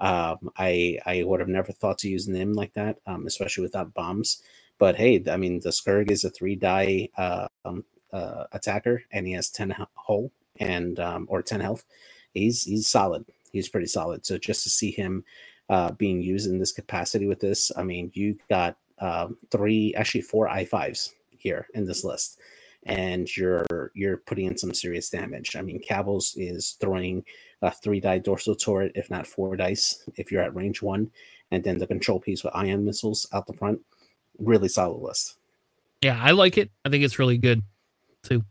[0.00, 3.94] Um, I I would have never thought to use Nym like that, um, especially without
[3.94, 4.42] bombs.
[4.78, 9.26] But hey, I mean, the Scurrg is a three die uh, um, uh, attacker, and
[9.26, 11.84] he has ten hull and um, or ten health.
[12.32, 13.24] He's he's solid.
[13.52, 14.24] He's pretty solid.
[14.24, 15.24] So just to see him
[15.68, 20.22] uh, being used in this capacity with this, I mean, you got um, three, actually
[20.22, 22.38] four i fives here in this list,
[22.84, 25.56] and you're you're putting in some serious damage.
[25.56, 27.24] I mean, Kavil's is throwing
[27.62, 31.10] a three die dorsal turret, if not four dice, if you're at range one,
[31.50, 33.80] and then the control piece with ion missiles out the front.
[34.38, 35.36] Really solid list.
[36.02, 36.70] Yeah, I like it.
[36.84, 37.62] I think it's really good
[38.22, 38.44] too.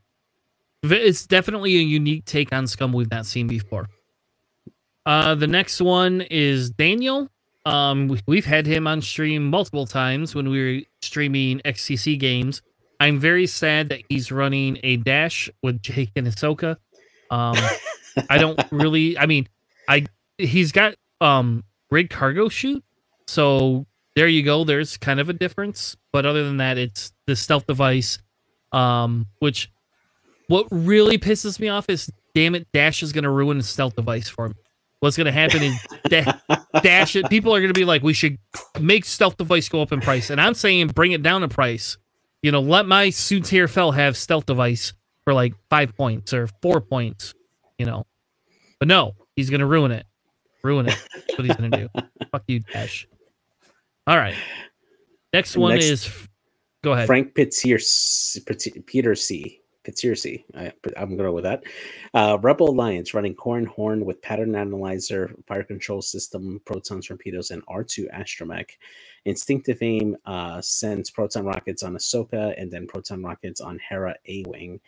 [0.84, 3.88] It's definitely a unique take on Scum we've not seen before.
[5.06, 7.30] Uh, the next one is Daniel.
[7.66, 12.62] Um, we- we've had him on stream multiple times when we were streaming XCC games.
[13.00, 16.78] I'm very sad that he's running a dash with Jake and Ahsoka.
[17.30, 17.56] Um,
[18.30, 19.18] I don't really.
[19.18, 19.48] I mean,
[19.88, 20.06] I
[20.38, 22.84] he's got um rig cargo chute,
[23.28, 23.86] so
[24.18, 24.64] there you go.
[24.64, 28.18] There's kind of a difference, but other than that, it's the stealth device.
[28.72, 29.72] Um, which
[30.48, 34.28] what really pisses me off is, damn it, Dash is gonna ruin the stealth device
[34.28, 34.56] for me.
[35.02, 36.34] what's going to happen is da-
[36.82, 37.30] dash it.
[37.30, 38.38] People are going to be like, we should
[38.80, 41.98] make stealth device go up in price, and I'm saying bring it down in price.
[42.42, 44.94] You know, let my Soontir Fel have stealth device
[45.24, 47.34] for like five points or four points.
[47.78, 48.06] You know,
[48.80, 50.06] but no, he's going to ruin it.
[50.64, 50.98] Ruin it.
[51.14, 52.02] That's what he's going to do.
[52.32, 53.08] Fuck you, Dash.
[54.08, 54.36] All right.
[55.34, 56.28] Next one Next- is.
[56.84, 57.08] Go ahead.
[57.08, 60.44] Frank Petersi, Petersi, Petersi.
[60.56, 61.64] I, I'm going to go with that.
[62.14, 67.66] Uh, Rebel Alliance running Corran Horn with pattern analyzer, fire control system, proton torpedoes, and
[67.66, 68.70] R2 astromech.
[69.26, 74.44] Instinctive aim uh, sends proton rockets on Ahsoka and then proton rockets on Hera A
[74.48, 74.80] Wing.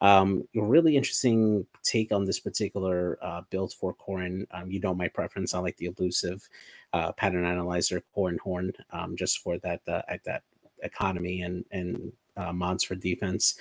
[0.00, 4.46] Um, really interesting take on this particular uh, build for Corran.
[4.52, 5.54] Um, you know my preference.
[5.54, 6.48] I like the elusive
[6.92, 10.42] uh, pattern analyzer Corran Horn, um, just for that uh, at that
[10.82, 13.58] economy and and uh, mods for defense.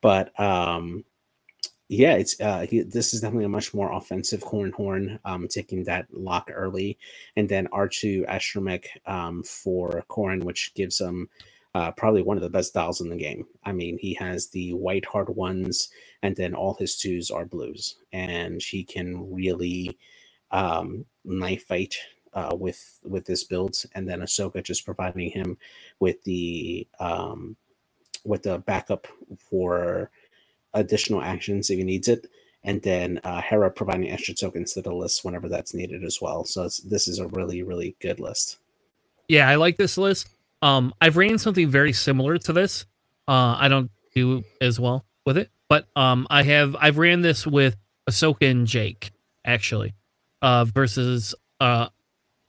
[0.00, 1.04] But um,
[1.88, 5.84] yeah, it's uh, he, this is definitely a much more offensive Corran Horn, um, taking
[5.84, 6.98] that lock early,
[7.36, 11.28] and then R2 Astromech um, for Corran, which gives him
[11.78, 13.46] uh, probably one of the best dials in the game.
[13.62, 15.90] I mean, he has the white hard ones,
[16.24, 19.96] and then all his twos are blues, and he can really
[20.50, 21.94] um, knife fight
[22.34, 25.56] uh, with with this build, and then Ahsoka just providing him
[26.00, 27.54] with the um,
[28.24, 29.06] with the backup
[29.38, 30.10] for
[30.74, 32.26] additional actions if he needs it,
[32.64, 36.44] and then uh, Hera providing extra tokens to the list whenever that's needed as well.
[36.44, 38.58] So this is a really really good list.
[39.28, 40.28] Yeah, I like this list.
[40.62, 42.86] Um, I've ran something very similar to this.
[43.26, 47.46] Uh, I don't do as well with it, but um, I have I've ran this
[47.46, 47.76] with
[48.08, 49.12] Ahsoka and Jake
[49.44, 49.94] actually,
[50.42, 51.88] uh, versus uh,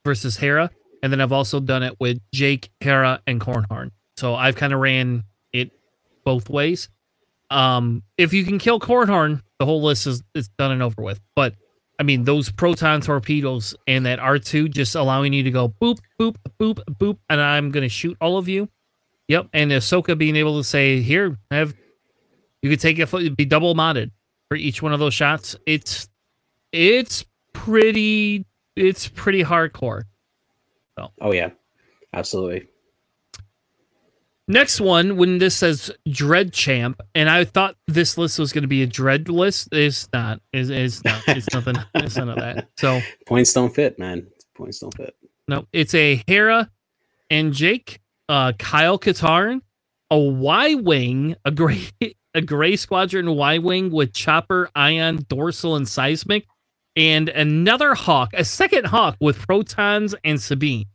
[0.06, 0.72] versus Hera,
[1.04, 3.92] and then I've also done it with Jake, Hera, and Corran Horn.
[4.18, 5.72] So I've kind of ran it
[6.24, 6.90] both ways.
[7.50, 11.02] Um, if you can kill Corran Horn, the whole list is is done and over
[11.02, 11.20] with.
[11.36, 11.56] But
[12.00, 16.38] I mean, those proton torpedoes and that R2 just allowing you to go boop, boop,
[16.60, 18.70] boop, boop, and I'm going to shoot all of you.
[19.28, 19.50] Yep.
[19.54, 21.76] And Ahsoka being able to say, here, have
[22.62, 24.12] you could take it, be double modded
[24.48, 25.56] for each one of those shots.
[25.66, 26.08] It's,
[26.72, 28.46] it's pretty,
[28.76, 30.04] it's pretty hardcore.
[31.22, 31.52] Oh yeah,
[32.14, 32.68] absolutely.
[34.50, 38.68] Next one, when this says Dread Champ, and I thought this list was going to
[38.70, 39.70] be a Dread list.
[39.72, 40.42] It's not.
[40.52, 41.22] It's, it's not.
[41.28, 41.76] It's nothing.
[41.96, 42.68] It's none of that.
[42.80, 44.28] So, Points don't fit, man.
[44.58, 45.16] Points don't fit.
[45.48, 46.70] No, it's a Hera
[47.30, 49.62] and Jake, uh, Kyle Katarn,
[50.12, 51.84] a Y wing, a gray,
[52.34, 56.48] a gray squadron Y wing with chopper, ion, dorsal, and seismic,
[56.96, 60.86] and another hawk, a second hawk with protons and Sabine.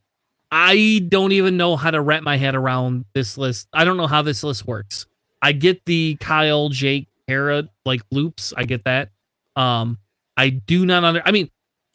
[0.56, 3.66] I don't even know how to wrap my head around this list.
[3.72, 5.06] I don't know how this list works.
[5.42, 8.54] I get the Kyle, Jake, Hera like loops.
[8.56, 9.10] I get that.
[9.56, 9.98] Um,
[10.36, 11.22] I do not under.
[11.24, 11.50] I mean,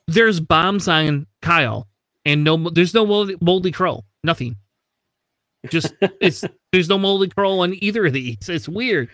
[0.08, 1.88] there's bombs on Kyle
[2.26, 4.56] and no there's no moldy, moldy crow nothing
[5.70, 9.10] just it's there's no moldy crow on either of these it's weird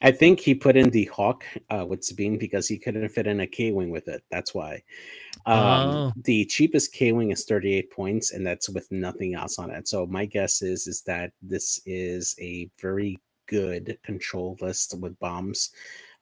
[0.00, 3.40] I think he put in the hawk uh, with Sabine because he couldn't fit in
[3.40, 4.22] a K wing with it.
[4.30, 4.84] That's why.
[5.46, 6.12] Um, Oh.
[6.24, 9.88] The cheapest K wing is 38 points, and that's with nothing else on it.
[9.88, 15.70] So my guess is is that this is a very good control list with bombs,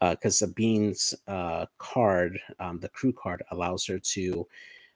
[0.01, 4.47] because Sabine's uh, card, um, the crew card, allows her to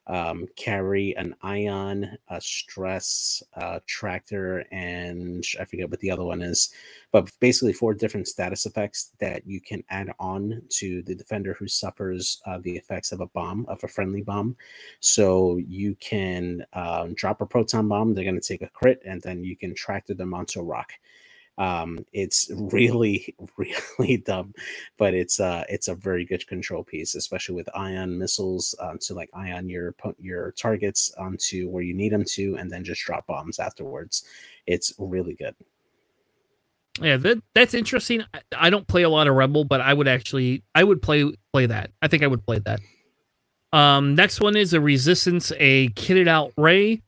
[0.06, 6.42] um, carry an ion, a stress, uh, tractor, and I forget what the other one
[6.42, 6.72] is
[7.12, 11.66] but basically four different status effects that you can add on to the defender who
[11.66, 14.56] suffers uh, the effects of a bomb of a friendly bomb.
[15.00, 19.20] So you can um, drop a proton bomb they're going to take a crit and
[19.22, 20.92] then you can tractor them onto a rock
[21.60, 23.36] um, it's really
[23.98, 24.54] really dumb
[24.96, 29.12] but it's uh it's a very good control piece especially with ion missiles um, to
[29.12, 33.26] like ion your your targets onto where you need them to and then just drop
[33.26, 34.24] bombs afterwards.
[34.66, 35.54] It's really good.
[36.98, 38.24] Yeah that that's interesting.
[38.32, 41.30] I, I don't play a lot of rebel but i would actually i would play
[41.52, 41.90] play that.
[42.00, 42.80] I think i would play that.
[43.72, 47.02] Um next one is a resistance a kitted out Rey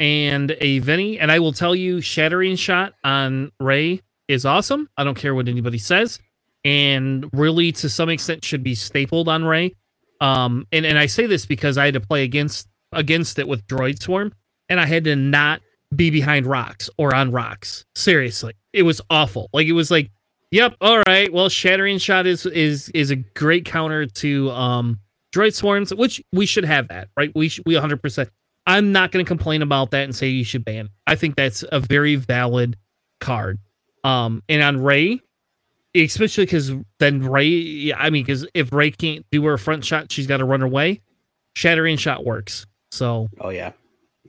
[0.00, 4.88] and a Vennie, and I will tell you, shattering shot on Rey is awesome.
[4.96, 6.20] I don't care what anybody says,
[6.64, 9.74] and really to some extent should be stapled on Rey.
[10.20, 13.66] Um, and and I say this because I had to play against against it with
[13.66, 14.32] Droid Swarm,
[14.68, 15.60] and I had to not
[15.94, 17.84] be behind rocks or on rocks.
[17.94, 19.48] Seriously, it was awful.
[19.52, 20.10] Like it was like,
[20.50, 21.32] yep, all right.
[21.32, 25.00] Well, shattering shot is is is a great counter to um
[25.34, 27.32] droid swarms, which we should have that, right?
[27.34, 28.00] We sh- we 100.
[28.68, 30.86] I'm not going to complain about that and say you should ban.
[30.86, 30.92] it.
[31.06, 32.76] I think that's a very valid
[33.18, 33.58] card.
[34.04, 35.20] Um, and on Rey,
[35.94, 37.92] especially because then Rey.
[37.96, 41.00] I mean, because if Rey can't do her front shot, she's got to run away.
[41.56, 42.66] Shattering shot works.
[42.90, 43.72] So, oh yeah,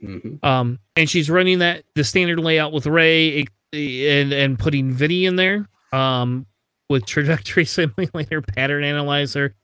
[0.00, 5.24] hmm um, and she's running that the standard layout with Rey and and putting Vennie
[5.24, 5.68] in there.
[5.92, 6.46] Um,
[6.88, 9.54] with trajectory simulator, pattern analyzer,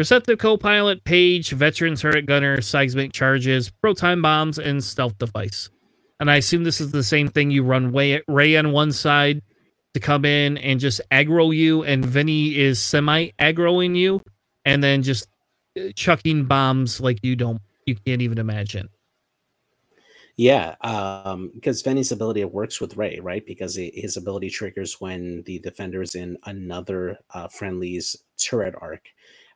[0.00, 5.68] Perceptive co-pilot, Paige, veteran turret gunner, seismic charges, proton bombs, and stealth device.
[6.20, 7.50] And I assume this is the same thing.
[7.50, 9.42] You run Rey, Rey on one side
[9.92, 14.22] to come in and just aggro you, and Vennie is semi aggroing you,
[14.64, 15.28] and then just
[15.78, 18.88] uh, chucking bombs like you don't, you can't even imagine.
[20.38, 23.44] Yeah, um, because Vennie's ability works with Rey, right?
[23.44, 29.02] Because his ability triggers when the defender is in another uh, friendly's turret arc,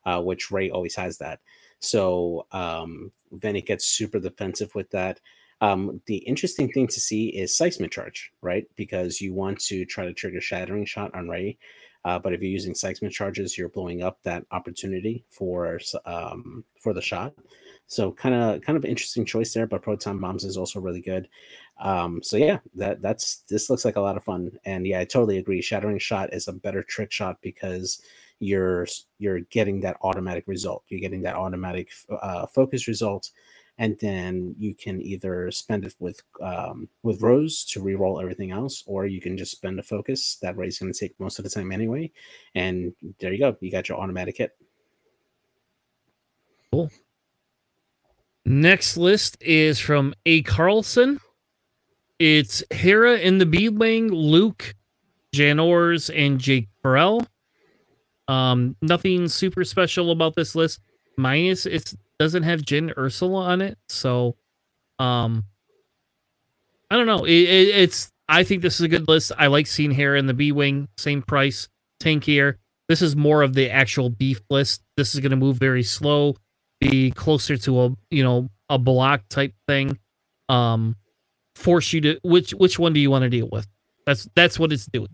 [0.07, 1.41] uh, which Rey always has that.
[1.81, 5.21] So um, it gets super defensive with that.
[5.61, 8.67] Um, the interesting thing to see is seismic charge, right?
[8.77, 11.59] Because you want to try to trigger shattering shot on Rey,
[12.05, 16.93] uh, but if you're using seismic charges, you're blowing up that opportunity for um, for
[16.93, 17.33] the shot.
[17.87, 21.29] So kind of kind of interesting choice there, but proton bombs is also really good.
[21.81, 25.05] Um, so yeah, that that's this looks like a lot of fun, and yeah, I
[25.05, 25.63] totally agree.
[25.63, 28.03] Shattering shot is a better trick shot because
[28.45, 28.87] you're
[29.19, 30.85] you're getting that automatic result.
[30.89, 33.31] You're getting that automatic uh, focus result,
[33.79, 38.85] and then you can either spend it with um, with rows to reroll everything else,
[38.87, 40.37] or you can just spend a focus.
[40.43, 42.11] That Rey's going to take most of the time anyway,
[42.55, 43.57] and there you go.
[43.61, 44.53] You got your automatic hit.
[46.71, 46.91] cool
[48.45, 50.43] Next list is from A.
[50.43, 51.19] Carlson.
[52.19, 54.75] It's Hera in the B Wing, Luke,
[55.33, 57.27] Jan Ors, and Jake Farrell.
[58.29, 60.81] Um, nothing super special about this list.
[61.17, 64.37] Minus it doesn't have Jin Ursula on it, so
[64.99, 65.45] um,
[66.91, 67.25] I don't know.
[67.25, 69.33] It, it, it's I think this is a good list.
[69.39, 71.69] I like seeing Hera in the B Wing, same price,
[72.01, 72.57] tankier.
[72.89, 74.83] This is more of the actual beef list.
[74.97, 76.37] This is going to move very slow
[76.81, 79.99] be closer to a you know a block type thing
[80.49, 80.97] um
[81.55, 83.67] force you to which which one do you want to deal with
[84.07, 85.09] that's that's what it's doing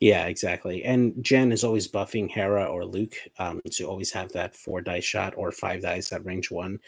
[0.00, 0.82] Yeah, exactly.
[0.82, 5.04] And Jen is always buffing Hera or Luke um, to always have that four dice
[5.04, 6.80] shot or five dice at range one,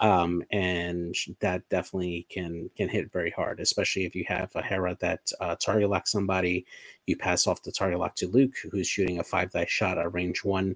[0.00, 4.96] um, and that definitely can can hit very hard, especially if you have a Hera
[5.00, 6.66] that uh, target locks somebody.
[7.06, 10.12] You pass off the target lock to Luke, who's shooting a five dice shot at
[10.12, 10.74] range one,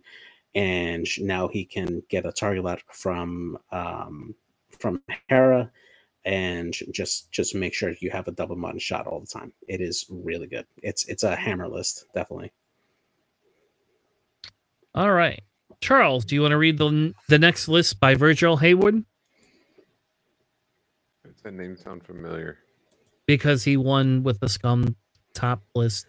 [0.54, 4.36] and now he can get a target lock from um,
[4.78, 5.72] from Hera
[6.30, 9.52] and just just make sure you have a double mod shot all the time.
[9.66, 10.64] It is really good.
[10.82, 12.52] It's it's a hammer list, definitely.
[14.94, 15.40] all right
[15.80, 19.04] charles do you want to read the the next list by virgil haywood
[21.24, 22.58] Does that name sound familiar?
[23.26, 24.96] because he won with the scum
[25.34, 26.06] top list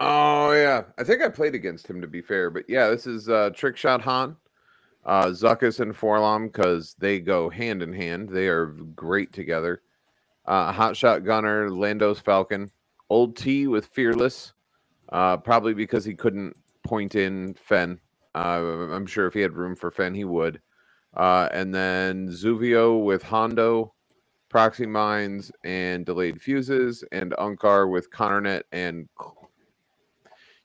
[0.00, 3.28] Oh yeah, I think I played against him to be fair, but yeah, this is
[3.30, 4.36] uh, Trick Shot Han,
[5.06, 8.28] uh, Zuckuss and 4-LOM because they go hand in hand.
[8.28, 9.82] They are great together.
[10.44, 12.70] Uh, Hot Shot Gunner, Lando's Falcon,
[13.08, 14.52] Old T with Fearless,
[15.10, 18.00] uh, probably because he couldn't point in Fenn.
[18.34, 20.60] Uh, I'm sure if he had room for Fenn, he would.
[21.16, 23.94] Uh, and then Zuvio with Hondo,
[24.48, 29.08] Proxy Mines, and Delayed Fuses, and Unkar with Conner Net and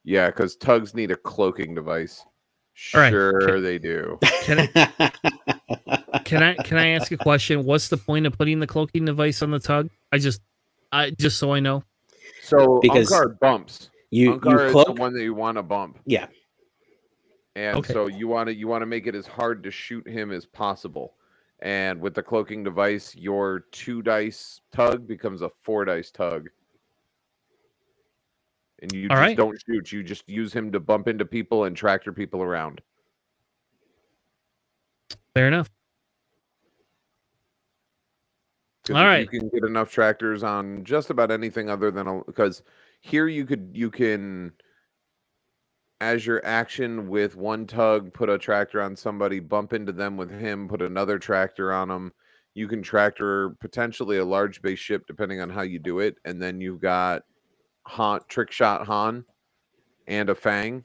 [0.03, 2.25] yeah, because tugs need a cloaking device.
[2.93, 3.61] All right, Sure, okay.
[3.61, 4.19] they do.
[4.41, 5.09] can i
[6.25, 9.41] can i can i ask a question what's the point of putting the cloaking device
[9.41, 10.41] on the tug i just
[10.91, 11.83] i just so i know
[12.41, 13.89] So Because Unkar bumps.
[14.09, 16.27] you Unkar you is the one that you want to bump, Yeah,
[17.55, 17.93] and Okay.
[17.93, 20.45] so you want to you want to make it as hard to shoot him as
[20.45, 21.13] possible.
[21.63, 26.49] And with the cloaking device, your two dice tug becomes a four dice tug.
[28.81, 29.37] And you All just right.
[29.37, 29.91] don't shoot.
[29.91, 32.81] You just use him to bump into people and tractor people around.
[35.33, 35.69] fair enough.
[38.89, 39.29] All right.
[39.31, 42.63] You can get enough tractors on just about anything other than a because
[43.01, 44.51] here you could you can
[46.01, 50.31] as your action with one tug put a tractor on somebody, bump into them with
[50.31, 52.11] him, put another tractor on them.
[52.55, 56.41] You can tractor potentially a large base ship depending on how you do it, and
[56.41, 57.21] then you've got
[57.87, 59.25] Han trick shot Han
[60.07, 60.83] and a Fang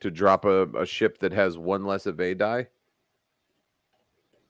[0.00, 2.66] to drop a, a ship that has one less evade die.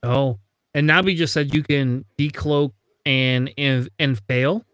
[0.02, 0.38] Oh,
[0.74, 2.72] and Nabi just said you can decloak
[3.04, 4.64] and and, and fail,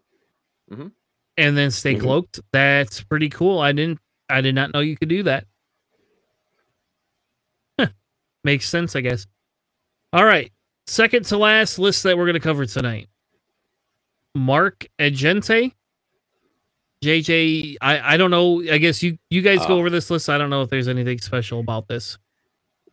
[0.71, 0.91] Mhm.
[1.37, 2.01] and then stay Mhm.
[2.01, 2.39] cloaked.
[2.51, 3.59] That's pretty cool.
[3.59, 3.99] I didn't.
[4.29, 5.45] I did not know you could do that.
[7.79, 7.87] Huh.
[8.43, 9.25] Makes sense, I guess.
[10.13, 10.51] All right,
[10.85, 13.09] second to last list that we're going to cover tonight.
[14.35, 15.73] Mark Agente,
[17.03, 18.61] JJ, I, I don't know.
[18.61, 20.29] I guess you you guys go Uh, over this list.
[20.29, 22.17] I don't know if there's anything special about this.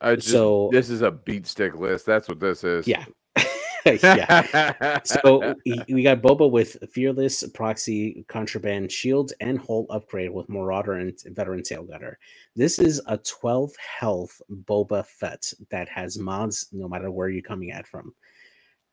[0.01, 2.05] I just, So- this is a beat stick list.
[2.07, 2.87] That's what this is.
[2.87, 3.05] Yeah.
[3.87, 5.01] yeah.
[5.05, 10.95] So we, we got Boba with Fearless, Proxy, Contraband, Shields, and Hull upgrade with Marauder
[10.95, 12.19] and Veteran Tail Gunner.
[12.57, 17.73] This is a 12 health Boba Fett that has mods no matter where you're coming
[17.73, 18.15] at from.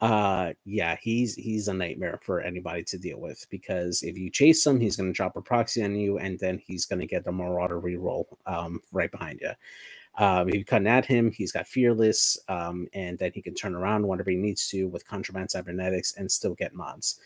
[0.01, 4.65] Uh yeah, he's he's a nightmare for anybody to deal with because if you chase
[4.65, 7.79] him, he's gonna drop a proxy on you, and then he's gonna get the Marauder
[7.79, 9.51] reroll um right behind you.
[10.17, 13.75] Um, if you cut at him, he's got fearless, um, and then he can turn
[13.75, 17.19] around whenever he needs to with contraband cybernetics and still get mods.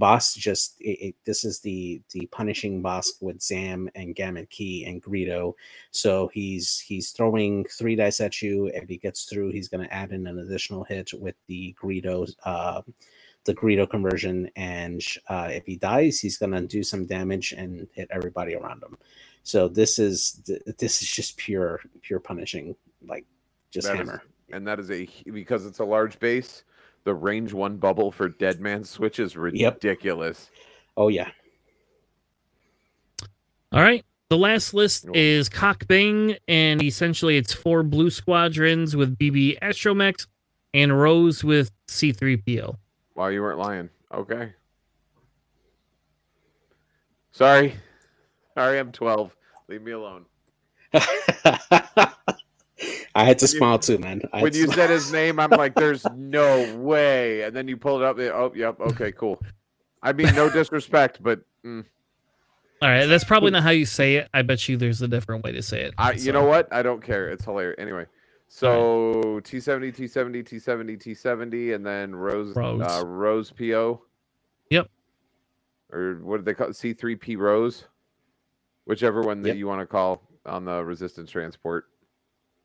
[0.00, 4.84] Bossk just it, it- this is the the punishing Bossk with Zam and Gamut Key
[4.86, 5.54] and Greedo.
[5.90, 8.68] So he's he's throwing three dice at you.
[8.68, 12.32] If he gets through, he's going to add in an additional hit with the Greedo
[12.44, 12.82] uh,
[13.44, 17.88] the Greedo conversion, and uh, if he dies, he's going to do some damage and
[17.92, 18.96] hit everybody around him.
[19.42, 20.40] So this is
[20.78, 23.26] this is just pure pure punishing, like
[23.70, 24.22] just That is- hammer.
[24.52, 26.62] and that is a because it's a large base.
[27.04, 29.74] The range one bubble for Dead Man Switch is Yep.
[29.74, 30.50] ridiculous.
[30.96, 31.30] Oh yeah,
[33.72, 34.04] All right.
[34.28, 40.26] The last list is Cock Bang, and essentially it's four blue squadrons with BB Astromech
[40.72, 42.76] and Rose with C3PO.
[43.14, 43.90] Wow, you weren't lying.
[44.12, 44.52] Okay.
[47.32, 47.74] Sorry.
[48.54, 49.36] Sorry, I'm 12.
[49.68, 50.24] Leave me alone.
[53.14, 54.22] I had to you- smile too, man.
[54.32, 54.76] I When you smile.
[54.76, 57.42] said his name, I'm like, there's no way.
[57.42, 58.18] And then you pulled it up.
[58.18, 58.80] Oh, yep.
[58.80, 59.42] Okay, cool.
[60.02, 61.84] I mean, no disrespect, but mm,
[62.80, 63.06] All right.
[63.06, 64.28] That's probably not how you say it.
[64.34, 65.94] I bet you there's a different way to say it.
[65.98, 66.72] I, you So, know what?
[66.72, 67.28] I don't care.
[67.28, 67.76] It's hilarious.
[67.78, 68.06] Anyway,
[68.48, 72.80] so T70, T70, T70, T70, and then Rose, Rose.
[72.82, 74.02] Uh, Rose PO.
[74.70, 74.88] Yep.
[75.92, 76.68] Or what did they call?
[76.68, 77.84] C3P Rose?
[78.86, 79.56] Whichever one that Yep.
[79.58, 81.86] you want to call on the resistance transport.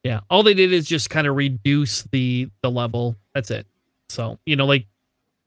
[0.08, 0.22] Yeah.
[0.30, 3.18] All they did is just kind of reduce the the level.
[3.36, 3.68] That's it.
[4.08, 4.88] So, you know, like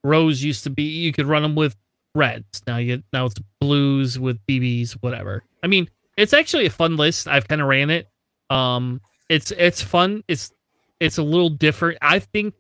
[0.05, 1.75] Rose used to be you could run them with
[2.15, 2.63] reds.
[2.67, 5.45] Now you now it's blues with BBs, whatever.
[5.63, 5.89] I mean,
[6.19, 7.27] it's actually a fun list.
[7.27, 8.11] I've kind of ran it.
[8.51, 9.01] Um
[9.31, 10.25] it's it's fun.
[10.29, 10.53] It's
[11.01, 11.97] it's a little different.
[12.03, 12.53] I think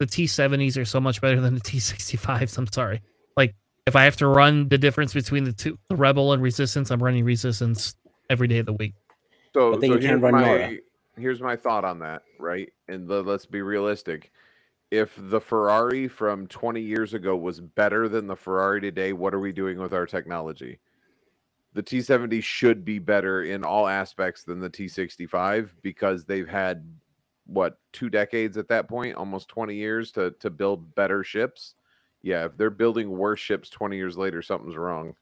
[0.00, 2.58] the T70s are so much better than the T65s.
[2.58, 3.00] I'm sorry.
[3.36, 3.54] Like
[3.86, 7.00] if I have to run the difference between the two the Rebel and Resistance, I'm
[7.00, 7.94] running Resistance
[8.28, 8.94] every day of the week.
[9.54, 10.78] So, But then so you can't run my Nora.
[11.16, 12.72] Here's my thought on that, right?
[12.88, 14.32] And the, let's be realistic.
[14.90, 19.40] If the Ferrari from 20 years ago was better than the Ferrari today, what are
[19.40, 20.78] we doing with our technology?
[21.72, 26.86] The T70 should be better in all aspects than the T65 because they've had
[27.46, 31.74] what two decades at that point, almost 20 years to to build better ships.
[32.22, 35.14] Yeah, if they're building worse ships 20 years later, something's wrong.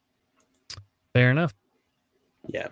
[1.15, 1.55] Fair enough.
[2.49, 2.69] yeah.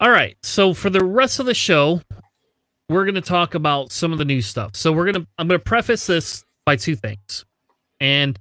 [0.00, 0.36] All right.
[0.42, 2.00] So for the rest of the show,
[2.90, 4.74] we're going to talk about some of the new stuff.
[4.74, 7.44] So we're going to I'm going to preface this by two things.
[8.00, 8.36] And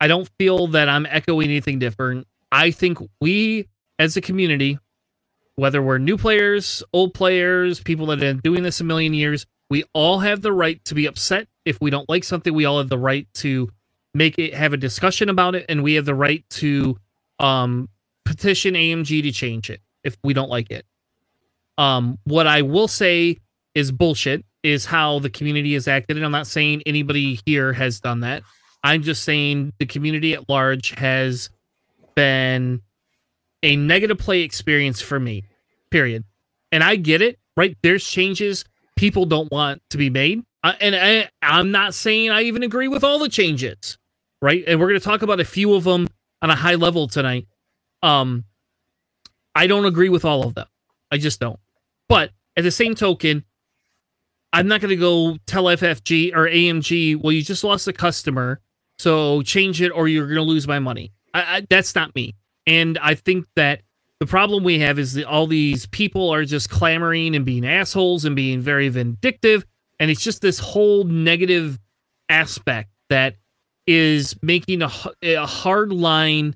[0.00, 2.26] I don't feel that I'm echoing anything different.
[2.50, 3.68] I think we
[3.98, 4.78] as a community,
[5.56, 9.44] whether we're new players, old players, people that have been doing this a million years,
[9.68, 12.54] we all have the right to be upset if we don't like something.
[12.54, 13.68] We all have the right to
[14.14, 16.96] make it have a discussion about it and we have the right to
[17.38, 17.88] um
[18.24, 20.86] petition AMG to change it if we don't like it.
[21.76, 23.36] Um, what I will say
[23.74, 26.16] is bullshit is how the community has acted.
[26.16, 28.42] And I'm not saying anybody here has done that.
[28.82, 31.50] I'm just saying the community at large has
[32.14, 32.82] been
[33.62, 35.44] a negative play experience for me,
[35.90, 36.24] period.
[36.72, 37.76] And I get it, right?
[37.82, 38.64] There's changes
[38.96, 40.44] people don't want to be made.
[40.62, 43.96] Uh, and I, I'm not saying I even agree with all the changes,
[44.42, 44.62] right?
[44.66, 46.06] And we're going to talk about a few of them
[46.42, 47.46] on a high level tonight.
[48.02, 48.44] Um,
[49.54, 50.66] I don't agree with all of them.
[51.10, 51.58] I just don't.
[52.08, 53.44] But at the same token,
[54.52, 58.60] I'm not going to go tell FFG or AMG, well, you just lost a customer,
[58.98, 61.12] so change it or you're going to lose my money.
[61.32, 62.34] I, I, that's not me.
[62.66, 63.82] And I think that
[64.18, 68.24] the problem we have is that all these people are just clamoring and being assholes
[68.24, 69.64] and being very vindictive.
[69.98, 71.78] And it's just this whole negative
[72.28, 73.36] aspect that
[73.86, 74.90] is making a,
[75.22, 76.54] a hard line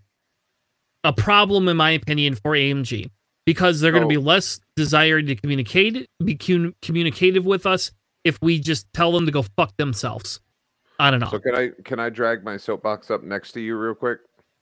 [1.05, 3.11] a problem, in my opinion, for AMG
[3.47, 7.93] because they're going to be less desired to communicate, be cum- communicative with us
[8.25, 10.41] if we just tell them to go fuck themselves.
[10.99, 11.29] I don't know.
[11.29, 14.21] So can I can I drag my soapbox up next to you real quick?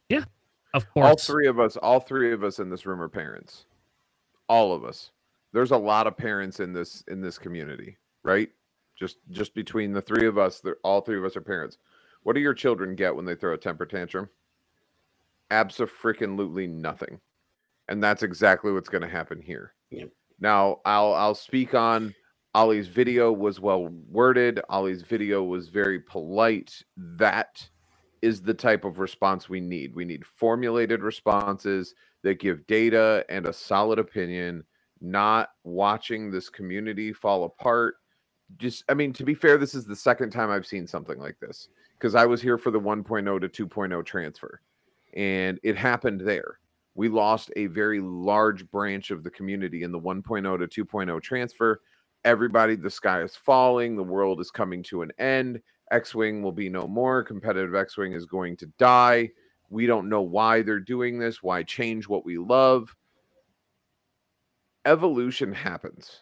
[0.09, 0.25] Yeah,
[0.75, 1.07] of course.
[1.07, 3.67] all three of us all three of us in this room are parents
[4.49, 5.11] all of us
[5.53, 8.51] there's a lot of parents in this in this community right
[8.99, 11.79] just just between the three of us all three of us are parents
[12.23, 14.29] what do your children get when they throw a temper tantrum
[15.51, 17.21] absolutely nothing
[17.93, 19.74] and that's exactly what's going to happen here.
[19.90, 20.09] Yep.
[20.40, 22.14] Now, I'll I'll speak on
[22.55, 24.60] Ollie's video was well worded.
[24.69, 26.82] Ollie's video was very polite.
[26.97, 27.69] That
[28.23, 29.94] is the type of response we need.
[29.94, 34.64] We need formulated responses that give data and a solid opinion,
[35.01, 37.97] not watching this community fall apart.
[38.59, 41.39] Just, I mean, to be fair, this is the second time I've seen something like
[41.40, 44.60] this because I was here for the 1.0 to 2.0 transfer
[45.14, 46.59] and it happened there.
[46.94, 51.81] We lost a very large branch of the community in the 1.0 to 2.0 transfer.
[52.24, 55.60] Everybody, the sky is falling, the world is coming to an end.
[55.90, 57.23] X Wing will be no more.
[57.23, 59.31] Competitive X Wing is going to die.
[59.70, 62.94] We don't know why they're doing this, why change what we love.
[64.85, 66.20] Evolution happens,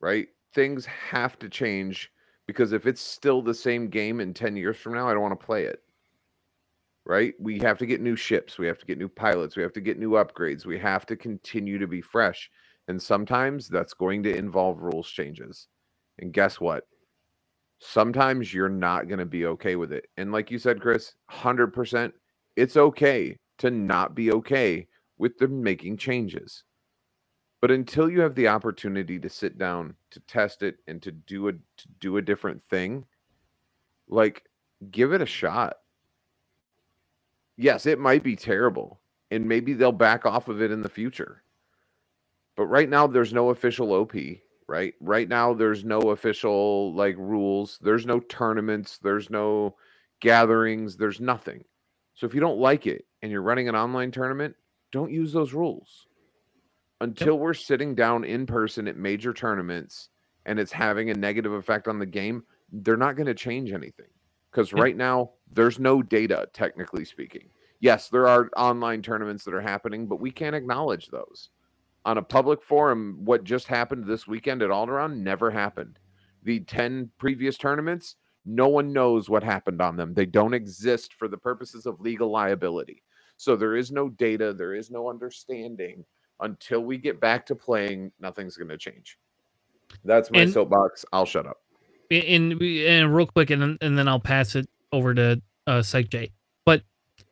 [0.00, 0.28] right?
[0.54, 2.10] Things have to change
[2.46, 5.38] because if it's still the same game in 10 years from now, I don't want
[5.38, 5.82] to play it
[7.04, 7.34] right?
[7.40, 9.80] We have to get new ships, we have to get new pilots, we have to
[9.80, 12.50] get new upgrades, we have to continue to be fresh.
[12.88, 15.68] And sometimes that's going to involve rules changes.
[16.18, 16.84] And guess what?
[17.80, 20.06] Sometimes you're not going to be okay with it.
[20.16, 22.12] And like you said, Chris, 100%,
[22.56, 24.86] it's okay to not be okay
[25.18, 26.64] with them making changes.
[27.60, 31.48] But until you have the opportunity to sit down, to test it, and to do
[31.48, 33.04] a to do a different thing,
[34.08, 34.42] like
[34.90, 35.76] give it a shot
[37.62, 41.42] yes, it might be terrible, and maybe they'll back off of it in the future.
[42.56, 44.14] But right now, there's no official OP.
[44.68, 47.78] Right, right now, there's no official like rules.
[47.82, 48.98] There's no tournaments.
[49.02, 49.76] There's no
[50.20, 50.96] gatherings.
[50.96, 51.64] There's nothing.
[52.14, 54.54] So if you don't like it and you're running an online tournament,
[54.90, 56.06] don't use those rules
[57.00, 60.08] until we're sitting down in person at major tournaments
[60.46, 62.42] and it's having a negative effect on the game.
[62.70, 64.06] They're not going to change anything
[64.52, 67.48] because right now there's no data technically speaking.
[67.80, 71.50] Yes there are online tournaments that are happening but we can't acknowledge those.
[72.04, 75.98] On a public forum what just happened this weekend at Alderaan never happened.
[76.42, 80.14] The 10 previous tournaments no one knows what happened on them.
[80.14, 83.04] They don't exist for the purposes of legal liability.
[83.36, 86.04] So there is no data there is no understanding.
[86.40, 89.16] Until we get back to playing nothing's going to change.
[90.04, 91.04] That's my and, soapbox.
[91.12, 91.58] I'll shut up
[92.12, 96.30] and and real quick, and and then I'll pass it over to uh, Psych J.
[96.64, 96.82] But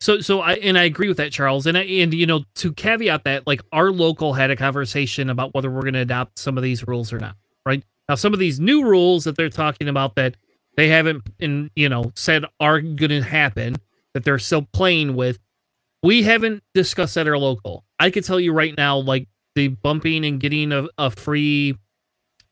[0.00, 1.66] so so I and I agree with that, Charles.
[1.66, 5.54] And I, and you know to caveat that, like our local had a conversation about
[5.54, 7.36] whether we're going to adopt some of these rules or not.
[7.66, 10.36] Right now, some of these new rules that they're talking about that
[10.76, 13.76] they haven't in you know said are going to happen
[14.14, 15.38] that they're still playing with.
[16.02, 17.84] We haven't discussed at our local.
[17.98, 21.76] I could tell you right now, like the bumping and getting a, a free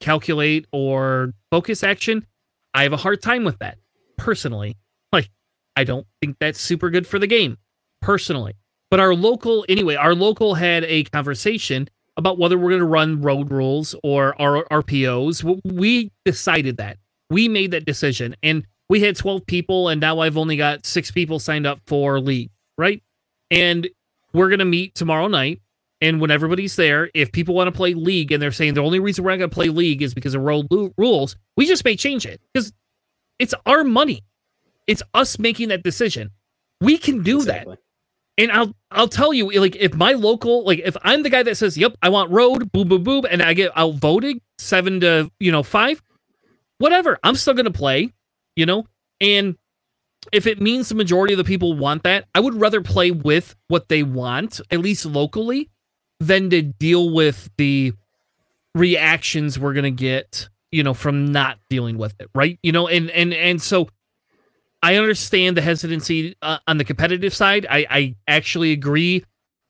[0.01, 2.27] calculate or focus action,
[2.75, 3.79] I have a hard time with that
[4.17, 4.77] personally.
[5.11, 5.31] Like,
[5.75, 7.57] I don't think that's super good for the game
[8.03, 8.57] personally.
[8.91, 11.89] But our local, anyway, our local had a conversation
[12.19, 15.61] about whether we're going to run road rules or our RPOs.
[15.65, 16.99] We decided that.
[17.31, 18.37] We made that decision.
[18.43, 22.21] And we had 12 people, and now I've only got six people signed up for
[22.21, 23.03] League, right?
[23.51, 23.89] And
[24.33, 25.63] we're going to meet tomorrow night
[26.01, 29.01] and when everybody's there, if people want to play League and they're saying the only
[29.01, 31.97] reason we're not going to play League is because of road rules, we just may
[31.97, 32.73] change it because
[33.39, 34.23] it's our money.
[34.87, 36.31] It's us making that decision.
[36.81, 37.75] We can do exactly.
[37.75, 37.83] that.
[38.43, 41.57] And I'll I'll tell you, like if my local, like if I'm the guy that
[41.57, 45.51] says, "Yep, I want road," boom, boom, boom, and I get outvoted seven to you
[45.51, 46.01] know five,
[46.79, 47.19] whatever.
[47.25, 48.13] I'm still gonna play,
[48.55, 48.87] you know.
[49.21, 49.57] And
[50.33, 53.57] if it means the majority of the people want that, I would rather play with
[53.67, 55.69] what they want, at least locally,
[56.21, 57.93] than to deal with the
[58.75, 62.59] reactions we're going to get you know from not dealing with it right?
[62.63, 63.89] You know and and and so
[64.83, 67.67] i understand the hesitancy uh, on the competitive side.
[67.69, 69.25] I i actually agree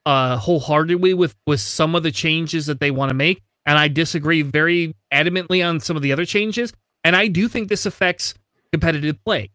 [0.06, 3.88] uh wholeheartedly with with some of the changes that they want to make and i
[3.88, 6.72] disagree very adamantly on some of the other changes
[7.04, 8.34] and i do think this affects
[8.72, 9.50] competitive play.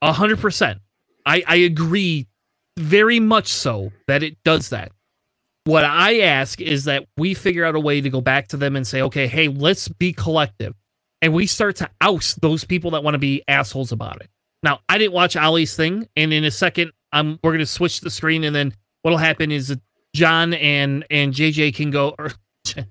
[0.00, 0.80] A hundred percent.
[1.26, 2.26] I i agree
[2.78, 4.92] very much so that it does that
[5.64, 8.76] what I ask is that we figure out a way to go back to them
[8.76, 10.74] and say, okay, hey, let's be collective.
[11.20, 14.28] And we start to oust those people that want to be assholes about it.
[14.62, 18.10] Now, I didn't watch Ollie's thing, and in a second, I'm we're gonna switch the
[18.10, 19.76] screen, and then what'll happen is
[20.14, 22.32] John and and JJ can go or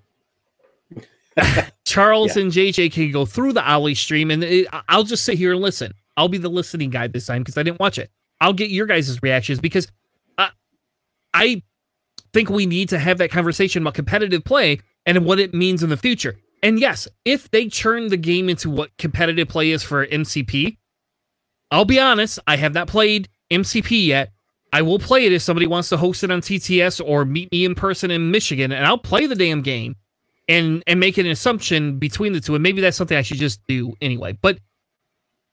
[1.85, 2.43] Charles yeah.
[2.43, 5.61] and JJ can go through the Ollie stream, and it, I'll just sit here and
[5.61, 5.93] listen.
[6.17, 8.11] I'll be the listening guy this time because I didn't watch it.
[8.41, 9.87] I'll get your guys' reactions because
[10.37, 10.49] uh,
[11.33, 11.63] I
[12.33, 15.89] think we need to have that conversation about competitive play and what it means in
[15.89, 16.37] the future.
[16.63, 20.77] And yes, if they turn the game into what competitive play is for MCP,
[21.71, 24.31] I'll be honest, I have not played MCP yet.
[24.73, 27.65] I will play it if somebody wants to host it on TTS or meet me
[27.65, 29.95] in person in Michigan, and I'll play the damn game
[30.47, 32.55] and and make an assumption between the two.
[32.55, 34.37] And maybe that's something I should just do anyway.
[34.41, 34.59] But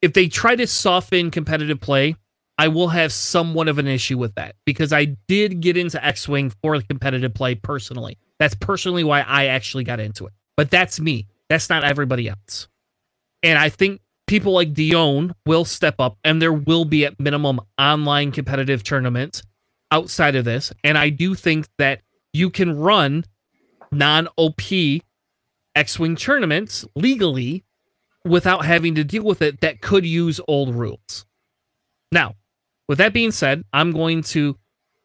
[0.02, 2.14] if they try to soften competitive play,
[2.58, 6.28] I will have somewhat of an issue with that because I did get into X
[6.28, 8.18] Wing for competitive play personally.
[8.40, 10.32] That's personally why I actually got into it.
[10.56, 11.28] But that's me.
[11.48, 12.66] That's not everybody else.
[13.44, 17.60] And I think people like Dion will step up and there will be at minimum
[17.78, 19.42] online competitive tournaments
[19.92, 20.72] outside of this.
[20.82, 22.02] And I do think that
[22.32, 23.24] you can run
[23.92, 24.60] non OP
[25.76, 27.64] X Wing tournaments legally
[28.24, 31.24] without having to deal with it that could use old rules.
[32.10, 32.34] Now,
[32.88, 34.56] with that being said, I'm going to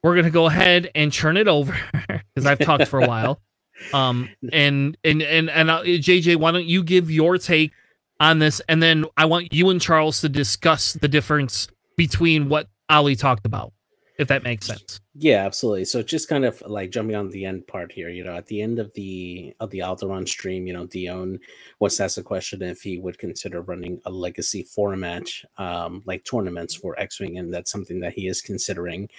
[0.01, 1.77] we're going to go ahead and churn it over
[2.35, 3.39] because I've talked for a while.
[3.91, 7.72] Um and and and and uh, JJ, why don't you give your take
[8.19, 12.68] on this, and then I want you and Charles to discuss the difference between what
[12.88, 13.73] Ali talked about,
[14.18, 14.99] if that makes sense.
[15.15, 15.85] Yeah, absolutely.
[15.85, 18.61] So just kind of like jumping on the end part here, you know, at the
[18.61, 21.40] end of the of the Alderaan stream, you know, Dion
[21.80, 25.27] was asked a question if he would consider running a legacy format,
[25.57, 29.10] um, like tournaments for X-wing, and that's something that he is considering.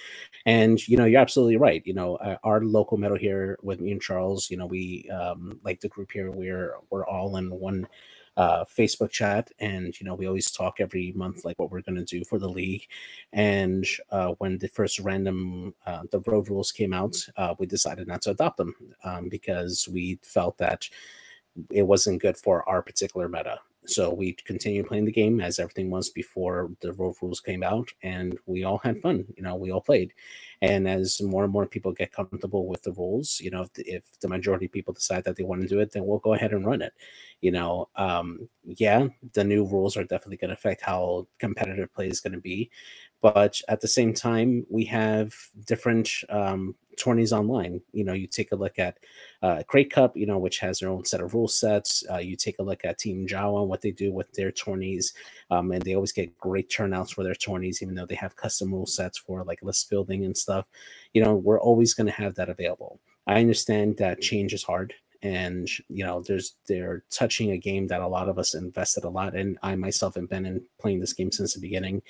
[0.45, 1.81] And you know, you're absolutely right.
[1.85, 5.59] You know, uh, our local meta here with me and Charles, you know, we um,
[5.63, 7.87] like the group here, we're we're all in one
[8.37, 11.95] uh, Facebook chat, and you know we always talk every month like what we're going
[11.95, 12.87] to do for the league.
[13.33, 18.07] And uh, when the first random uh, the road rules came out, uh, we decided
[18.07, 20.89] not to adopt them um, because we felt that
[21.71, 23.59] it wasn't good for our particular meta.
[23.87, 27.89] So we continued playing the game as everything was before the road rules came out,
[28.03, 29.25] and we all had fun.
[29.37, 30.13] You know, we all played.
[30.61, 33.83] And as more and more people get comfortable with the rules, you know, if the,
[33.83, 36.33] if the majority of people decide that they want to do it, then we'll go
[36.33, 36.93] ahead and run it.
[37.41, 42.07] You know, um, yeah, the new rules are definitely going to affect how competitive play
[42.07, 42.71] is going to be,
[43.33, 45.33] but at the same time, we have
[45.65, 47.81] different um, tourneys online.
[47.91, 48.99] You know, you take a look at
[49.41, 52.03] uh, Crate Cup, you know, which has their own set of rule sets.
[52.07, 55.11] Uh, you take a look at Team Jawa and what they do with their tourneys,
[55.49, 58.71] um, and they always get great turnouts for their tourneys, even though they have custom
[58.71, 60.67] rule sets for like list building and stuff.
[61.15, 62.99] You know, we're always going to have that available.
[63.25, 64.93] I understand that change is hard
[65.25, 69.09] and you know there's they're touching a game that a lot of us invested a
[69.09, 72.01] lot in i myself have been in playing this game since the beginning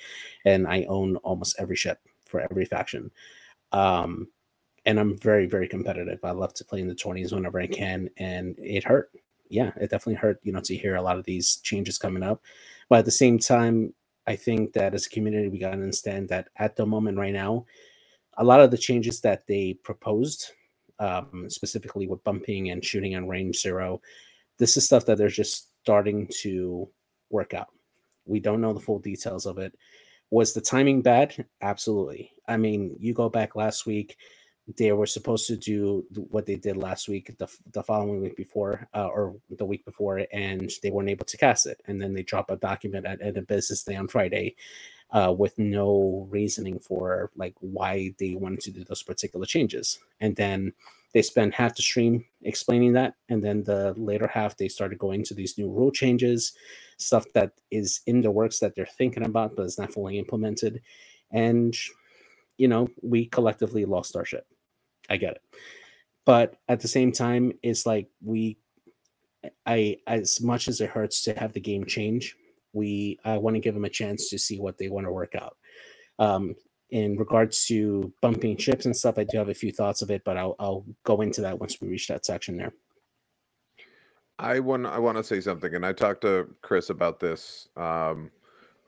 [0.44, 3.10] and i own almost every ship for every faction
[3.72, 4.28] um
[4.86, 6.20] and I'm very, very competitive.
[6.22, 9.10] I love to play in the 20s whenever I can, and it hurt.
[9.48, 12.40] Yeah, it definitely hurt, you know, to hear a lot of these changes coming up.
[12.88, 13.92] But at the same time,
[14.28, 17.32] I think that as a community, we got to understand that at the moment right
[17.32, 17.66] now,
[18.38, 20.52] a lot of the changes that they proposed,
[20.98, 24.00] um, specifically with bumping and shooting on range zero,
[24.58, 26.88] this is stuff that they're just starting to
[27.30, 27.68] work out.
[28.24, 29.74] We don't know the full details of it.
[30.30, 31.46] Was the timing bad?
[31.60, 32.32] Absolutely.
[32.48, 34.16] I mean, you go back last week,
[34.76, 38.88] they were supposed to do what they did last week, the, the following week before,
[38.94, 41.80] uh, or the week before, and they weren't able to cast it.
[41.86, 44.56] And then they drop a document at, at a business day on Friday
[45.10, 49.98] uh, with no reasoning for like why they wanted to do those particular changes.
[50.20, 50.72] And then
[51.14, 55.22] they spent half the stream explaining that, and then the later half they started going
[55.24, 56.52] to these new rule changes,
[56.98, 60.82] stuff that is in the works that they're thinking about but is not fully implemented.
[61.30, 61.74] And
[62.58, 64.46] you know, we collectively lost our ship.
[65.08, 65.42] I get it.
[66.24, 68.58] But at the same time, it's like we
[69.64, 72.36] I as much as it hurts to have the game change,
[72.72, 75.34] we I want to give them a chance to see what they want to work
[75.34, 75.56] out.
[76.18, 76.54] Um,
[76.90, 80.22] in regards to bumping chips and stuff, I do have a few thoughts of it,
[80.24, 82.72] but I'll I'll go into that once we reach that section there.
[84.38, 88.30] I want I want to say something, and I talked to Chris about this um,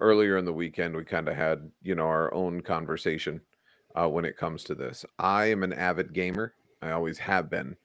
[0.01, 0.95] earlier in the weekend.
[0.95, 3.41] We kind of had you know our own conversation,
[3.95, 5.05] uh, when it comes to this.
[5.19, 6.55] I am an avid gamer.
[6.83, 7.77] I always have been.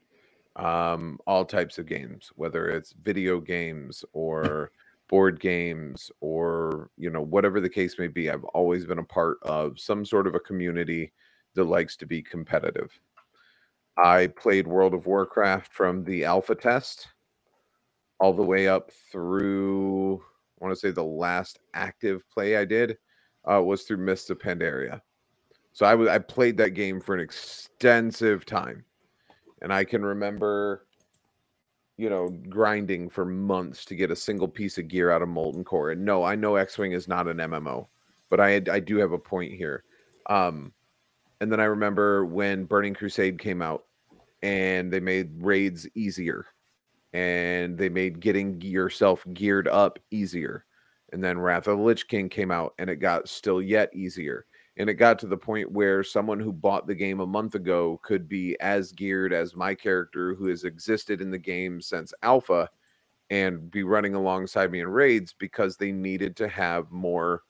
[0.56, 4.72] Um, all types of games, whether it's video games or
[5.10, 8.30] board games or you know whatever the case may be.
[8.30, 11.12] I've always been a part of some sort of a community
[11.56, 12.92] that likes to be competitive.
[13.98, 17.08] I played World of Warcraft from the alpha test
[18.20, 20.24] all the way up through
[20.64, 22.98] I want to say the last active play I did
[23.50, 25.02] uh, was through Mists of Pandaria.
[25.74, 28.86] So I was I played that game for an extensive time.
[29.62, 30.86] And I can remember
[31.98, 35.64] you know, grinding for months to get a single piece of gear out of Molten
[35.64, 35.92] Core.
[35.92, 37.88] And no, I know X-Wing is not an MMO,
[38.30, 39.84] but I I do have a point here.
[40.30, 40.74] Um
[41.40, 43.84] and then I remember when Burning Crusade came out
[44.42, 46.46] and they made raids easier
[47.12, 50.66] and they made getting yourself geared up easier.
[51.12, 54.46] And then Wrath of the Lich King came out and it got still yet easier
[54.78, 58.00] and it got to the point where someone who bought the game a month ago
[58.04, 62.70] could be as geared as my character who has existed in the game since alpha
[63.30, 67.44] and be running alongside me in raids because they needed to have more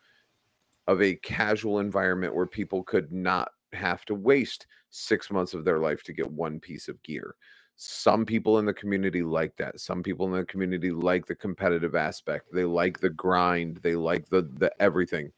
[0.88, 5.80] of a casual environment where people could not have to waste six months of their
[5.80, 7.36] life to get one piece of gear.
[7.76, 9.80] Some people in the community like that.
[9.80, 12.48] Some people in the community like the competitive aspect.
[12.54, 13.78] They like the grind.
[13.78, 15.32] They like the the everything.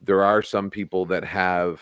[0.00, 1.80] There are some people that have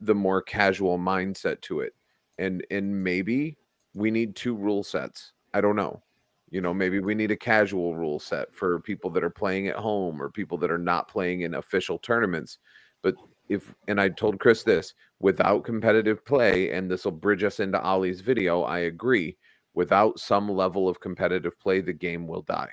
[0.00, 1.94] the more casual mindset to it.
[2.38, 3.56] And and maybe
[3.94, 5.32] we need two rule sets.
[5.52, 6.02] I don't know.
[6.50, 9.76] You know, maybe we need a casual rule set for people that are playing at
[9.76, 12.58] home or people that are not playing in official tournaments.
[13.02, 13.14] But
[13.48, 17.80] if and I told Chris this, without competitive play, and this will bridge us into
[17.80, 19.36] Ollie's video, I agree.
[19.74, 22.70] Without some level of competitive play, the game will die.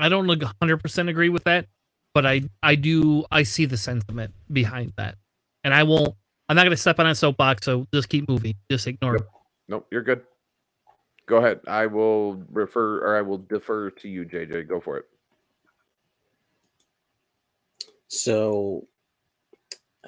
[0.00, 1.66] I don't look 100% agree with that,
[2.14, 5.16] but I I do I see the sentiment behind that.
[5.64, 6.14] And I won't
[6.48, 8.54] I'm not going to step on that soapbox, so just keep moving.
[8.70, 9.22] Just ignore Yep.
[9.22, 9.26] it.
[9.68, 10.22] Nope, you're good.
[11.26, 11.60] Go ahead.
[11.68, 14.68] I will refer or I will defer to you, JJ.
[14.68, 15.06] Go for it.
[18.08, 18.88] So,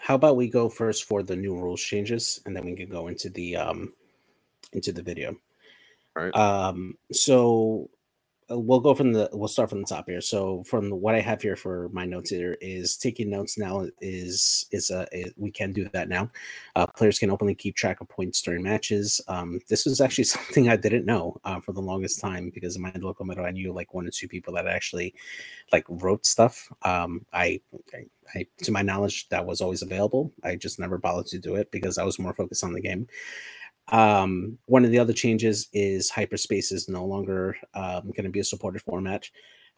[0.01, 3.09] how about we go first for the new rules changes, and then we can go
[3.09, 3.95] into the um
[4.73, 5.37] into the video.
[6.19, 6.35] Alright.
[6.35, 6.97] Um.
[7.13, 7.91] So
[8.51, 10.21] we'll go from the we'll start from the top here.
[10.21, 14.67] So from what I have here for my notes here is taking notes now is
[14.71, 16.31] is a, a- we can do that now.
[16.77, 19.21] Uh, players can openly keep track of points during matches.
[19.29, 22.83] Um, this was actually something I didn't know uh, for the longest time because in
[22.83, 25.15] my local meta I knew like one or two people that actually
[25.73, 26.71] like wrote stuff.
[26.83, 27.61] Um, I,
[27.95, 30.33] I, I to my knowledge that was always available.
[30.45, 33.09] I just never bothered to do it because I was more focused on the game.
[33.89, 38.41] Um, one of the other changes is hyperspace is no longer um, going to be
[38.41, 39.29] a supported format.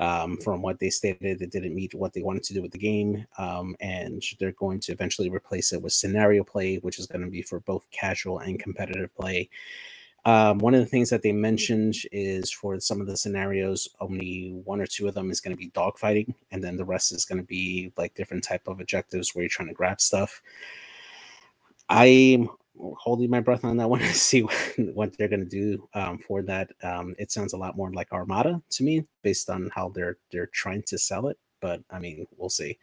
[0.01, 2.79] Um, from what they stated, it didn't meet what they wanted to do with the
[2.79, 7.25] game, um, and they're going to eventually replace it with scenario play, which is going
[7.25, 9.51] to be for both casual and competitive play.
[10.25, 14.61] Um, one of the things that they mentioned is for some of the scenarios, only
[14.65, 17.25] one or two of them is going to be dogfighting, and then the rest is
[17.25, 20.43] going to be like different type of objectives where you're trying to grab stuff.
[21.89, 22.51] I'm
[22.99, 24.41] holding my breath on that one to see
[24.79, 26.71] what, they're going to do um, for that.
[26.83, 30.49] Um, it sounds a lot more like Armada to me, based on how they're they're
[30.53, 31.39] trying to sell it.
[31.61, 32.79] But I mean, we'll see.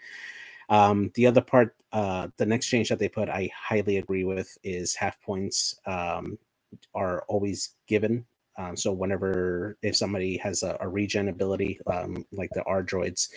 [0.70, 4.58] Um, the other part, uh, the next change that they put, I highly agree with,
[4.64, 6.40] is half points um,
[6.96, 8.26] are always given.
[8.58, 13.30] Um, so whenever if somebody has a, a regen ability, um, like the R droids,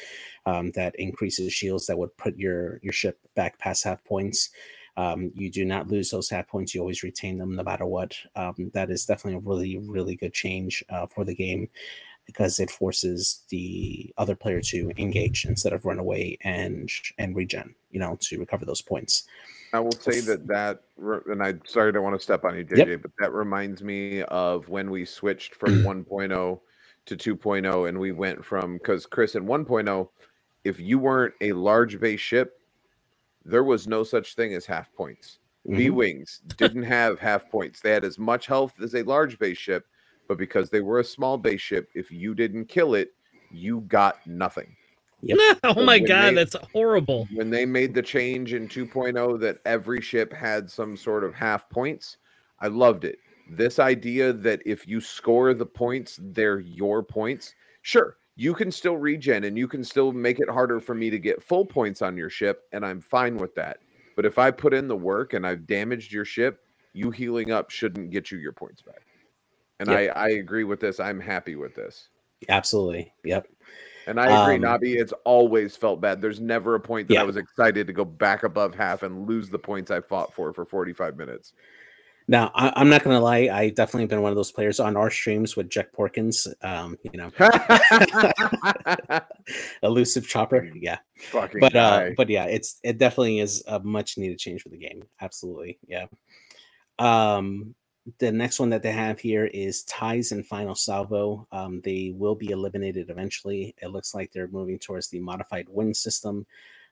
[0.74, 4.50] that increases shields, that would put your your ship back past half points.
[4.98, 6.74] Um, you do not lose those half points.
[6.74, 8.16] You always retain them no matter what.
[8.34, 11.68] Um, that is definitely a really, really good change uh, for the game
[12.26, 17.76] because it forces the other player to engage instead of run away and and regen.
[17.92, 19.22] You know, to recover those points.
[19.72, 20.82] I will say that that,
[21.26, 24.22] and I sorry, I don't want to step on you, JJ, but that reminds me
[24.24, 26.60] of when we switched from 1.0
[27.06, 30.08] to 2.0, and we went from because Chris in 1.0,
[30.64, 32.57] if you weren't a large base ship,
[33.48, 35.38] there was no such thing as half points.
[35.66, 35.94] B Mhm.
[35.94, 37.80] wings didn't have half points.
[37.80, 39.86] They had as much health as a large base ship,
[40.28, 43.12] but because they were a small base ship, if you didn't kill it,
[43.50, 44.76] you got nothing.
[45.64, 47.26] oh So my god, they- that's horrible.
[47.34, 51.68] when they made the change in 2.0 that every ship had some sort of half
[51.70, 52.18] points,
[52.60, 53.18] I loved it.
[53.50, 57.54] This idea that if you score the points, they're your points.
[57.82, 61.18] Sure, you can still regen and you can still make it harder for me to
[61.18, 63.78] get full points on your ship, and I'm fine with that.
[64.14, 66.60] But if I put in the work and I've damaged your ship,
[66.92, 69.02] you healing up shouldn't get you your points back.
[69.80, 70.16] And Yep.
[70.16, 71.00] I, I agree with this.
[71.00, 72.10] I'm happy with this.
[72.48, 73.12] Absolutely.
[73.24, 73.48] Yep.
[74.06, 75.00] And I agree, Um, Nabi.
[75.00, 76.22] It's always felt bad.
[76.22, 79.50] There's never a point that I was excited to go back above half and lose
[79.50, 81.54] the points I fought for for 45 minutes.
[82.28, 83.48] Now, I, I'm not gonna lie.
[83.50, 86.46] I definitely been one of those players on our streams with Jack Porkins.
[86.62, 87.30] Um, you know,
[89.82, 90.70] elusive chopper.
[90.74, 90.98] Yeah.
[91.18, 94.78] Fucking but uh but yeah it's it definitely is a much needed change for the
[94.78, 96.06] game absolutely yeah
[96.98, 97.74] um
[98.18, 102.34] the next one that they have here is ties and final salvo um they will
[102.34, 106.46] be eliminated eventually it looks like they're moving towards the modified win system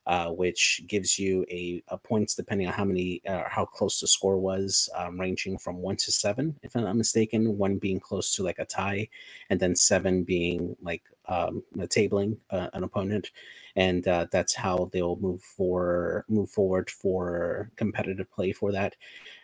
[0.07, 4.07] uh, which gives you a, a points depending on how many uh, how close the
[4.07, 8.33] score was um, ranging from one to seven if i'm not mistaken one being close
[8.33, 9.09] to like a tie
[9.51, 13.31] and then seven being like um, tabling uh, an opponent,
[13.77, 18.97] and uh, that's how they'll move for move forward for competitive play for that,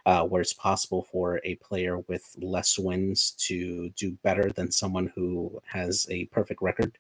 [0.07, 5.13] uh, where it's possible for a player with less wins to do better than someone
[5.15, 6.99] who has a perfect record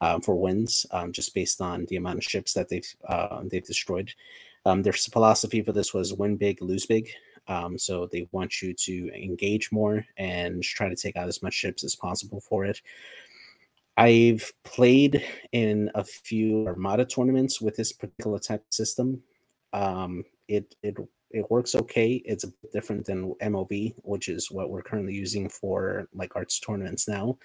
[0.00, 3.66] um, for wins, um, just based on the amount of ships that they've uh, they've
[3.66, 4.12] destroyed.
[4.66, 7.10] Um, their philosophy for this was win big, lose big.
[7.46, 11.52] Um, so they want you to engage more and try to take out as much
[11.52, 12.80] ships as possible for it.
[13.96, 19.22] I've played in a few Armada tournaments with this particular type system.
[19.72, 20.96] Um, it it
[21.30, 22.22] it works okay.
[22.24, 26.58] It's a bit different than MOV, which is what we're currently using for like arts
[26.60, 27.38] tournaments now.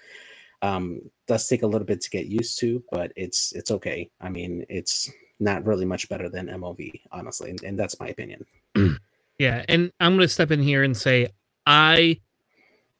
[0.62, 4.10] Um, does take a little bit to get used to, but it's it's okay.
[4.20, 8.44] I mean, it's not really much better than MOV, honestly, and, and that's my opinion.
[9.40, 11.28] Yeah, and I'm going to step in here and say
[11.66, 12.20] I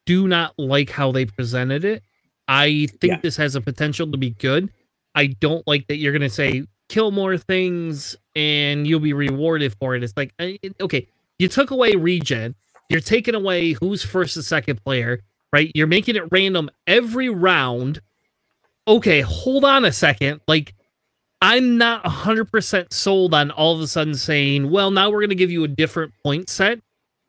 [0.06, 2.02] do not like how they presented it.
[2.50, 3.20] I think Yeah.
[3.22, 4.70] this has a potential to be good.
[5.14, 9.72] I don't like that you're going to say kill more things and you'll be rewarded
[9.80, 10.02] for it.
[10.02, 10.34] It's like
[10.80, 11.06] okay,
[11.38, 12.56] you took away regen,
[12.90, 15.20] you're taking away who's first and second player,
[15.52, 15.70] right?
[15.76, 18.00] You're making it random every round.
[18.88, 20.40] Okay, hold on a second.
[20.48, 20.74] Like
[21.42, 25.36] I'm not 100% sold on all of a sudden saying, well, now we're going to
[25.36, 26.80] give you a different point set.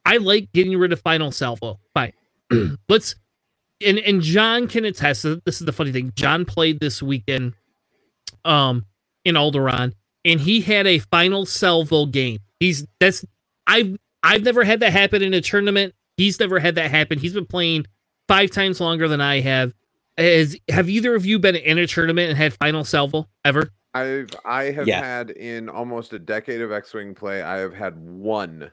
[0.05, 1.79] I like getting rid of final salvo.
[1.93, 2.13] Fine.
[2.89, 3.15] Let's,
[3.85, 5.23] and, and John can attest.
[5.23, 6.11] that This is the funny thing.
[6.15, 7.53] John played this weekend
[8.45, 8.85] um,
[9.25, 9.93] in Alderaan,
[10.25, 12.39] and he had a final salvo game.
[12.59, 13.25] He's, that's,
[13.67, 15.93] I've, I've never had that happen in a tournament.
[16.17, 17.17] He's never had that happen.
[17.19, 17.85] He's been playing
[18.27, 19.73] five times longer than I have.
[20.17, 23.71] Has, have either of you been in a tournament and had final salvo ever?
[23.93, 25.03] I've I have Yeah.
[25.03, 27.41] had in almost a decade of X-wing play.
[27.41, 28.71] I have had one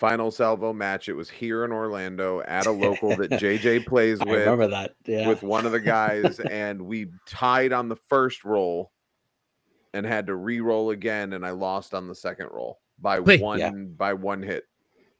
[0.00, 1.08] final salvo match.
[1.08, 4.94] It was here in Orlando at a local that JJ plays I with remember that.
[5.06, 5.28] Yeah.
[5.28, 8.90] with one of the guys, and we tied on the first roll
[9.92, 13.40] and had to re-roll again, and I lost on the second roll by Wait.
[13.40, 13.70] one Yeah.
[13.70, 14.64] by one hit.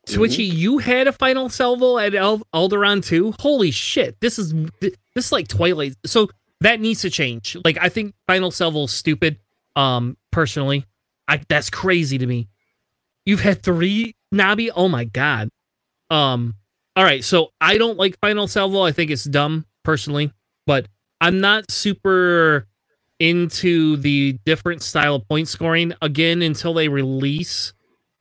[0.07, 3.35] Switchy, you had a final salvo at Al- Alderaan too.
[3.39, 4.19] Holy shit!
[4.21, 5.95] This is this is like Twilight.
[6.07, 6.29] So
[6.63, 7.57] that needs to change.
[7.65, 9.39] Like I think final salvo is stupid.
[9.77, 10.87] Um, personally,
[11.29, 12.49] I that's crazy to me.
[13.27, 14.71] You've had three Nabi.
[14.75, 15.49] Oh my god.
[16.11, 16.55] Um.
[16.97, 17.23] All right.
[17.25, 18.83] So I don't like final salvo.
[18.83, 20.33] I think it's dumb personally,
[20.67, 20.87] but
[21.21, 22.67] I'm not super
[23.19, 27.73] into the different style of point scoring again until they release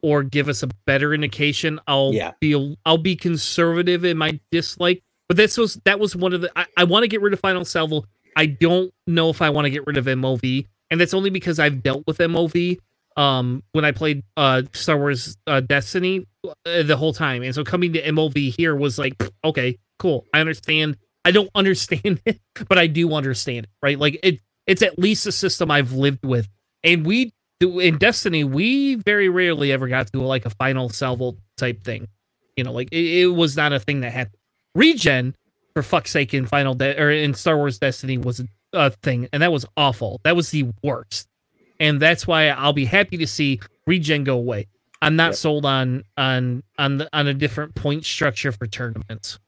[0.02, 2.32] or give us a better indication i'll Yeah.
[2.42, 6.52] be i'll be conservative in my dislike but this was that was one of the
[6.58, 8.04] i, I want to get rid of final salvo
[8.36, 11.60] i don't know if i want to get rid of mov and that's only because
[11.60, 12.78] i've dealt with mov
[13.20, 16.26] um when i played uh star wars uh, destiny
[16.66, 19.14] uh, the whole time and so coming to mov here was like
[19.44, 24.20] okay cool i understand i don't understand it but i do understand it right like
[24.24, 26.48] it it's at least a system i've lived with
[26.84, 27.32] and we
[27.62, 32.08] in Destiny, we very rarely ever got to like a final salvo type thing.
[32.56, 34.38] You know, like it, it was not a thing that happened.
[34.76, 35.36] Regen,
[35.74, 38.42] for fuck's sake, in Final De- or in Star Wars Destiny was
[38.74, 40.22] a thing, and that was awful.
[40.24, 41.28] That was the worst,
[41.80, 44.68] and that's why I'll be happy to see regen go away.
[45.02, 45.36] I'm not Yep.
[45.36, 49.40] sold on on on the, on a different point structure for tournaments.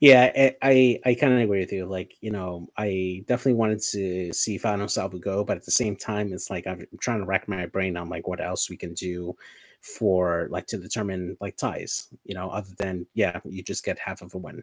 [0.00, 1.84] Yeah, I I, kind of agree with you.
[1.86, 5.96] Like, you know, I definitely wanted to see Final Salvo go, but at the same
[5.96, 8.94] time, it's like I'm trying to rack my brain on like what else we can
[8.94, 9.34] do
[9.80, 12.08] for like to determine like ties.
[12.24, 14.62] You know, other than yeah, you just get half of a win.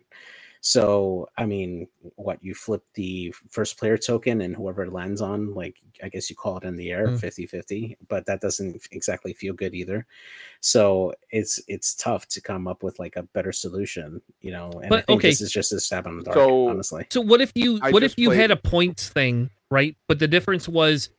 [0.67, 5.53] So I mean, what you flip the first player token and whoever it lands on,
[5.53, 7.19] like I guess you call it in the air, Mm.
[7.19, 10.07] 50-50, but that doesn't exactly feel good either.
[10.61, 14.71] So it's it's tough to come up with like a better solution, you know.
[14.83, 15.29] And I think okay.
[15.29, 17.05] this is just a stab in the dark, So- honestly.
[17.11, 19.95] So what if you I what if just you had a points thing, right?
[20.07, 21.09] But the difference was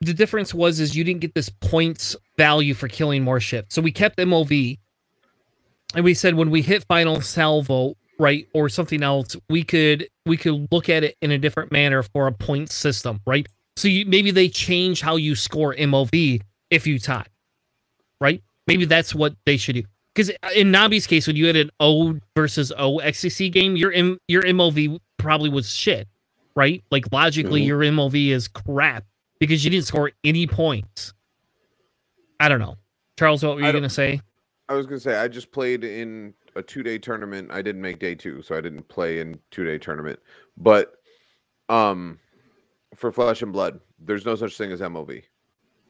[0.00, 3.72] the difference was is you didn't get this points value for killing more ships.
[3.72, 4.78] So we kept MOV
[5.94, 10.36] and we said when we hit final salvo, right, or something else, we could we
[10.36, 13.46] could look at it in a different manner for a point system, right?
[13.76, 17.26] So you, maybe they change how you score MOV if you tie,
[18.20, 18.42] right?
[18.66, 19.82] Maybe that's what they should do.
[20.14, 24.18] Because in Nabi's case, when you had an O versus O XCC game, your M,
[24.28, 26.08] your MOV probably was shit,
[26.54, 26.82] right?
[26.90, 27.66] Like logically, Mhm.
[27.66, 29.04] your MOV is crap
[29.38, 31.14] because you didn't score any points.
[32.38, 32.76] I don't know,
[33.18, 33.42] Charles.
[33.42, 34.20] What were you gonna say?
[34.70, 37.50] I was gonna say I just played in a two day tournament.
[37.50, 40.20] I didn't make day two, so I didn't play in two day tournament.
[40.56, 40.94] But
[41.68, 42.20] um
[42.94, 45.24] for flesh and blood, there's no such thing as MOV.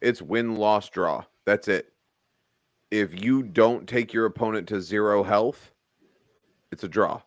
[0.01, 1.25] It's win, loss, draw.
[1.45, 1.93] That's it.
[2.91, 5.73] If you don't take your opponent to zero health,
[6.73, 7.21] it's a draw.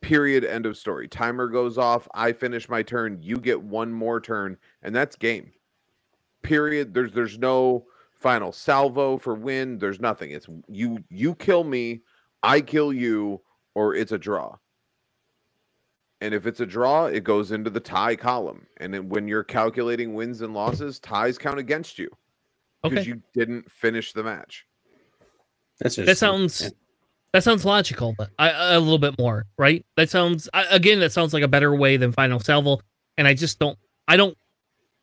[0.00, 0.44] Period.
[0.44, 1.06] End of story.
[1.06, 2.08] Timer goes off.
[2.12, 3.18] I finish my turn.
[3.22, 5.52] You get one more turn, and that's game.
[6.42, 6.92] Period.
[6.92, 7.86] There's there's no
[8.18, 9.78] final salvo for win.
[9.78, 10.32] There's nothing.
[10.32, 12.00] It's you you kill me,
[12.42, 13.40] I kill you,
[13.74, 14.56] or it's a draw.
[16.20, 18.66] And if it's a draw, it goes into the tie column.
[18.78, 22.10] And then when you're calculating wins and losses, ties count against you
[22.82, 23.08] because Okay.
[23.08, 24.66] you didn't finish the match.
[25.78, 26.68] That's That sounds Yeah.
[27.32, 29.84] that sounds logical, but I, a little bit more, right?
[29.96, 32.80] That sounds I, again that sounds like a better way than final salvo,
[33.16, 33.78] and I just don't
[34.08, 34.36] I don't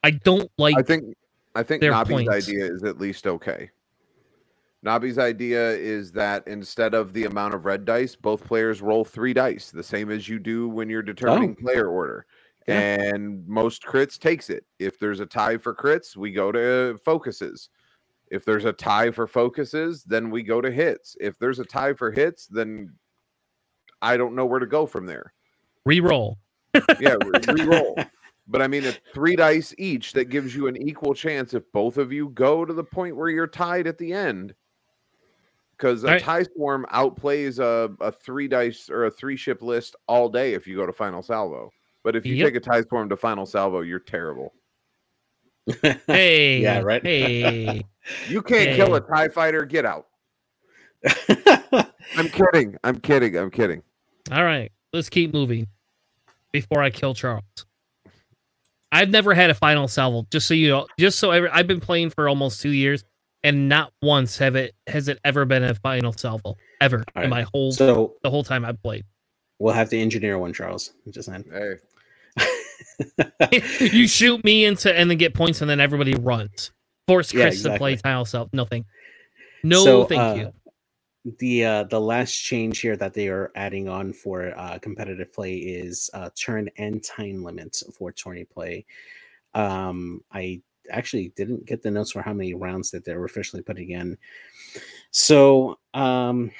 [0.03, 1.15] I don't like I think
[1.55, 3.71] I think their Nabi's idea is at least okay.
[4.85, 9.33] Nabi's idea is that instead of the amount of red dice, both players roll three
[9.33, 11.61] dice, the same as you do when you're determining oh.
[11.61, 12.25] player order.
[12.67, 12.97] Yeah.
[13.13, 14.65] And most crits takes it.
[14.79, 17.69] If there's a tie for crits, we go to focuses.
[18.31, 21.15] If there's a tie for focuses, then we go to hits.
[21.19, 22.93] If there's a tie for hits, then
[24.01, 25.33] I don't know where to go from there.
[25.85, 26.37] re-roll.
[26.99, 27.95] Yeah, re- re-roll.
[28.47, 31.97] But I mean, it's three dice each that gives you an equal chance if both
[31.97, 34.53] of you go to the point where you're tied at the end.
[35.77, 36.21] Because a Alright.
[36.21, 40.67] tie swarm outplays a, a three dice or a three ship list all day if
[40.67, 41.71] you go to final salvo.
[42.03, 42.45] But if you Yep.
[42.47, 44.53] take a tie swarm to final salvo, you're terrible.
[46.07, 47.03] Hey, Yeah, right.
[47.03, 47.83] Hey,
[48.29, 49.65] You can't kill a tie fighter.
[49.65, 50.05] Get out.
[52.15, 52.77] I'm kidding.
[52.83, 53.35] I'm kidding.
[53.35, 53.81] I'm kidding.
[54.31, 55.67] all right, let's keep moving
[56.51, 57.43] before I kill Charles.
[58.95, 60.25] I've never had a final salvo.
[60.31, 63.03] Just so you know, just so every, I've been playing for almost two years,
[63.43, 67.29] and not once have it has it ever been a final salvo ever All in
[67.29, 67.41] right.
[67.41, 69.03] my whole so the whole time I've played.
[69.59, 70.93] we'll have to engineer one, Charles.
[71.05, 71.45] I'm Just saying.
[71.51, 71.75] Hey,
[73.91, 76.71] you shoot me into and then get points, and then everybody runs.
[77.07, 78.49] Force Yeah, Chris to play tile self.
[78.53, 78.85] Nothing.
[79.63, 80.53] No, So, thank uh, you.
[81.25, 85.55] The uh the last change here that they are adding on for uh competitive play
[85.55, 88.85] is uh turn and time limits for tourney play.
[89.55, 90.61] Um i
[90.91, 94.17] actually didn't get the notes for how many rounds that they're officially putting in.
[95.11, 96.51] So um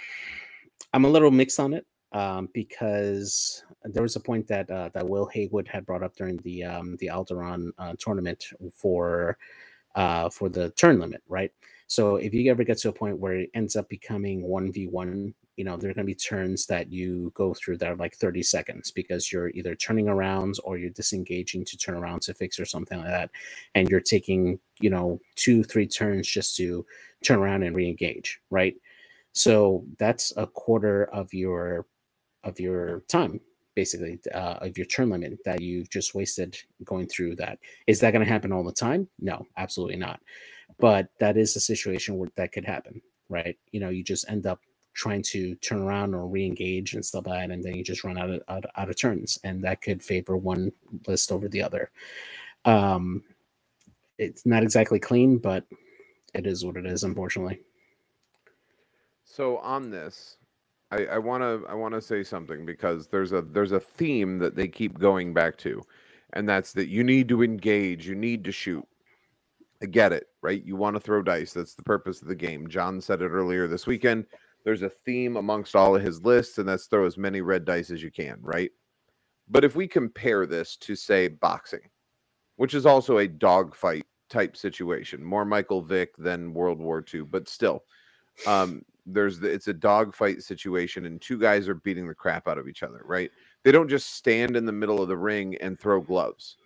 [0.94, 5.08] i'm a little mixed on it um because there was a point that uh, that
[5.08, 9.38] will haywood had brought up during the um the Alderaan uh, tournament for
[9.96, 11.52] uh for the turn limit right
[11.88, 15.64] so if you ever get to a point where it ends up becoming 1v1, you
[15.64, 18.42] know, there are going to be turns that you go through that are like 30
[18.44, 22.66] seconds because you're either turning around or you're disengaging to turn around to fix or
[22.66, 23.30] something like that.
[23.76, 26.86] And you're taking, you know, two, three turns just to
[27.24, 28.76] turn around and re-engage, right?
[29.34, 31.86] So that's a quarter of your
[32.44, 33.40] of your time
[33.76, 38.12] basically uh, of your turn limit that you've just wasted going through that is that
[38.12, 40.22] going to happen all the time no absolutely not
[40.80, 43.58] but that is a situation where that could happen right?
[43.72, 44.62] You know you just end up
[44.94, 48.18] trying to turn around or re-engage and stuff like that and then you just run
[48.18, 50.72] out of out, out of turns and that could favor one
[51.08, 51.92] list over the other.
[52.64, 53.24] Um
[54.18, 55.66] it's not exactly clean but
[56.34, 57.60] it is what it is unfortunately.
[59.26, 60.38] So on this,
[60.92, 64.40] I, I want to I want to say something because there's a there's a theme
[64.40, 65.84] that they keep going back to,
[66.34, 68.86] and that's that you need to engage, you need to shoot.
[69.86, 70.66] I get it, right?
[70.66, 71.54] You want to throw dice.
[71.54, 72.68] That's the purpose of the game.
[72.68, 74.26] John said it earlier this weekend.
[74.64, 77.92] There's a theme amongst all of his lists, and that's throw as many red dice
[77.92, 78.72] as you can, right?
[79.48, 81.88] But if we compare this to say boxing,
[82.56, 87.48] which is also a dogfight type situation, more Michael Vick than World War II, but
[87.48, 87.84] still,
[88.48, 92.58] um, there's the, it's a dogfight situation, and two guys are beating the crap out
[92.58, 93.30] of each other, right?
[93.64, 96.58] They don't just stand in the middle of the ring and throw gloves.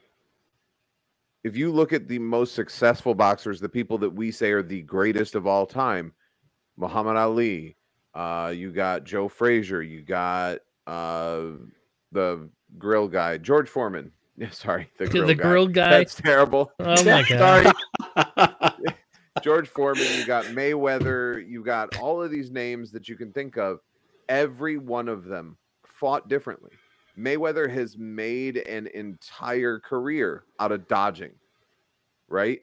[1.43, 4.81] If you look at the most successful boxers, the people that we say are the
[4.81, 6.13] greatest of all time,
[6.77, 7.77] Muhammad Ali,
[8.13, 11.43] uh, you got Joe Frazier, you got uh,
[12.11, 14.11] the grill guy, George Foreman.
[14.39, 15.43] Yeah, sorry, the grill the guy.
[15.43, 15.89] grill guy.
[15.89, 16.71] That's terrible.
[16.79, 17.73] Oh my god.
[18.15, 18.85] Sorry.
[19.43, 23.57] George Foreman, you got Mayweather, you got all of these names that you can think
[23.57, 23.79] of.
[24.29, 26.71] Every one of them fought differently.
[27.19, 31.39] Mayweather has made an entire career out of dodging,
[32.27, 32.61] right?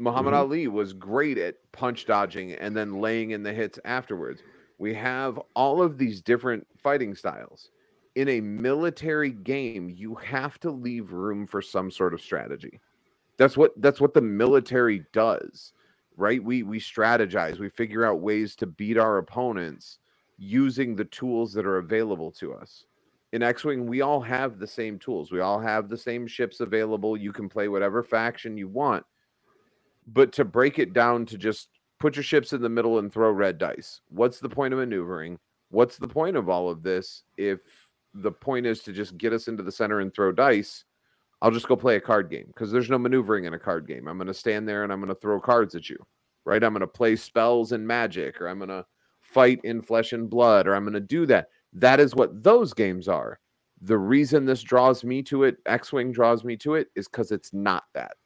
[0.00, 0.34] Muhammad Mhm.
[0.34, 4.42] Ali was great at punch dodging and then laying in the hits afterwards.
[4.78, 7.70] We have all of these different fighting styles.
[8.14, 12.80] In a military game, you have to leave room for some sort of strategy.
[13.38, 15.72] That's what that's what the military does,
[16.16, 16.42] right?
[16.44, 20.00] We we strategize, we figure out ways to beat our opponents
[20.38, 22.87] using the tools that are available to us.
[23.32, 25.30] In X-Wing, we all have the same tools.
[25.30, 27.16] We all have the same ships available.
[27.16, 29.04] You can play whatever faction you want.
[30.06, 31.68] But to break it down to just
[32.00, 34.00] put your ships in the middle and throw red dice.
[34.08, 35.38] What's the point of maneuvering?
[35.70, 37.60] What's the point of all of this if
[38.14, 40.84] the point is to just get us into the center and throw dice,
[41.42, 44.08] I'll just go play a card game because there's no maneuvering in a card game.
[44.08, 45.98] I'm going to stand there and I'm going to throw cards at you,
[46.44, 46.62] right?
[46.64, 48.86] I'm going to play spells and magic, or I'm going to
[49.20, 51.48] fight in flesh and blood, or I'm going to do that.
[51.72, 53.38] That is what those games are.
[53.80, 57.30] The reason this draws me to it, X Wing draws me to it, is because
[57.30, 58.16] it's not that.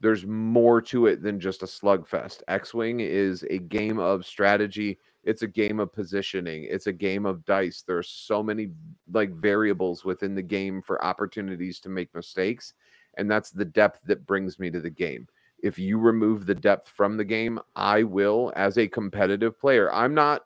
[0.00, 2.42] There's more to it than just a slugfest.
[2.48, 7.26] X Wing is a game of strategy it's a game of positioning it's a game
[7.26, 8.70] of dice there's so many
[9.12, 12.72] like variables within the game for opportunities to make mistakes
[13.18, 15.26] and that's the depth that brings me to the game
[15.62, 20.14] if you remove the depth from the game i will as a competitive player i'm
[20.14, 20.42] not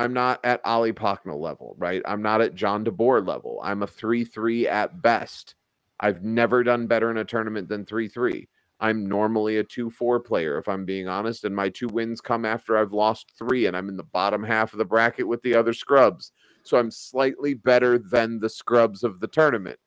[0.00, 3.86] i'm not at ali Pocknell level right i'm not at john deboer level i'm a
[3.86, 5.54] 3-3 at best
[6.00, 8.46] i've never done better in a tournament than 3-3
[8.80, 11.44] I'm normally a 2 4 player, if I'm being honest.
[11.44, 14.72] And my two wins come after I've lost three and I'm in the bottom half
[14.72, 16.32] of the bracket with the other scrubs.
[16.62, 19.78] So I'm slightly better than the scrubs of the tournament.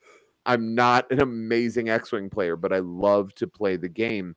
[0.45, 4.35] I'm not an amazing X Wing player, but I love to play the game.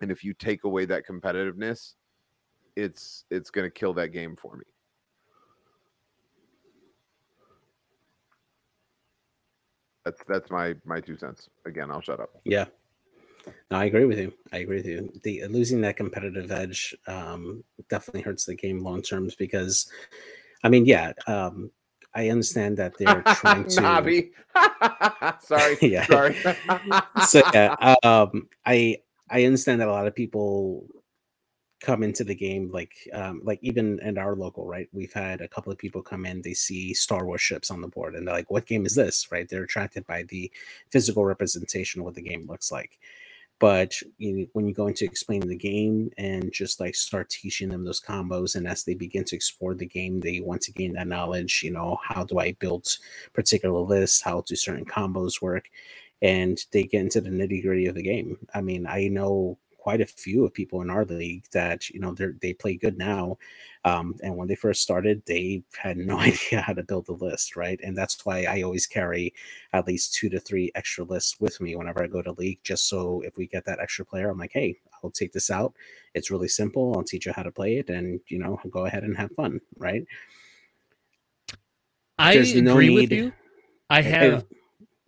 [0.00, 1.94] And if you take away that competitiveness,
[2.76, 4.64] it's it's going to kill that game for me.
[10.04, 11.48] That's that's my my two cents.
[11.66, 12.30] Again, I'll shut up.
[12.44, 12.66] Yeah.
[13.70, 14.32] No, I agree with you.
[14.52, 15.12] I agree with you.
[15.22, 19.90] The losing that competitive edge um, definitely hurts the game long terms because,
[20.62, 21.70] I mean, yeah, um,
[22.14, 23.80] I understand that they're trying to.
[23.80, 24.32] Nobby.
[25.40, 25.78] sorry.
[25.82, 26.06] yeah.
[26.06, 26.36] Sorry.
[27.26, 28.98] so yeah, um, I
[29.30, 30.86] I understand that a lot of people
[31.80, 35.48] come into the game like um like even in our local right we've had a
[35.48, 38.34] couple of people come in they see star wars ships on the board and they're
[38.34, 39.30] like what game is this?
[39.30, 40.50] Right they're attracted by the
[40.90, 42.98] physical representation of what the game looks like.
[43.60, 47.84] But you when you go into explaining the game and just like start teaching them
[47.84, 51.08] those combos and as they begin to explore the game they want to gain that
[51.08, 52.88] knowledge you know how do i build
[53.32, 54.22] particular lists?
[54.22, 55.70] How do certain combos work?
[56.22, 58.36] And they get into the nitty gritty of the game.
[58.54, 62.12] I mean i know quite a few of people in our league that you know
[62.12, 63.38] they they play good now
[63.84, 67.56] um, and when they first started they had no idea how to build a list
[67.56, 67.80] right?
[67.82, 69.32] And that's why i always carry
[69.72, 72.88] at least two to three extra lists with me whenever i go to league just
[72.88, 75.72] so if we get that extra player i'm like hey i'll take this out.
[76.14, 76.94] It's really simple.
[76.96, 79.60] I'll teach you how to play it and you know go ahead and have fun
[79.78, 80.04] right?
[82.18, 83.32] I There's agree no with you.
[83.88, 84.44] I have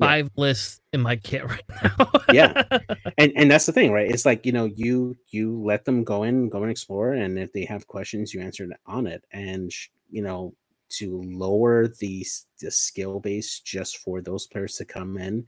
[0.01, 0.41] five yeah.
[0.41, 2.11] lists in my kit right now.
[2.33, 2.63] yeah.
[3.19, 4.11] And and that's the thing, right?
[4.11, 7.53] It's like, you know, you you let them go in, go and explore and if
[7.53, 9.71] they have questions, you answer it on it and
[10.11, 10.55] you know,
[10.91, 12.27] to lower the
[12.61, 15.47] the skill base just for those players to come in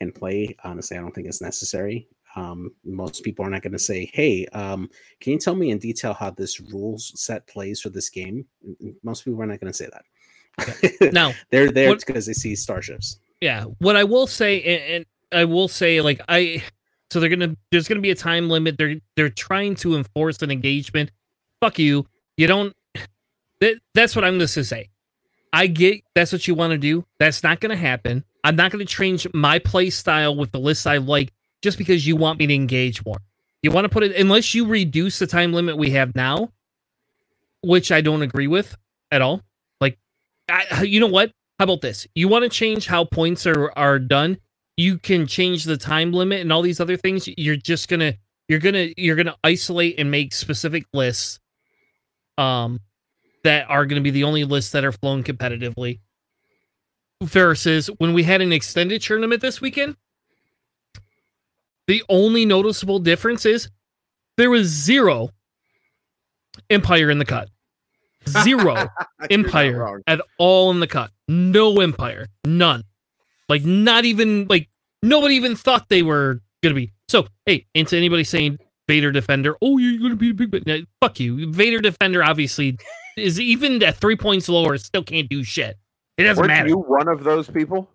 [0.00, 2.08] and play, honestly, I don't think it's necessary.
[2.36, 4.88] Um, most people are not going to say, "Hey, um,
[5.20, 8.46] can you tell me in detail how this rules set plays for this game?"
[9.02, 10.04] Most people are not going to say that.
[10.68, 11.10] Okay.
[11.12, 15.44] Now they're there because they see starships yeah what i will say and, and, i
[15.44, 16.62] will say like i
[17.10, 18.78] so they're gonna there's gonna be a time limit.
[18.78, 21.10] They're they're trying to enforce an engagement.
[21.60, 22.06] Fuck you.
[22.36, 22.74] You don't
[23.60, 24.88] that, that's what i'm gonna say.
[25.52, 27.04] I get that's what you want to do.
[27.18, 28.24] That's not gonna happen.
[28.44, 32.16] I'm not gonna change my play style with the list i like just because you
[32.16, 33.18] want me to engage more.
[33.62, 36.50] You want to put it unless you reduce the time limit we have now
[37.62, 38.76] which i don't agree with
[39.10, 39.42] at all.
[39.80, 39.98] Like
[40.48, 42.06] I, you know what how about this?
[42.14, 44.38] You want to change how points are are done?
[44.78, 47.28] You can change the time limit and all these other things.
[47.36, 48.14] You're just gonna
[48.48, 51.38] you're gonna you're gonna isolate and make specific lists
[52.38, 52.80] um
[53.44, 56.00] that are gonna be the only lists that are flown competitively.
[57.22, 59.96] Versus when we had an extended tournament this weekend,
[61.86, 63.68] the only noticeable difference is
[64.38, 65.28] there was zero
[66.70, 67.50] Empire in the cut.
[68.28, 68.86] Zero
[69.30, 71.10] Empire at all in the cut.
[71.28, 72.26] No Empire.
[72.44, 72.84] None.
[73.48, 74.68] Like not even like
[75.02, 76.92] nobody even thought they were gonna be.
[77.08, 81.18] So hey, into anybody saying Vader Defender, oh you're gonna be a big no, fuck
[81.18, 81.52] you.
[81.52, 82.78] Vader Defender obviously
[83.16, 85.76] is even at three points lower, still can't do shit.
[86.16, 86.68] It doesn't Weren't matter.
[86.68, 87.88] you one of those people?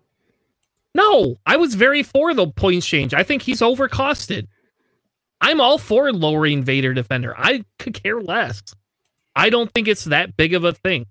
[0.94, 3.14] No, I was very for the points change.
[3.14, 4.46] I think he's overcosted.
[5.40, 7.34] I'm all for lowering Vader Defender.
[7.36, 8.62] I could care less.
[9.36, 11.06] I don't think it's that big of a thing.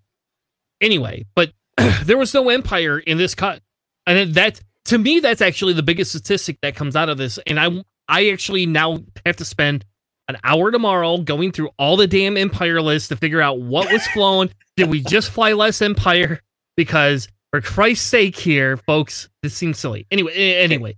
[0.82, 1.54] Anyway, but
[2.04, 3.62] there was no empire in this cut.
[4.08, 7.60] And that to me that's actually the biggest statistic that comes out of this and
[7.60, 9.86] I I actually now have to spend
[10.28, 14.06] an hour tomorrow going through all the damn empire lists to figure out what was
[14.08, 14.50] flown.
[14.76, 16.42] Did we just fly less empire
[16.76, 20.06] because for Christ's sake here, folks, this seems silly.
[20.12, 20.98] Anyway, anyway.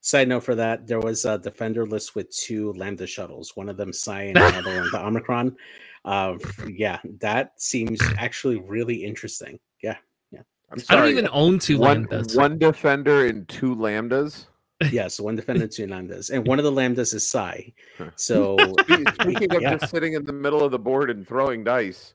[0.00, 3.76] Side note for that, there was a defender list with two lambda shuttles, one of
[3.76, 5.56] them Sai and the other one the Omicron.
[6.04, 6.36] Uh,
[6.68, 9.58] yeah, that seems actually really interesting.
[9.82, 9.96] Yeah,
[10.30, 10.40] yeah.
[10.70, 12.36] I'm I don't even own two one, lambdas.
[12.36, 14.46] one defender and two lambdas.
[14.92, 17.72] Yes, one defender, two lambdas, and one of the lambdas is Sai.
[18.14, 18.56] So
[19.20, 19.76] Speaking of Yeah.
[19.76, 22.14] just sitting in the middle of the board and throwing dice,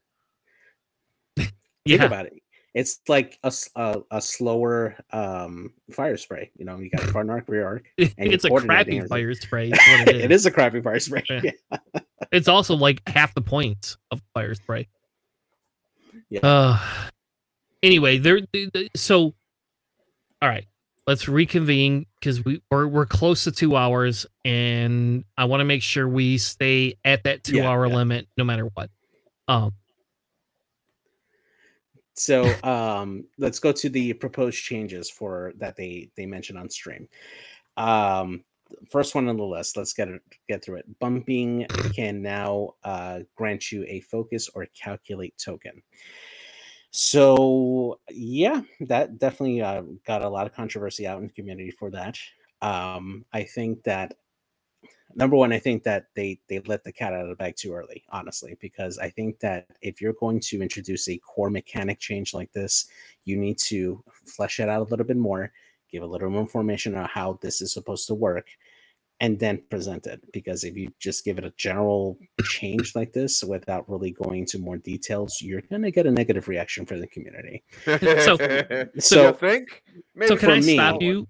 [1.37, 2.33] think about it.
[2.73, 3.53] It's like a
[4.11, 6.49] a slower um, Firespray.
[6.57, 7.85] You know, you got front arc, rear arc.
[7.97, 9.73] and it's a crappy as Firespray.
[9.73, 10.23] Is it is.
[10.23, 11.43] it is a crappy Firespray.
[11.43, 11.77] Yeah.
[12.31, 14.87] It's also like half the points of Firespray.
[16.29, 16.39] Yeah.
[16.41, 16.79] Uh,
[17.81, 18.41] anyway, there.
[18.41, 19.33] th- th- So,
[20.41, 20.65] all right,
[21.07, 25.81] let's reconvene because we we're, we're close to two hours, and I want to make
[25.81, 27.95] sure we stay at that two Yeah, hour yeah.
[27.95, 28.89] limit no matter what.
[29.47, 29.73] Um,
[32.15, 37.07] So um, let's go to the proposed changes for that they they mentioned on stream.
[37.75, 38.43] Um,
[38.89, 39.77] first one on the list.
[39.77, 40.99] Let's get it get through it.
[40.99, 45.81] Bumping can now uh, grant you a focus or calculate token.
[46.91, 51.89] So yeah, that definitely uh, got a lot of controversy out in the community for
[51.91, 52.17] that.
[52.61, 54.13] Um, I think that
[55.15, 57.73] number one, I think that they they let the cat out of the bag too
[57.73, 62.33] early, honestly, because I think that if you're going to introduce a core mechanic change
[62.33, 62.87] like this,
[63.25, 65.51] you need to flesh it out a little bit more,
[65.93, 68.47] give a little more information on how this is supposed to work,
[69.19, 70.19] and then present it.
[70.33, 74.57] Because if you just give it a general change like this without really going into
[74.59, 77.63] more details, you're gonna get a negative reaction from the community.
[78.25, 78.37] So-
[78.99, 79.83] so you think?
[80.15, 81.27] Maybe so can I me- stop you?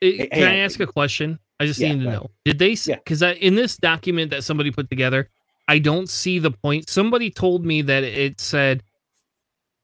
[0.00, 1.38] Hey, Can I ask a question?
[1.60, 2.30] I just Yeah, need to know.
[2.44, 2.72] Did they?
[2.84, 2.96] Yeah.
[2.96, 5.30] Because in this document that somebody put together,
[5.68, 6.90] I don't see the point.
[6.90, 8.82] Somebody told me that it said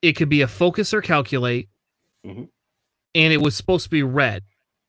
[0.02, 1.68] it could be a focus or calculate,
[2.26, 2.48] Mhm.
[3.14, 4.42] And it was supposed to be red.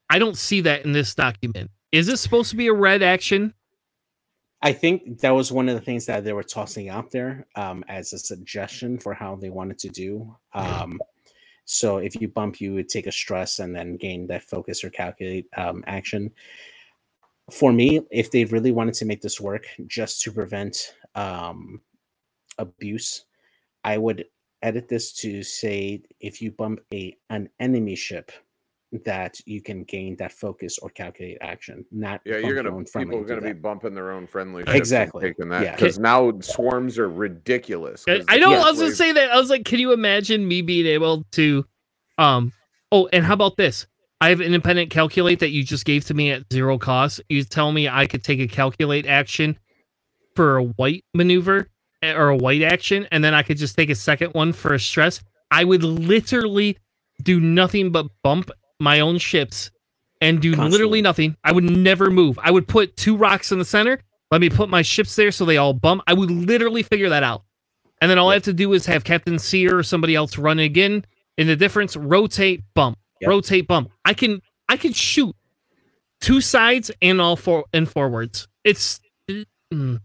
[0.10, 1.72] I don't see that in this document.
[1.92, 3.54] Is this supposed to be a red action?
[4.62, 7.84] I think that was one of the things that they were tossing out there um,
[7.90, 10.36] as a suggestion for how they wanted to do.
[10.54, 11.00] Um,
[11.66, 14.90] so if you bump, you would take a stress and then gain that focus or
[14.90, 16.32] calculate um, action.
[17.52, 21.82] For me, if they really wanted to make this work just to prevent um,
[22.58, 23.26] abuse,
[23.84, 24.26] I would
[24.64, 28.32] edit this to say if you bump a an enemy ship,
[29.06, 31.86] that you can gain that focus or calculate action.
[31.92, 33.62] Not Yeah, you're gonna own people are gonna be that.
[33.62, 35.76] bumping their own friendly ships Exactly, taking that yeah.
[35.76, 38.06] because now swarms are ridiculous.
[38.08, 38.52] I know.
[38.52, 38.62] Yeah.
[38.62, 39.32] I was gonna say that.
[39.32, 41.66] I was like, can you imagine me being able to,
[42.18, 42.54] um,
[42.92, 43.88] oh, and how about this?
[44.22, 47.20] I have independent calculate that you just gave to me at zero cost.
[47.30, 49.58] You tell me I could take a calculate action
[50.36, 51.68] for a white maneuver
[52.04, 54.80] or a white action, and then I could just take a second one for a
[54.80, 55.22] stress.
[55.52, 56.78] I would literally
[57.22, 59.72] do nothing but bump my own ships
[60.22, 60.72] and do Constantly.
[60.72, 61.38] literally nothing.
[61.44, 62.40] I would never move.
[62.42, 64.00] I would put two rocks in the center.
[64.32, 66.02] Let me put my ships there so they all bump.
[66.08, 67.44] I would literally figure that out.
[68.02, 70.60] And then all I have to do is have Captain Sear or somebody else run
[70.60, 71.06] again.
[71.38, 73.30] In the difference, rotate, bump, Yep.
[73.30, 73.92] rotate, bump.
[74.06, 75.36] I can I can shoot
[76.22, 78.48] two sides and all four and forwards.
[78.64, 79.00] It's
[79.74, 80.00] mm.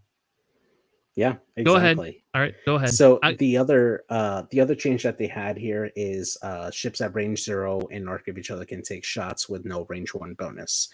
[1.19, 1.65] Yeah, exactly.
[1.65, 1.99] Go ahead.
[1.99, 2.55] all right.
[2.65, 2.91] Go ahead.
[2.91, 7.01] So I- the other uh the other change that they had here is uh ships
[7.01, 10.35] at range zero and arc of each other can take shots with no range one
[10.35, 10.91] bonus.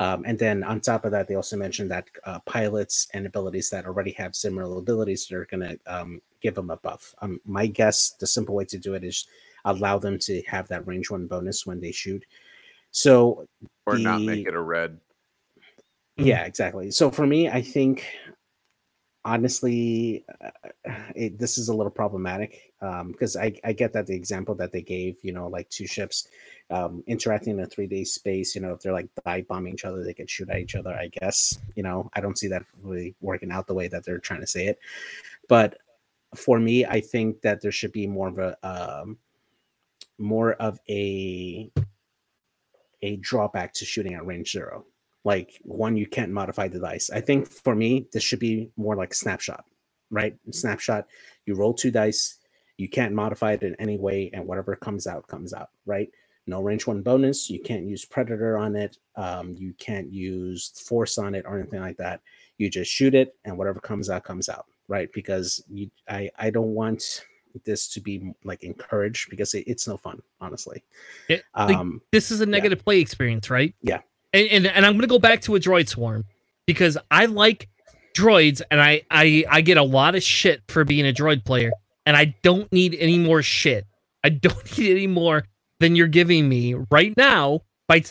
[0.00, 3.70] Um, and then on top of that, they also mentioned that uh, pilots and abilities
[3.70, 7.14] that already have similar abilities they're going to um, give them a buff.
[7.20, 9.26] Um, my guess, the simple way to do it is
[9.64, 12.24] allow them to have that range one bonus when they shoot.
[12.90, 13.46] So
[13.86, 14.98] or not make it a red.
[16.16, 16.90] Yeah, exactly.
[16.90, 18.04] So for me, I think
[19.24, 20.50] honestly, uh,
[21.14, 24.82] it, this is a little problematic because I, I get that the example that they
[24.82, 26.28] gave, you know, like two ships
[26.70, 29.84] um, interacting in a three day space, you know, if they're like dive bombing each
[29.84, 30.90] other, they could shoot at each other.
[30.90, 34.18] I guess, you know, I don't see that really working out the way that they're
[34.18, 34.78] trying to say it.
[35.48, 35.78] But
[36.34, 39.18] for me, I think that there should be more of a um,
[40.18, 41.70] more of a
[43.02, 44.84] a drawback to shooting at range zero
[45.32, 47.10] like one you can't modify the dice.
[47.18, 49.64] I think for me this should be more like snapshot
[50.10, 50.34] right?
[50.50, 51.04] Snapshot
[51.46, 52.22] you roll two dice
[52.78, 56.08] you can't modify it in any way and whatever comes out comes out right?
[56.46, 61.18] No range one bonus you can't use predator on it um, you can't use force
[61.18, 62.22] on it or anything like that.
[62.56, 65.10] You just shoot it and whatever comes out comes out right?
[65.12, 67.02] Because you i i don't want
[67.64, 70.78] this to be like encouraged because it, it's no fun honestly.
[71.28, 73.74] It- like, um this is a negative play experience, right?
[73.82, 74.00] Yeah.
[74.32, 76.24] And, and and I'm gonna go back to a droid swarm
[76.66, 77.68] because I like
[78.14, 81.72] droids and I I I get a lot of shit for being a droid player
[82.04, 83.86] and I don't need any more shit.
[84.24, 85.44] I don't need any more
[85.80, 87.62] than you're giving me right now.
[87.86, 88.02] By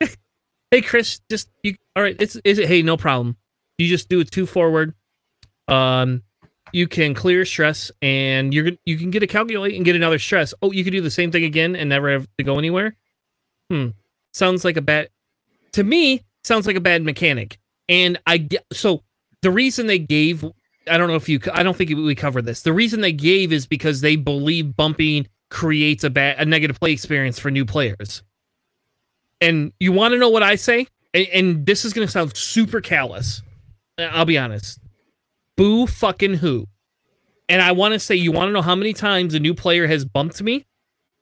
[0.70, 2.16] hey Chris, just you all right?
[2.20, 2.68] It's is it?
[2.68, 3.36] Hey, no problem.
[3.78, 4.94] You just do a two forward.
[5.66, 6.22] Um,
[6.72, 10.18] you can clear stress and you're gonna you can get a calculate and get another
[10.18, 10.54] stress.
[10.60, 12.96] Oh, you could do the same thing again and never have to go anywhere.
[13.70, 13.88] Hmm.
[14.32, 15.08] Sounds like a bad
[15.74, 17.58] to me, sounds like a bad mechanic.
[17.88, 19.02] And I get so
[19.42, 20.44] the reason they gave
[20.88, 22.62] I don't know if you I don't think we covered this.
[22.62, 26.92] The reason they gave is because they believe bumping creates a bad a negative play
[26.92, 28.22] experience for new players.
[29.40, 30.86] And you want to know what I say?
[31.12, 33.42] And, and this is going to sound super callous.
[33.98, 34.78] Uh, I'll be honest.
[35.56, 36.66] Boo fucking who.
[37.48, 39.86] And I want to say, you want to know how many times a new player
[39.86, 40.64] has bumped me?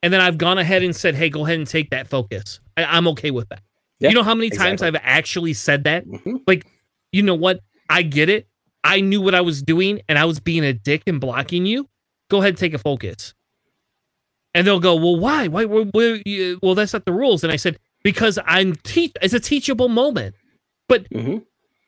[0.03, 2.61] And then I've gone ahead and said, hey, go ahead and take that focus.
[2.77, 3.63] I, am okay with that.
[4.03, 4.89] Yeah, you know how many times exactly.
[5.01, 6.07] I've actually said that?
[6.07, 6.43] Mhm.
[6.47, 6.67] Like,
[7.13, 7.61] you know what?
[7.89, 8.49] I get it.
[8.85, 11.89] I knew what I was doing and I was being a dick and blocking you.
[12.31, 13.35] Go ahead and take a focus.
[14.55, 15.49] And they'll go, well, why?
[15.49, 15.65] Why?
[15.65, 17.43] why, why you- well, that's not the rules.
[17.45, 19.13] And I said, because I'm teach.
[19.23, 20.35] It's a teachable moment.
[20.89, 21.45] But Mhm.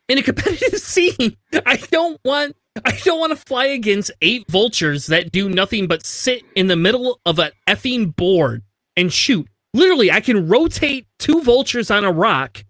[0.09, 1.37] in a competitive scene,
[1.67, 6.05] I don't want I don't want to fly against eight vultures that do nothing but
[6.05, 8.63] sit in the middle of an effing board
[8.97, 9.47] and shoot.
[9.75, 12.65] Literally, I can rotate two vultures on a rock,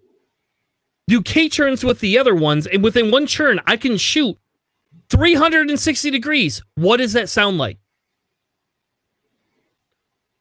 [1.06, 4.38] do K turns with the other ones, and within one turn, I can shoot
[5.10, 6.62] 360 degrees.
[6.76, 7.78] What does that sound like?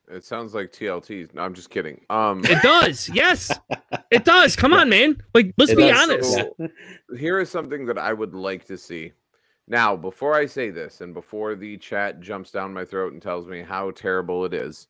[0.10, 1.34] It sounds like TLT.
[1.34, 2.00] No, I'm just kidding.
[2.10, 3.10] Um, It does.
[3.14, 3.52] yes,
[4.10, 4.56] it does.
[4.56, 5.22] Come on, man.
[5.34, 6.34] Like, let's It be honest.
[6.34, 6.56] So,
[7.18, 9.12] here is something that I would like to see.
[9.68, 13.48] Now, before I say this, and before the chat jumps down my throat and tells
[13.48, 14.88] me how terrible it is,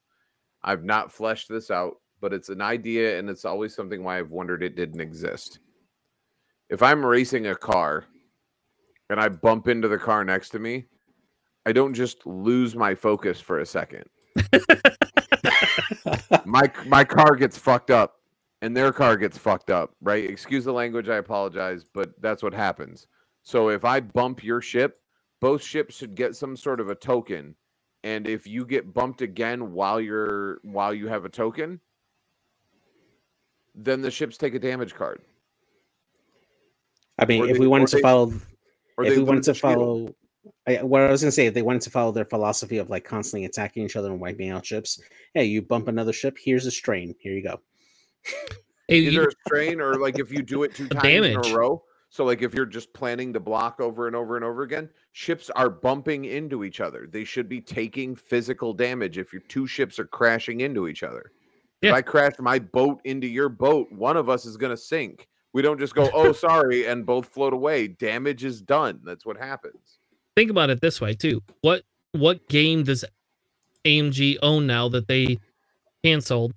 [0.63, 4.31] I've not fleshed this out, but it's an idea, and it's always something why I've
[4.31, 5.59] wondered it didn't exist.
[6.69, 8.05] If I'm racing a car
[9.09, 10.85] and I bump into the car next to me,
[11.65, 14.05] I don't just lose my focus for a second.
[16.45, 18.15] my my car gets fucked up
[18.61, 20.23] and their car gets fucked up, right?
[20.23, 23.07] Excuse the language, I apologize, but that's what happens.
[23.43, 25.01] So if I bump your ship,
[25.41, 27.55] both ships should get some sort of a token.
[28.03, 31.79] And if you get bumped again while you're while you have a token,
[33.75, 35.21] then the ships take a damage card.
[37.17, 38.33] I mean, Or if they- we wanted to they- follow,
[38.97, 40.13] Or if we wanted to follow,
[40.67, 43.05] I, what I was gonna say, if they wanted to follow their philosophy of like
[43.05, 45.01] constantly attacking each other and wiping out ships,
[45.33, 47.15] hey, you bump another ship, here's a strain.
[47.19, 47.61] Here you go.
[48.87, 51.47] Hey, you- either a strain or like if you do it two times damage.
[51.47, 51.83] in a row.
[52.13, 55.49] So like if you're just planning to block over and over and over again, ships
[55.49, 57.07] are bumping into each other.
[57.11, 61.31] They should be taking physical damage if your two ships are crashing into each other.
[61.81, 65.27] If I crash my boat into your boat, one of us is going to sink.
[65.53, 67.87] We don't just go, "Oh, sorry," and both float away.
[67.87, 69.01] Damage is done.
[69.03, 69.97] That's what happens.
[70.37, 71.41] think about it this way too.
[71.61, 71.81] What
[72.11, 73.03] what game does
[73.85, 75.39] AMG own now that they
[76.03, 76.53] canceled?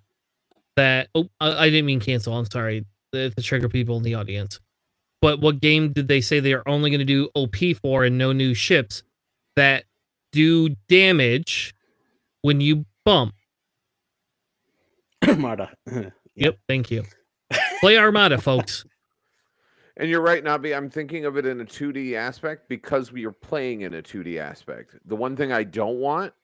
[0.76, 2.36] That oh, I, I didn't mean cancel.
[2.36, 4.60] I'm sorry the, the trigger people in the audience.
[5.26, 8.16] But what game did they say they are only going to do OP for and
[8.16, 9.02] no new ships
[9.56, 9.82] that
[10.30, 11.74] do damage
[12.42, 13.34] when you bump?
[15.28, 15.72] Armada.
[16.36, 17.02] Yep, thank you.
[17.80, 18.84] Play Armada, folks.
[19.96, 20.76] And you're right, Nabi.
[20.76, 24.38] I'm thinking of it in a 2D aspect because we are playing in a 2D
[24.38, 24.94] aspect.
[25.06, 26.34] The one thing I don't want,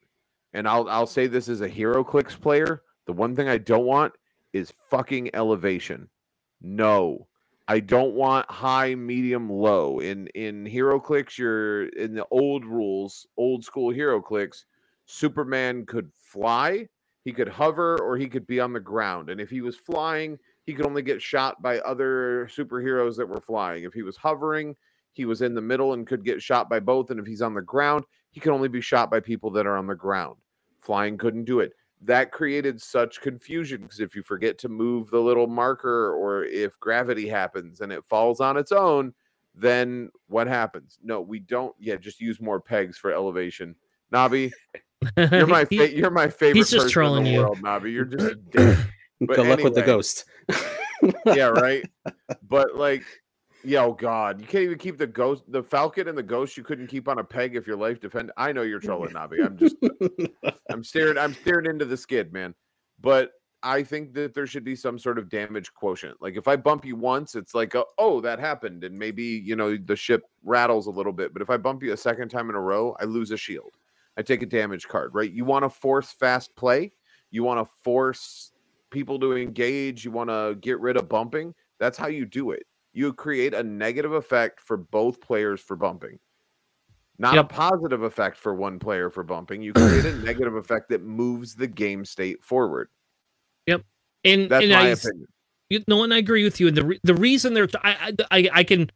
[0.54, 4.14] and I'll I'll say this as a HeroClix player, the one thing I don't want
[4.54, 6.08] is fucking elevation.
[6.62, 7.28] No.
[7.68, 10.00] I don't want high, medium, low.
[10.00, 14.64] In in HeroClix, you're in the old rules, old school HeroClix,
[15.06, 16.88] Superman could fly,
[17.24, 19.30] he could hover, or he could be on the ground.
[19.30, 23.40] And if he was flying, he could only get shot by other superheroes that were
[23.40, 23.84] flying.
[23.84, 24.74] If he was hovering,
[25.12, 27.10] he was in the middle and could get shot by both.
[27.10, 29.76] And if he's on the ground, he can only be shot by people that are
[29.76, 30.36] on the ground.
[30.80, 31.72] Flying couldn't do it.
[32.04, 36.78] That created such confusion because if you forget to move the little marker or if
[36.80, 39.14] gravity happens and it falls on its own,
[39.54, 40.98] then what happens?
[41.02, 41.74] No, we don't.
[41.78, 43.76] Yeah, just use more pegs for elevation.
[44.12, 44.50] Nabi,
[45.16, 46.56] you're my He- fa- you're my favorite.
[46.56, 47.38] he's just person trolling in the you.
[47.40, 47.92] world, Nabi.
[47.92, 48.78] You're just a dick.
[49.20, 50.24] But Good luck with the ghost.
[51.26, 51.84] yeah, right.
[52.48, 53.04] But like,
[53.64, 56.56] yeah, oh god, you can't even keep the ghost, the falcon, and the ghost.
[56.56, 58.32] You couldn't keep on a peg if your life depended.
[58.36, 59.44] I know you're trolling, Nabi.
[59.44, 59.76] I'm just,
[60.70, 62.54] I'm staring, I'm staring into the skid, man.
[63.00, 63.32] But
[63.62, 66.20] I think that there should be some sort of damage quotient.
[66.20, 69.54] Like if I bump you once, it's like, a, oh, that happened, and maybe you
[69.54, 71.32] know the ship rattles a little bit.
[71.32, 73.72] But if I bump you a second time in a row, I lose a shield.
[74.16, 75.30] I take a damage card, right?
[75.30, 76.92] You want to force fast play.
[77.30, 78.52] You want to force
[78.90, 80.04] people to engage.
[80.04, 81.54] You want to get rid of bumping.
[81.78, 82.66] That's how you do it.
[82.92, 86.18] You create a negative effect for both players for bumping,
[87.18, 87.44] not Yep.
[87.44, 89.62] a positive effect for one player for bumping.
[89.62, 92.88] You create a negative effect that moves the game state forward.
[93.66, 93.82] Yep.
[94.24, 95.26] And That's and my I, opinion.
[95.70, 96.68] You, no, and I agree with you.
[96.68, 98.90] And the re- the reason they're I, I I I can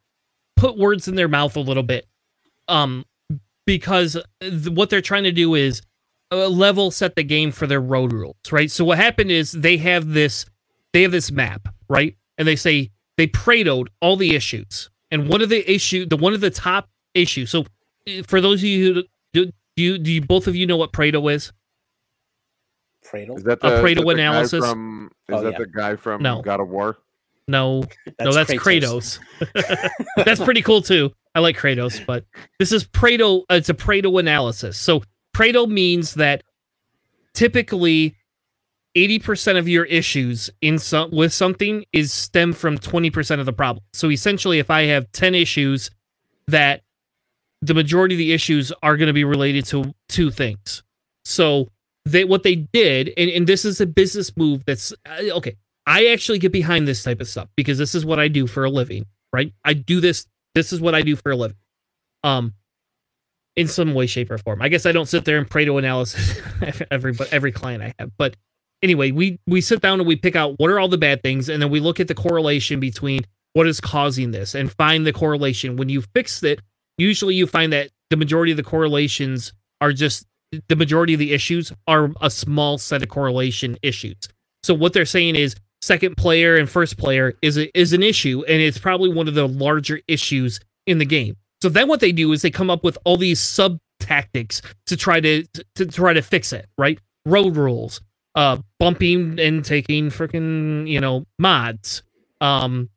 [0.55, 2.05] put words in their mouth a little bit.
[2.67, 3.05] Um,
[3.65, 5.81] because th- what they're trying to do is
[6.31, 8.69] uh, level set the game for their road rules, right?
[8.69, 10.45] So what happened is they have this
[10.93, 12.15] they have this map, right?
[12.37, 16.33] And they say they Paretoed all the issues, and one of the issue, the one
[16.33, 17.49] of the top issues.
[17.49, 17.65] So
[18.07, 19.03] uh, for those of you who
[19.33, 21.51] do, do you do you both of you know what Pareto is?
[23.05, 23.37] Pareto.
[23.37, 24.65] Is that A the, is Pareto that the guy analysis?
[24.65, 25.57] From, is Oh, that yeah.
[25.59, 26.41] the guy from No.
[26.41, 26.97] God of War?
[27.47, 27.83] No,
[28.19, 29.19] no, that's Kratos.
[29.39, 29.89] Kratos.
[30.25, 31.11] that's pretty cool too.
[31.33, 32.25] I like Kratos, but
[32.59, 33.43] this is Pareto.
[33.49, 34.77] Uh, it's a Pareto analysis.
[34.77, 35.03] So
[35.35, 36.43] Pareto means that
[37.33, 38.15] typically.
[38.97, 43.83] 80% of your issues in some with something is stem from 20% of the problem.
[43.93, 45.91] So essentially if I have 10 issues
[46.47, 46.81] that
[47.61, 50.83] the majority of the issues are going to be related to two things.
[51.25, 51.67] So
[52.05, 55.55] they what they did and, and this is a business move that's uh, okay.
[55.85, 58.65] I actually get behind this type of stuff because this is what I do for
[58.65, 59.53] a living, right?
[59.63, 60.25] I do this
[60.55, 61.57] this is what I do for a living.
[62.23, 62.53] Um
[63.55, 64.61] in some way shape or form.
[64.61, 66.39] I guess I don't sit there and Pareto analysis
[66.91, 68.35] every but every client I have, but
[68.81, 71.49] anyway, we we sit down and we pick out what are all the bad things,
[71.49, 73.21] and then we look at the correlation between
[73.53, 75.77] what is causing this and find the correlation.
[75.77, 76.59] When you fix it,
[76.97, 80.25] usually you find that the majority of the correlations are just
[80.69, 84.17] the majority of the issues are a small set of correlation issues.
[84.63, 88.43] So what they're saying is second player and first player is a, is an issue,
[88.47, 91.35] and it's probably one of the larger issues in the game.
[91.61, 94.95] So then what they do is they come up with all these sub tactics to
[94.95, 95.43] try to
[95.75, 96.99] to try to fix it, right?
[97.25, 98.01] Road rules,
[98.37, 102.03] uh bumping and taking freaking you know mods
[102.39, 102.89] um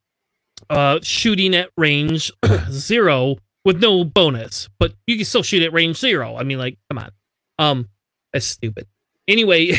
[0.68, 2.30] uh shooting at range
[2.70, 6.78] zero with no bonus but you can still shoot at range zero i mean like
[6.90, 7.10] come on
[7.58, 7.88] um
[8.32, 8.86] that's stupid
[9.26, 9.72] anyway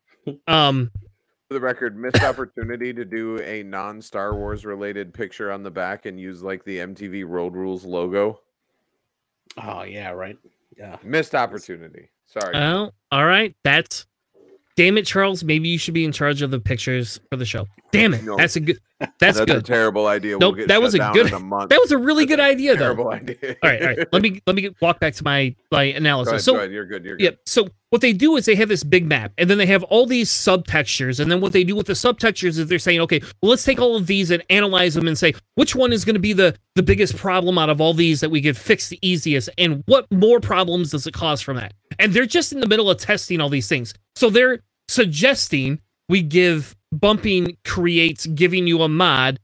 [0.48, 0.90] um
[1.48, 5.70] For the record, missed opportunity to do a non Star Wars related picture on the
[5.70, 8.40] back and use like the MTV Road Rules logo.
[9.62, 10.38] Oh yeah, right.
[10.78, 10.96] Yeah.
[11.02, 12.08] Missed opportunity.
[12.24, 12.56] Sorry.
[12.56, 14.06] oh all right that's
[14.76, 15.44] damn it charles.
[15.44, 17.66] Maybe you should be in charge of the pictures for the show.
[17.92, 18.24] Damn it.
[18.24, 18.36] No.
[18.36, 18.78] that's a good
[19.18, 20.38] that's, a good terrible idea.
[20.38, 21.70] Nope, we'll that was a good- a month.
[21.70, 23.36] that was a really That's good a idea though terrible idea.
[23.62, 26.42] all right all right let me let me walk back to my my analysis ahead,
[26.42, 26.62] so.
[26.62, 27.04] You're good.
[27.04, 27.24] You're good.
[27.24, 27.40] Yep.
[27.46, 30.06] So what they do is they have this big map, and then they have all
[30.06, 33.50] these subtextures, and then what they do with the subtextures is they're saying, okay, well,
[33.50, 36.20] let's take all of these and analyze them and say which one is going to
[36.20, 39.50] be the the biggest problem out of all these that we could fix the easiest,
[39.58, 41.74] and what more problems does it cause from that?
[41.98, 46.22] And they're just in the middle of testing all these things, so they're suggesting we
[46.22, 49.40] give bumping creates giving you a mod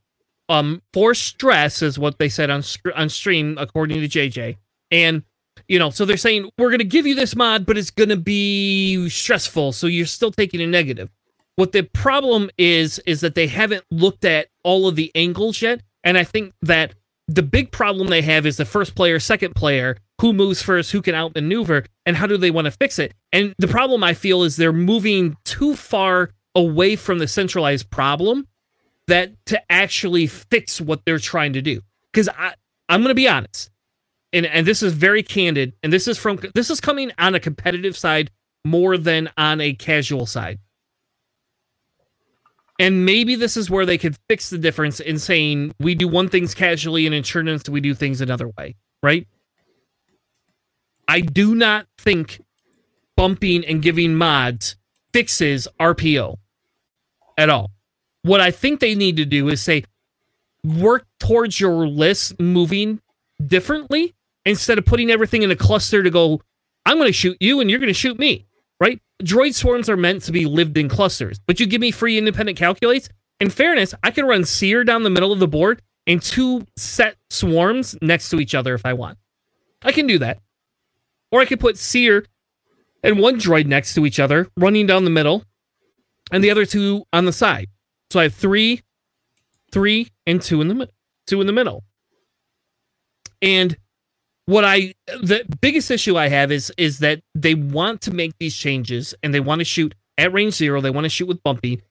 [0.49, 2.63] um for stress is what they said on
[2.95, 4.57] on stream according to JJ
[4.91, 5.23] and
[5.67, 8.11] you know so they're saying we're going to give you this mod but it's going
[8.11, 11.11] to be stressful so you're still taking a negative.
[11.57, 15.81] What the problem is is that they haven't looked at all of the angles yet
[16.05, 16.95] and i think that
[17.29, 21.03] the big problem they have is the first player second player who moves first who
[21.03, 23.15] can outmaneuver and how do they want to fix it?
[23.33, 28.47] And the problem i feel is they're moving too far away from the centralized problem
[29.07, 31.81] that to actually fix what they're trying to do.
[32.13, 32.55] Because i
[32.91, 33.71] i'm to be honest
[34.33, 37.41] and and this is very candid and this is from this is coming on a
[37.41, 38.31] competitive side
[38.65, 40.59] more than on a casual side.
[42.81, 46.29] And maybe this is where they could fix the difference in saying we do one
[46.29, 49.27] things casually and insurance we do things another way right?
[51.07, 52.43] I do not think
[53.17, 54.77] bumping and giving mods
[55.13, 56.37] fixes rpo
[57.39, 57.71] at all
[58.23, 59.83] what i think they need to do is say
[60.65, 63.01] work towards your list moving
[63.47, 66.41] differently instead of putting everything in a cluster to go,
[66.87, 68.47] I'm going to shoot you and you're going to shoot me,
[68.81, 69.01] right?
[69.23, 72.59] Droid swarms are meant to be lived in clusters, but you give me free independent
[72.59, 73.09] calculates.
[73.41, 77.17] In fairness, I can run Sear down the middle of the board and two set
[77.31, 79.19] swarms next to each other if I want.
[79.83, 80.41] I can do that.
[81.31, 82.25] Or I could put Sear
[83.03, 85.45] and one droid next to each other running down the middle
[86.31, 87.69] and the other two on the side.
[88.11, 88.83] So I have three,
[89.71, 90.89] three, and two in the
[91.27, 91.85] two in the middle.
[93.43, 93.77] And
[94.47, 98.57] what I the biggest issue I have is is that they want to make these
[98.57, 100.81] changes and they want to shoot at range zero.
[100.81, 101.83] They want to shoot with bumpy.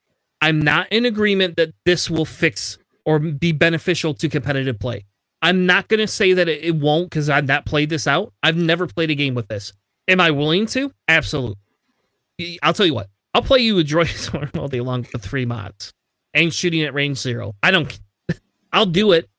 [0.41, 5.05] I'm not in agreement that this will fix or be beneficial to competitive play.
[5.41, 8.33] I'm not going to say that it, it won't because I've not played this out.
[8.43, 9.73] I've never played a game with this.
[10.07, 10.91] Am I willing to?
[11.07, 11.57] Absolutely.
[12.61, 13.09] I'll tell you what.
[13.37, 15.93] I'll play you a droid swarm all day long with three mods
[16.33, 17.53] and shooting at range zero.
[17.61, 17.99] I don't.
[18.73, 19.29] I'll do it.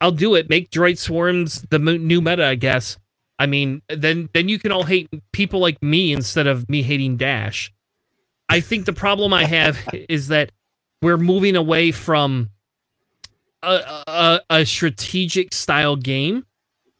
[0.00, 0.48] I'll do it.
[0.48, 2.96] Make droid swarms the new meta, I guess.
[3.40, 7.16] I mean, then then you can all hate people like me instead of me hating
[7.16, 7.72] Dash.
[8.48, 9.76] I think the problem I have
[10.08, 10.52] is that
[11.02, 12.50] we're moving away from
[13.64, 16.46] a, a, a strategic style game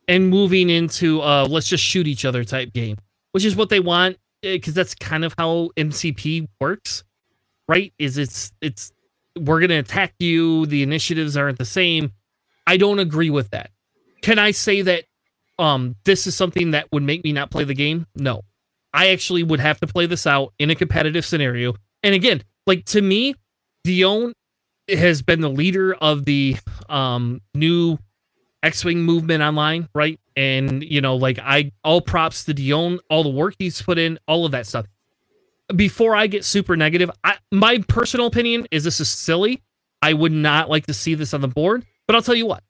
[0.09, 2.97] and moving into uh let's just shoot each other type game,
[3.31, 7.05] which is what they want because that's kind of how MCP works,
[7.69, 7.93] right?
[7.99, 8.93] Is it's it's
[9.39, 10.67] we're gonna attack you.
[10.67, 12.13] The initiatives aren't the same.
[12.67, 13.71] I don't agree with that.
[14.23, 15.05] Can I say that
[15.59, 18.07] um this is something that would make me not play the game?
[18.15, 18.43] No.
[18.93, 21.75] I actually would have to play this out in a competitive scenario.
[22.03, 23.35] And again, like to me,
[23.85, 24.33] Dion
[24.89, 26.57] has been the leader of the
[26.89, 27.99] um new
[28.63, 30.21] X-Wing movement online, right?
[30.41, 34.19] And you know, like I all props to Dion, all the work he's put in,
[34.27, 34.87] all of that stuff.
[35.77, 39.63] Before I get super negative, I, my personal opinion is this is silly.
[40.01, 42.63] I would not like to see this on the board, but I'll tell you what.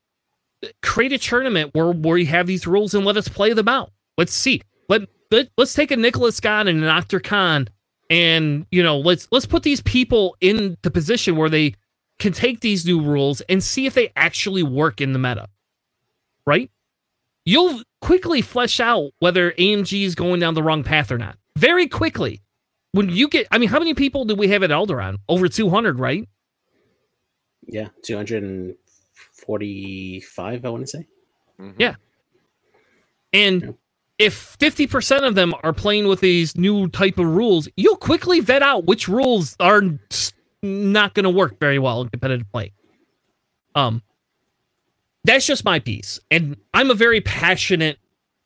[0.83, 3.93] Create a tournament where where you have these rules and let us play them out.
[4.19, 4.63] Let's see.
[4.89, 7.69] Let, let let's take a Nicholas Khan and an Octor Khan
[8.11, 11.77] and you know let's let's put these people in the position where they
[12.19, 15.47] can take these new rules and see if they actually work in the meta
[16.45, 16.71] right
[17.45, 21.87] you'll quickly flesh out whether amg is going down the wrong path or not very
[21.89, 22.41] quickly
[22.93, 25.17] when you get i mean how many people do we have at Alderaan?
[25.29, 26.29] over 200 right
[27.67, 31.07] Yeah, 245, I want to say.
[31.61, 31.75] Mhm.
[31.79, 31.95] Yeah.
[33.33, 33.71] and Yeah.
[34.19, 38.63] if 50% of them are playing with these new type of rules you'll quickly vet
[38.63, 39.83] out which rules are
[40.63, 42.73] not going to work very well in competitive play
[43.77, 44.03] um
[45.25, 46.19] that's just my piece.
[46.31, 47.99] And i'm a very passionate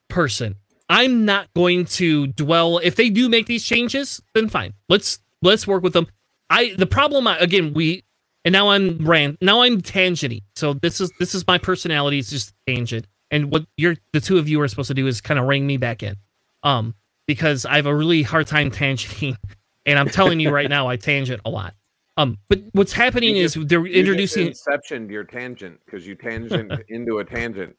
[0.08, 0.56] person.
[0.88, 4.74] I'm not going to dwell if they do make these changes then fine.
[4.88, 6.06] Let's let's work with them.
[6.50, 8.04] I the problem I- again we
[8.44, 10.42] and now i'm rant now i'm tangenty.
[10.56, 13.06] So this is this is my personality it's just tangent.
[13.30, 15.66] And what you're the two of you are supposed to do is kind of ring
[15.66, 16.16] me back in.
[16.62, 16.94] Um
[17.26, 19.36] because i have a really hard time tangenting.
[19.86, 21.74] And i'm telling you right now i tangent a lot
[22.16, 26.14] um but what's happening You is they're You just introducing inceptioned your tangent because you
[26.14, 27.76] tangent into a tangent.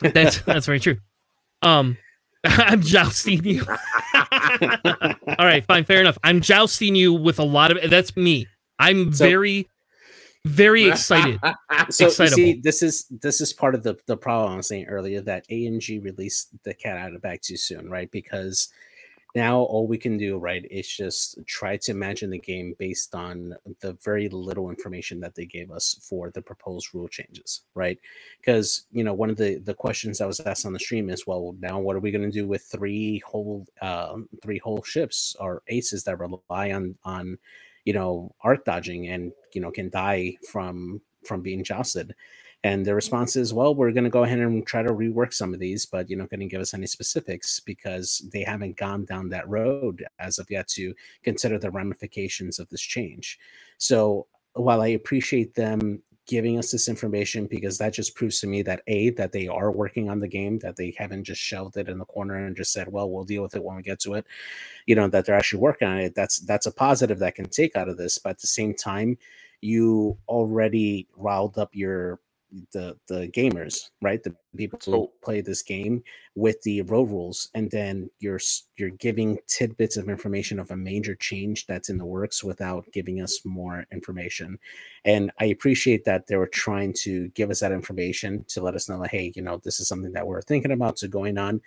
[0.00, 0.96] That's that's very true.
[1.62, 1.96] Um,
[2.44, 3.64] I'm jousting you.
[4.14, 6.18] All right, fine, fair enough.
[6.22, 7.90] I'm jousting you with a lot of.
[7.90, 8.46] That's me.
[8.78, 9.68] I'm So- very,
[10.44, 11.40] very excited.
[11.90, 14.86] so you see this is this is part of the the problem I was saying
[14.86, 18.10] earlier that AMG released the cat out of the bag too soon, right?
[18.10, 18.68] Because
[19.34, 23.56] now all we can do, right, is just try to imagine the game based on
[23.80, 27.98] the very little information that they gave us for the proposed rule changes, right?
[28.40, 31.26] Because you know one of the the questions I was asked on the stream is,
[31.26, 35.36] well, now what are we going to do with three whole uh, three whole ships
[35.40, 37.38] or aces that rely on on
[37.84, 42.14] you know arc dodging and you know can die from from being jousted
[42.64, 45.54] and the response is well we're going to go ahead and try to rework some
[45.54, 49.04] of these but you're not going to give us any specifics because they haven't gone
[49.04, 50.92] down that road as of yet to
[51.22, 53.38] consider the ramifications of this change.
[53.78, 58.62] So while i appreciate them giving us this information because that just proves to me
[58.62, 61.88] that a that they are working on the game that they haven't just shelved it
[61.88, 64.14] in the corner and just said well we'll deal with it when we get to
[64.14, 64.24] it
[64.86, 66.14] you know that they're actually working on it.
[66.14, 69.18] That's that's a positive that can take out of this but at the same time
[69.60, 72.20] you already riled up your
[72.72, 74.22] the the gamers right?
[74.22, 76.02] The people who play this game
[76.34, 78.40] with the road rules and then you're
[78.76, 83.20] you're giving tidbits of information of a major change that's in the works without giving
[83.20, 84.58] us more information.
[85.04, 88.88] And i appreciate that they were trying to give us that information to let us
[88.88, 91.60] know like hey you know this is something that we're thinking about so going on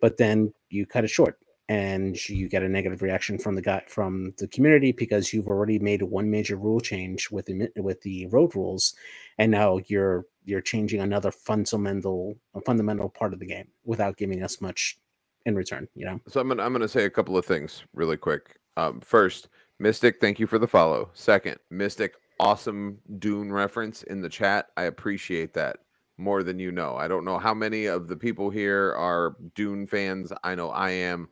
[0.00, 3.82] but then you cut it short and you get a negative reaction from the guy
[3.86, 8.26] from the community because you've already made one major rule change with the with the
[8.26, 8.94] road rules
[9.38, 12.36] and now you're you're changing another fundamental
[12.66, 14.98] fundamental part of the game without giving us much
[15.46, 18.16] in return you know So I'm gonna I'm gonna say a couple of things really
[18.16, 18.58] quick.
[18.76, 19.48] Um, first,
[19.78, 21.10] Mystic, thank you for the follow.
[21.14, 24.68] Second, Mystic, awesome Dune reference in the chat.
[24.76, 25.78] I appreciate that
[26.18, 26.96] more than you know.
[26.96, 30.32] I don't know how many of the people here are Dune fans.
[30.42, 31.28] I know I am.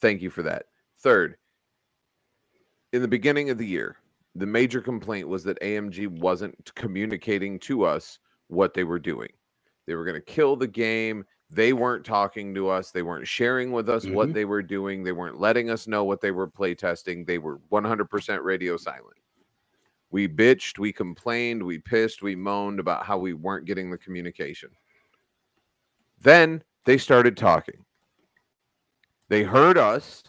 [0.00, 0.66] Thank you for that.
[1.00, 1.36] Third,
[2.92, 3.96] in the beginning of the year,
[4.34, 8.18] the major complaint was that AMG wasn't communicating to us
[8.48, 9.30] what they were doing.
[9.86, 11.24] They were going to kill the game.
[11.50, 12.90] They weren't talking to us.
[12.90, 14.34] They weren't sharing with us what Mhm.
[14.34, 15.04] they were doing.
[15.04, 17.26] They weren't letting us know what they were playtesting.
[17.26, 19.18] They were 100% radio silent.
[20.10, 24.70] We bitched, we complained, we pissed, we moaned about how we weren't getting the communication.
[26.20, 27.84] Then they started talking.
[29.28, 30.22] They heard us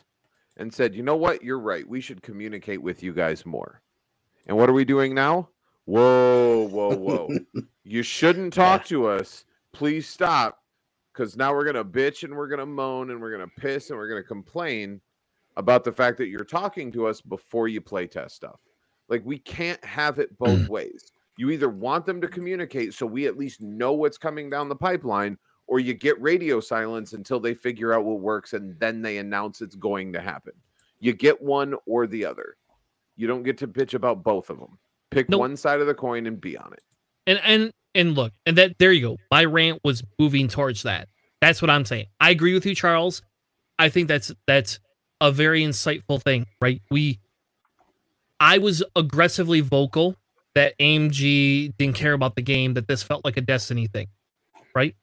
[0.58, 1.44] and said, you know what?
[1.44, 1.88] You're right.
[1.88, 3.82] We should communicate with you guys more.
[4.48, 5.50] And what are we doing now?
[5.86, 7.30] Whoa, whoa, whoa.
[7.84, 9.46] you shouldn't talk to us.
[9.72, 10.60] Please stop.
[11.14, 13.62] Because now we're going to bitch and we're going to moan and we're going to
[13.62, 15.00] piss and we're going to complain
[15.56, 18.60] about the fact that you're talking to us before you play test stuff.
[19.08, 20.68] Like, we can't have it both mm.
[20.68, 21.12] ways.
[21.38, 24.76] You either want them to communicate so we at least know what's coming down the
[24.76, 29.18] pipeline, or you get radio silence until they figure out what works and then they
[29.18, 30.54] announce it's going to happen.
[31.00, 32.58] You get one or the other.
[33.16, 34.78] You don't get to bitch about both of them.
[35.12, 35.40] Pick Nope.
[35.40, 36.84] one side of the coin and be on it.
[37.28, 39.18] And and and look, and that there you go.
[39.32, 41.08] My rant was moving towards that.
[41.42, 42.08] That's what I'm saying.
[42.20, 43.22] I agree with you, Charles.
[43.80, 44.80] I think that's that's
[45.22, 46.82] a very insightful thing, right?
[46.92, 47.20] We
[48.40, 50.16] I was aggressively vocal
[50.56, 54.08] that AMG didn't care about the game, that this felt like a destiny thing.
[54.74, 54.96] Right?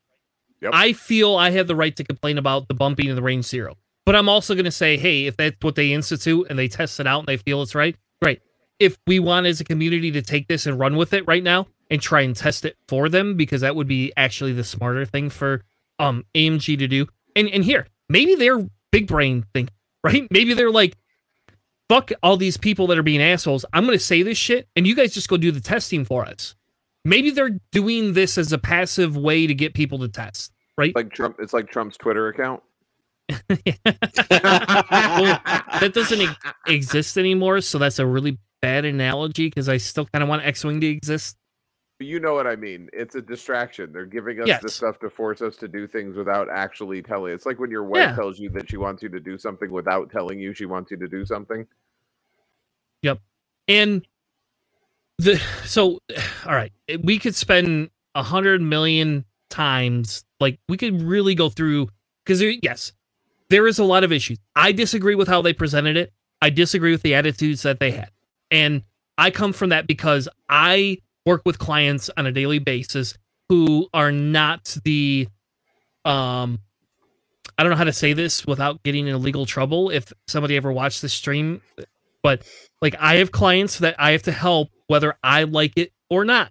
[0.63, 0.71] Yep.
[0.75, 3.77] I feel I have the right to complain about the bumping of the range zero.
[4.07, 7.07] But I'm also gonna say, hey, if that's what they institute and they test it
[7.07, 8.41] out and they feel it's right, great.
[8.79, 11.67] If we want as a community to take this and run with it right now
[11.91, 15.31] and try and test it for them, because that would be actually the smarter thing
[15.31, 15.63] for
[15.99, 17.07] um AMG to do.
[17.35, 19.69] And and here, maybe they're big brain thing,
[20.05, 20.29] right?
[20.31, 20.97] Maybe they're like,
[21.89, 23.65] fuck all these people that are being assholes.
[23.73, 26.55] I'm gonna say this shit and you guys just go do the testing for us.
[27.05, 30.95] Maybe they're doing this as a passive way to get people to test, right?
[30.95, 32.63] Like Trump, it's like Trump's Twitter account.
[33.29, 33.61] well,
[35.81, 36.29] that doesn't e-
[36.67, 40.81] exist anymore, so that's a really bad analogy because I still kind of want X-wing
[40.81, 41.37] to exist.
[41.99, 42.89] You know what I mean?
[42.93, 43.93] It's a distraction.
[43.93, 44.63] They're giving us Yes.
[44.63, 47.33] the stuff to force us to do things without actually telling.
[47.33, 48.15] It's like when your wife Yeah.
[48.17, 50.97] tells you that she wants you to do something without telling you she wants you
[50.97, 51.67] to do something.
[53.03, 53.21] Yep.
[53.69, 54.07] And
[55.23, 55.99] the so
[56.47, 56.73] all right,
[57.03, 60.25] we could spend a hundred million times.
[60.41, 61.89] Like we could really go through
[62.25, 62.93] because yes,
[63.49, 64.39] there is a lot of issues.
[64.57, 66.13] I disagree with how they presented it.
[66.41, 68.11] I disagree with the attitudes that they had,
[68.51, 68.83] and
[69.17, 73.17] I come from that because I work with clients on a daily basis
[73.49, 75.29] who are not the
[76.05, 76.59] um
[77.59, 80.73] I don't know how to say this without getting in legal trouble if somebody ever
[80.73, 81.61] watched this stream
[82.23, 82.43] but
[82.81, 86.51] like I have clients that I have to help whether I like it or not.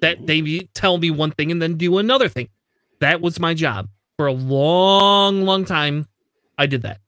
[0.00, 2.48] That they tell me one thing and then do another thing.
[3.00, 6.06] That was my job for a long, long time.
[6.56, 7.00] I did that,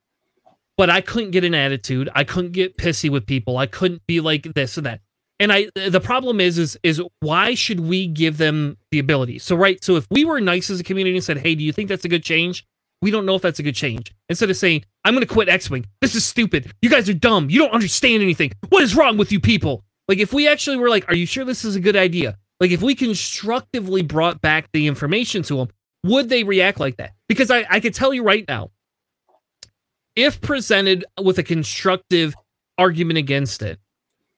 [0.76, 2.10] but I couldn't get an attitude.
[2.14, 3.56] I couldn't get pissy with people.
[3.58, 5.00] I couldn't be like this and that.
[5.40, 9.40] And I, the problem is, is, is why should we give them the ability?
[9.40, 11.72] So right, so if we were nice as a community and said, "Hey, do you
[11.72, 12.64] think that's a good change?"
[13.02, 14.14] We don't know if that's a good change.
[14.28, 15.86] Instead of saying, I'm going to quit X Wing.
[16.00, 16.72] This is stupid.
[16.80, 17.50] You guys are dumb.
[17.50, 18.52] You don't understand anything.
[18.68, 19.84] What is wrong with you people?
[20.08, 22.38] Like, if we actually were like, Are you sure this is a good idea?
[22.60, 25.68] Like, if we constructively brought back the information to them,
[26.04, 27.12] would they react like that?
[27.28, 28.70] Because I, I could tell you right now,
[30.14, 32.34] if presented with a constructive
[32.78, 33.78] argument against it,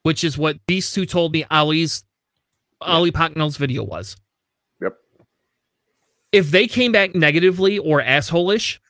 [0.04, 2.04] which is what these two told me Ali's
[2.80, 4.16] Ali Pocknell's video was.
[6.34, 8.80] If they came back negatively or assholish,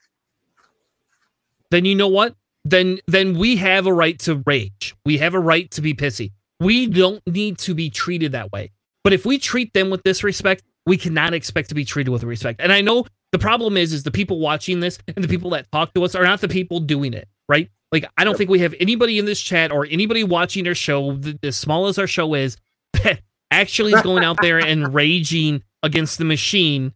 [1.71, 2.35] then you know what?
[2.65, 4.95] Then then we have a right to rage.
[5.05, 6.33] We have a right to be pissy.
[6.59, 8.71] We don't need to be treated that way.
[9.03, 12.63] But if we treat them with disrespect, we cannot expect to be treated with respect.
[12.63, 15.71] And I know the problem is is the people watching this and the people that
[15.71, 17.69] talk to us are not the people doing it, right?
[17.93, 21.19] Like I don't think we have anybody in this chat or anybody watching our show,
[21.19, 22.57] th- as small as our show is,
[23.03, 26.95] that actually is going out there and raging against the machine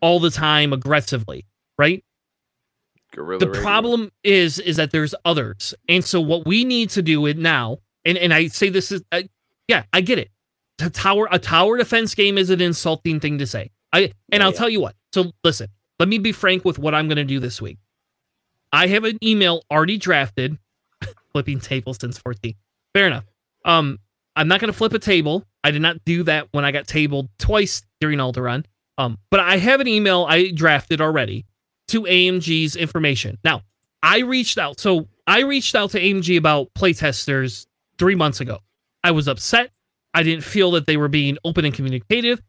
[0.00, 1.46] all the time aggressively,
[1.78, 2.04] right?
[3.12, 3.62] Guerrilla the radio.
[3.62, 7.78] problem is is that there's others and so what we need to do it now
[8.04, 9.22] and and i say this is uh,
[9.66, 10.30] yeah i get it
[10.82, 14.46] a tower a tower defense game is an insulting thing to say i and Oh,
[14.46, 14.58] i'll yeah.
[14.58, 15.68] tell you what so listen
[15.98, 17.78] let me be frank with what i'm going to do this week
[18.74, 20.58] i have an email already drafted
[21.32, 22.52] flipping tables since 14
[22.94, 23.24] fair enough
[23.64, 23.98] um
[24.36, 26.86] i'm not going to flip a table i did not do that when i got
[26.86, 28.66] tabled twice during Alderaan.
[28.98, 31.46] Um but i have an email i drafted already
[31.88, 33.38] to AMG's information.
[33.42, 33.62] Now,
[34.02, 34.78] I reached out.
[34.78, 37.66] So I reached out to AMG about playtesters
[37.98, 38.60] three months ago.
[39.02, 39.70] I was upset.
[40.14, 42.40] I didn't feel that they were being open and communicative.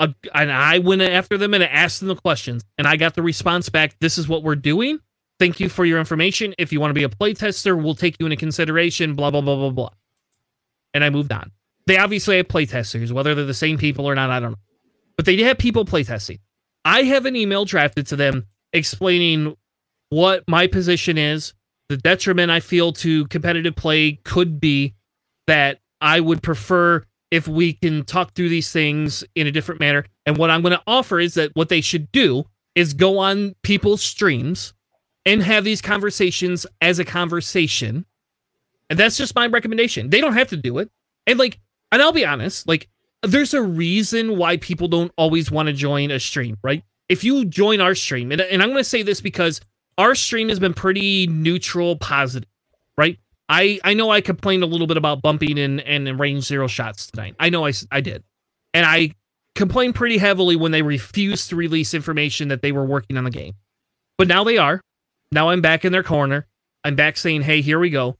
[0.00, 2.64] Uh, and I went after them and asked them the questions.
[2.78, 4.98] And I got the response back this is what we're doing.
[5.38, 6.54] Thank you for your information.
[6.58, 9.56] If you want to be a playtester, we'll take you into consideration, blah, blah, blah,
[9.56, 9.90] blah, blah.
[10.92, 11.50] And I moved on.
[11.86, 14.58] They obviously have playtesters, whether they're the same people or not, I don't know.
[15.16, 16.40] But they have people playtesting.
[16.84, 19.56] I have an email drafted to them explaining
[20.10, 21.54] what my position is,
[21.88, 24.94] the detriment I feel to competitive play could be
[25.46, 30.04] that I would prefer if we can talk through these things in a different manner.
[30.26, 33.54] And what I'm going to offer is that what they should do is go on
[33.62, 34.72] people's streams
[35.26, 38.06] and have these conversations as a conversation.
[38.90, 40.10] And that's just my recommendation.
[40.10, 40.90] They don't have to do it.
[41.26, 41.58] And like,
[41.90, 42.88] and I'll be honest, like,
[43.26, 46.82] there's a reason why people don't always want to join a stream, right?
[47.08, 49.60] If you join our stream, and, and I'm going to say this because
[49.98, 52.48] our stream has been pretty neutral, positive,
[52.96, 53.18] right?
[53.48, 57.06] I, I know I complained a little bit about bumping and, and range zero shots
[57.06, 57.36] tonight.
[57.38, 58.24] I know I, I did.
[58.72, 59.14] And I
[59.54, 63.30] complained pretty heavily when they refused to release information that they were working on the
[63.30, 63.54] game.
[64.16, 64.80] But now they are.
[65.30, 66.46] Now I'm back in their corner.
[66.84, 68.16] I'm back saying, "Hey, here we go."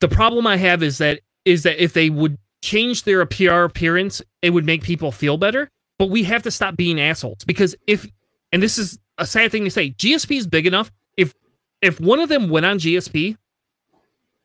[0.00, 4.22] The problem I have is that is that if they would change their PR appearance,
[4.42, 5.70] it would make people feel better.
[5.98, 8.06] But we have to stop being assholes because if
[8.52, 10.90] and this is a sad thing to say, GSP is big enough.
[11.16, 11.34] If
[11.82, 13.36] if one of them went on GSP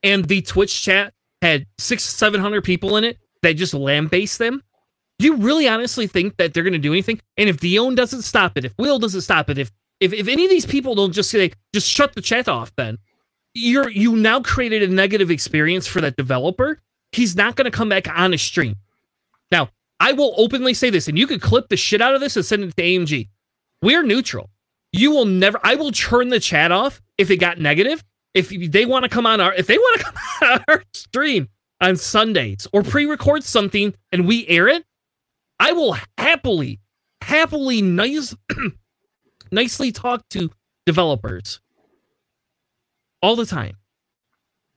[0.02, 4.64] and the Twitch chat had six, seven hundred people in it that just lambaste them,
[5.19, 7.19] do you really honestly think that they're going to do anything?
[7.38, 10.45] And if Dion doesn't stop it, if Will doesn't stop it, if if if any
[10.45, 12.98] of these people don't just say just shut the chat off, then
[13.53, 16.80] you're you now created a negative experience for that developer.
[17.14, 18.76] He's not going to come back on a stream.
[19.52, 19.69] Now,
[19.99, 22.45] I will openly say this, and you could clip the shit out of this and
[22.45, 23.30] send it to AMG.
[23.81, 24.49] We're neutral.
[24.91, 25.60] You will never.
[25.64, 28.03] I will turn the chat off if it got negative.
[28.34, 31.49] If they want to come on our, if they want to come on our stream
[31.81, 34.85] on Sundays or pre-record something and we air it,
[35.60, 36.80] I will happily,
[37.22, 38.35] happily, nice,
[39.52, 40.49] nicely talk to
[40.85, 41.61] developers
[43.22, 43.77] all the time,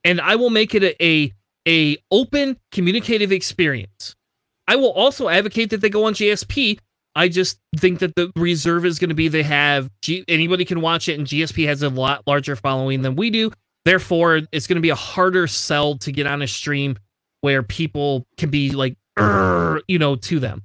[0.05, 1.33] and I will make it a, a
[1.67, 4.15] a open communicative experience.
[4.69, 6.79] I will also advocate that they go on GSP.
[7.15, 10.81] I just think that the reserve is going to be they have G- anybody can
[10.81, 13.51] watch it, and GSP has a lot larger following than we do.
[13.85, 16.99] Therefore, it's going to be a harder sell to get on a stream
[17.41, 20.63] where people can be like, you know, to them.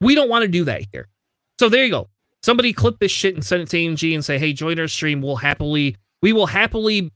[0.00, 1.08] We don't want to do that here.
[1.58, 2.08] So there you go.
[2.42, 5.20] Somebody clip this shit and send it to AMG and say, "Hey, join our stream.
[5.20, 7.10] We'll happily, we will happily,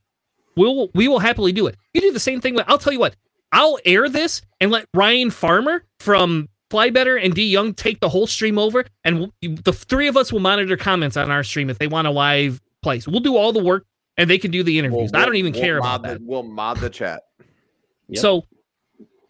[0.57, 2.55] we'll we will happily do it." You do the same thing.
[2.55, 3.17] With, I'll tell you what.
[3.53, 8.09] I'll air this and let Ryan Farmer from Fly Better and D Young take the
[8.09, 9.33] whole stream over, and we'll,
[9.63, 12.61] the three of us will monitor comments on our stream if they want a live
[12.83, 13.07] place.
[13.07, 13.87] We'll do all the work,
[14.17, 15.11] and they can do the interviews.
[15.13, 16.23] We'll- I don't even we'll care about the- that.
[16.23, 17.23] We'll mod the chat.
[18.09, 18.21] Yep.
[18.21, 18.45] So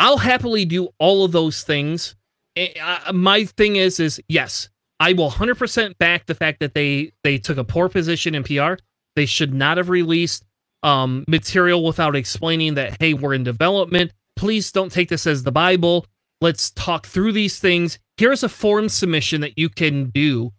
[0.00, 2.16] I'll happily do all of those things.
[2.56, 2.68] Eh,
[3.12, 4.68] my thing is, is yes,
[5.00, 8.74] I will 100% back the fact that they they took a poor position in PR.
[9.16, 10.44] They should not have released
[10.84, 14.12] um, material without explaining that hey, we're in development.
[14.36, 16.06] Please don't take this as the Bible.
[16.40, 17.98] Let's talk through these things.
[18.16, 20.52] Here's a form submission that you can do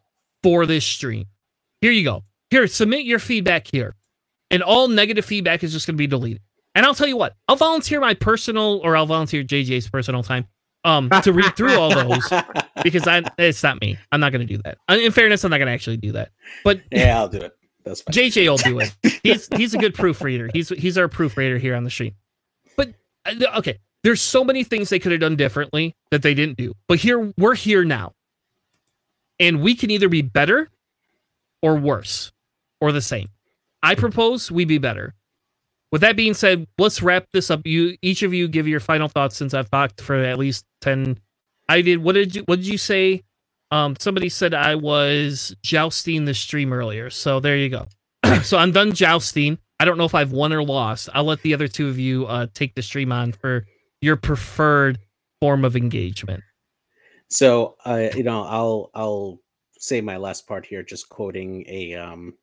[0.44, 1.26] for this stream.
[1.80, 2.24] Here you go.
[2.50, 3.96] Here, submit your feedback here.
[4.52, 6.42] And all negative feedback is just going to be deleted.
[6.74, 10.48] And I'll tell you what, I'll volunteer my personal or I'll volunteer JJ's personal time
[10.84, 12.32] um to read through all those
[12.84, 13.98] because I it's not me.
[14.12, 14.78] I'm not going to do that.
[14.90, 16.32] In fairness, I'm not going to actually do that.
[16.64, 17.54] But yeah, I'll do it.
[17.86, 18.14] That's fine.
[18.14, 18.96] JJ will do it.
[19.24, 20.50] He's he's a good proofreader.
[20.54, 22.16] He's he's our proofreader here on the stream.
[22.78, 22.94] But
[23.26, 26.76] uh, okay, there's so many things they could have done differently that they didn't do.
[26.88, 28.14] But here we're here now.
[29.40, 30.70] And we can either be better
[31.62, 32.32] or worse
[32.82, 33.30] or the same.
[33.84, 35.14] I propose we be better.
[35.92, 37.62] With that being said, let's wrap this up.
[37.66, 41.20] You each of you give your final thoughts since I've talked for at least 10
[41.70, 43.24] I did what did you what did you say?
[43.72, 47.10] Um somebody said I was jousting the stream earlier.
[47.10, 47.88] So there you go.
[48.44, 49.58] so I'm done jousting.
[49.80, 51.10] I don't know if I've won or lost.
[51.14, 53.66] I'll let the other two of you uh take the stream on for
[54.02, 55.00] your preferred
[55.40, 56.44] form of engagement.
[57.30, 59.40] So, uh, you know, I'll I'll
[59.78, 62.36] say my last part here, just quoting a um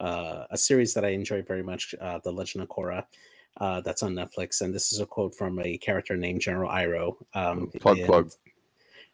[0.00, 3.04] uh, a series that I enjoy very much, uh, The Legend of Korra.
[3.60, 7.16] Uh, that's on Netflix, and this is a quote from a character named General Iroh.
[7.34, 8.30] Um, Plug, plug.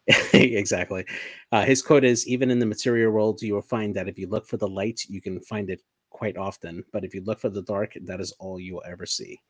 [0.35, 1.05] exactly.
[1.51, 4.29] Uh, his quote is Even in the material world, you will find that if you
[4.29, 6.85] look for the light, you can find it quite often.
[6.93, 9.41] But if you look for the dark, that is all you will ever see.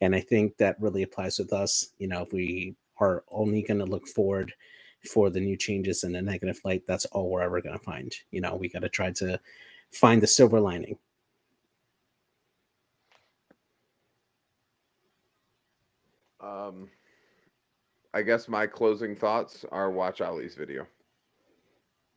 [0.00, 1.88] And I think that really applies with us.
[1.98, 4.52] You know, if we are only going to look forward
[5.10, 8.14] for the new changes and the negative light, that's all we're ever going to find.
[8.30, 9.40] You know, we got to try to
[9.92, 10.96] find the silver lining.
[16.40, 16.88] Um,
[18.14, 20.86] I guess my closing thoughts are watch Ali's video.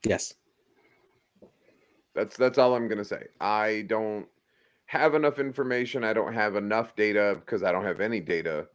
[0.06, 0.36] Yes.
[2.14, 3.26] That's that's all I'm gonna say.
[3.42, 4.28] I don't
[4.86, 6.04] have enough information.
[6.04, 8.68] I don't have enough data because I don't have any data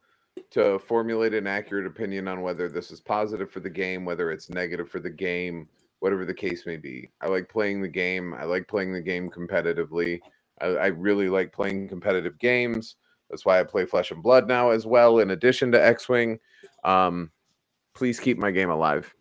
[0.51, 4.51] to formulate an accurate opinion on whether this is positive for the game, whether it's
[4.51, 5.69] negative for the game,
[6.01, 7.09] whatever the case may be.
[7.20, 8.35] I like playing the game.
[8.35, 10.20] I like playing the game competitively.
[10.61, 12.97] I, I really like playing competitive games.
[13.33, 16.39] That's why I play Flesh and Blood now as well, in addition to X Wing.
[16.85, 17.33] Um,
[17.95, 19.13] please keep my game alive.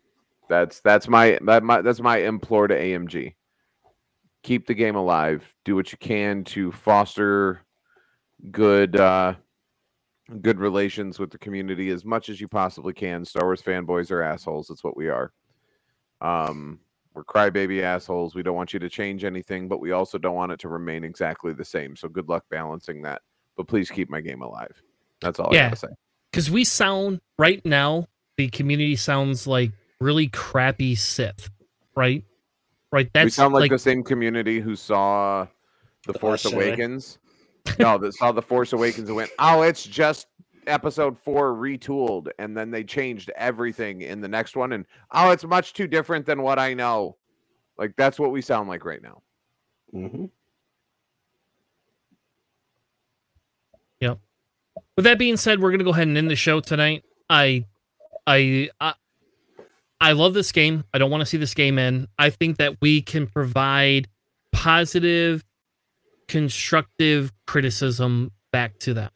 [0.48, 3.34] That's that's my that my that's my implore to AMG
[4.42, 5.54] keep the game alive.
[5.64, 7.62] Do what you can to foster
[8.50, 9.34] good uh
[10.40, 13.24] good relations with the community as much as you possibly can.
[13.24, 14.68] Star Wars fanboys are assholes.
[14.68, 15.32] That's what we are.
[16.20, 16.80] Um
[17.14, 18.34] we're crybaby assholes.
[18.34, 21.04] We don't want you to change anything, but we also don't want it to remain
[21.04, 21.94] exactly the same.
[21.94, 23.20] So good luck balancing that.
[23.56, 24.82] But please keep my game alive.
[25.20, 25.88] That's all I gotta say.
[26.30, 31.50] because we sound right now the community sounds like really crappy Sith,
[31.96, 32.24] right?
[32.90, 33.08] Right.
[33.14, 35.46] That's we sound like, like the same community who saw
[36.06, 37.18] the, The Force Last Awakens.
[37.78, 40.26] no, that saw the Force Awakens and went, "Oh, it's just
[40.66, 45.44] Episode Four retooled," and then they changed everything in the next one, and oh, it's
[45.44, 47.16] much too different than what I know.
[47.78, 49.22] Like that's what we sound like right now.
[49.94, 50.24] Mm-hmm.
[54.02, 54.12] Hmm
[54.96, 57.04] With that being said, we're gonna go ahead and end the show tonight.
[57.30, 57.66] I,
[58.26, 58.94] I, I,
[60.00, 60.84] I love this game.
[60.92, 62.08] I don't want to see this game end.
[62.18, 64.08] I think that we can provide
[64.52, 65.44] positive,
[66.28, 69.10] constructive criticism back to them,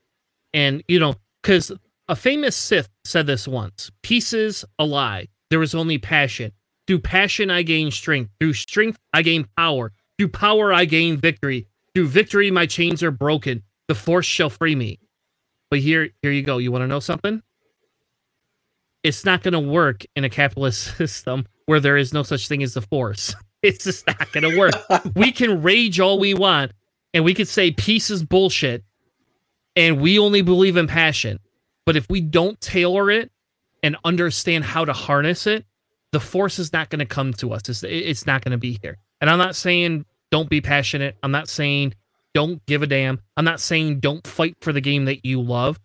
[0.55, 1.73] and you know, because
[2.09, 5.29] a famous Sith said this once: "Pieces a lie.
[5.51, 6.53] There is only passion.
[6.87, 8.31] Through passion, I gain strength.
[8.39, 9.93] Through strength, I gain power.
[10.19, 11.67] Through power, I gain victory.
[11.95, 13.63] Through victory, my chains are broken.
[13.89, 14.99] The Force shall free me."
[15.71, 16.59] But here, here you go.
[16.59, 17.43] You want to know something?
[19.03, 22.63] It's not going to work in a capitalist system where there is no such thing
[22.63, 23.35] as the force.
[23.63, 24.75] It's just not going to work.
[25.17, 26.71] we can rage all we want,
[27.13, 28.85] and we could say peace is bullshit,
[29.75, 31.41] and we only believe in passion.
[31.85, 33.33] But if we don't tailor it
[33.83, 35.65] and understand how to harness it,
[36.13, 37.69] the force is not going to come to us.
[37.69, 38.99] It's, it's not going to be here.
[39.21, 41.17] And I'm not saying don't be passionate.
[41.23, 41.95] I'm not saying
[42.37, 43.19] don't give a damn.
[43.39, 45.81] I'm not saying don't fight for the game that you love.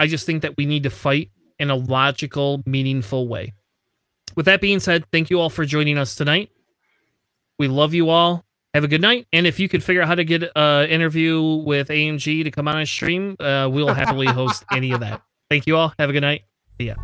[0.00, 1.30] I just think that we need to fight
[1.60, 3.52] in a logical, meaningful way.
[4.34, 6.50] With that being said, thank you all for joining us tonight.
[7.60, 8.44] We love you all.
[8.74, 9.28] Have a good night.
[9.32, 12.66] And if you could figure out how to get an interview with AMG to come
[12.66, 15.22] on a stream, uh, we'll happily host any of that.
[15.48, 15.92] Thank you all.
[16.00, 16.42] Have a good night.
[16.80, 16.96] See ya.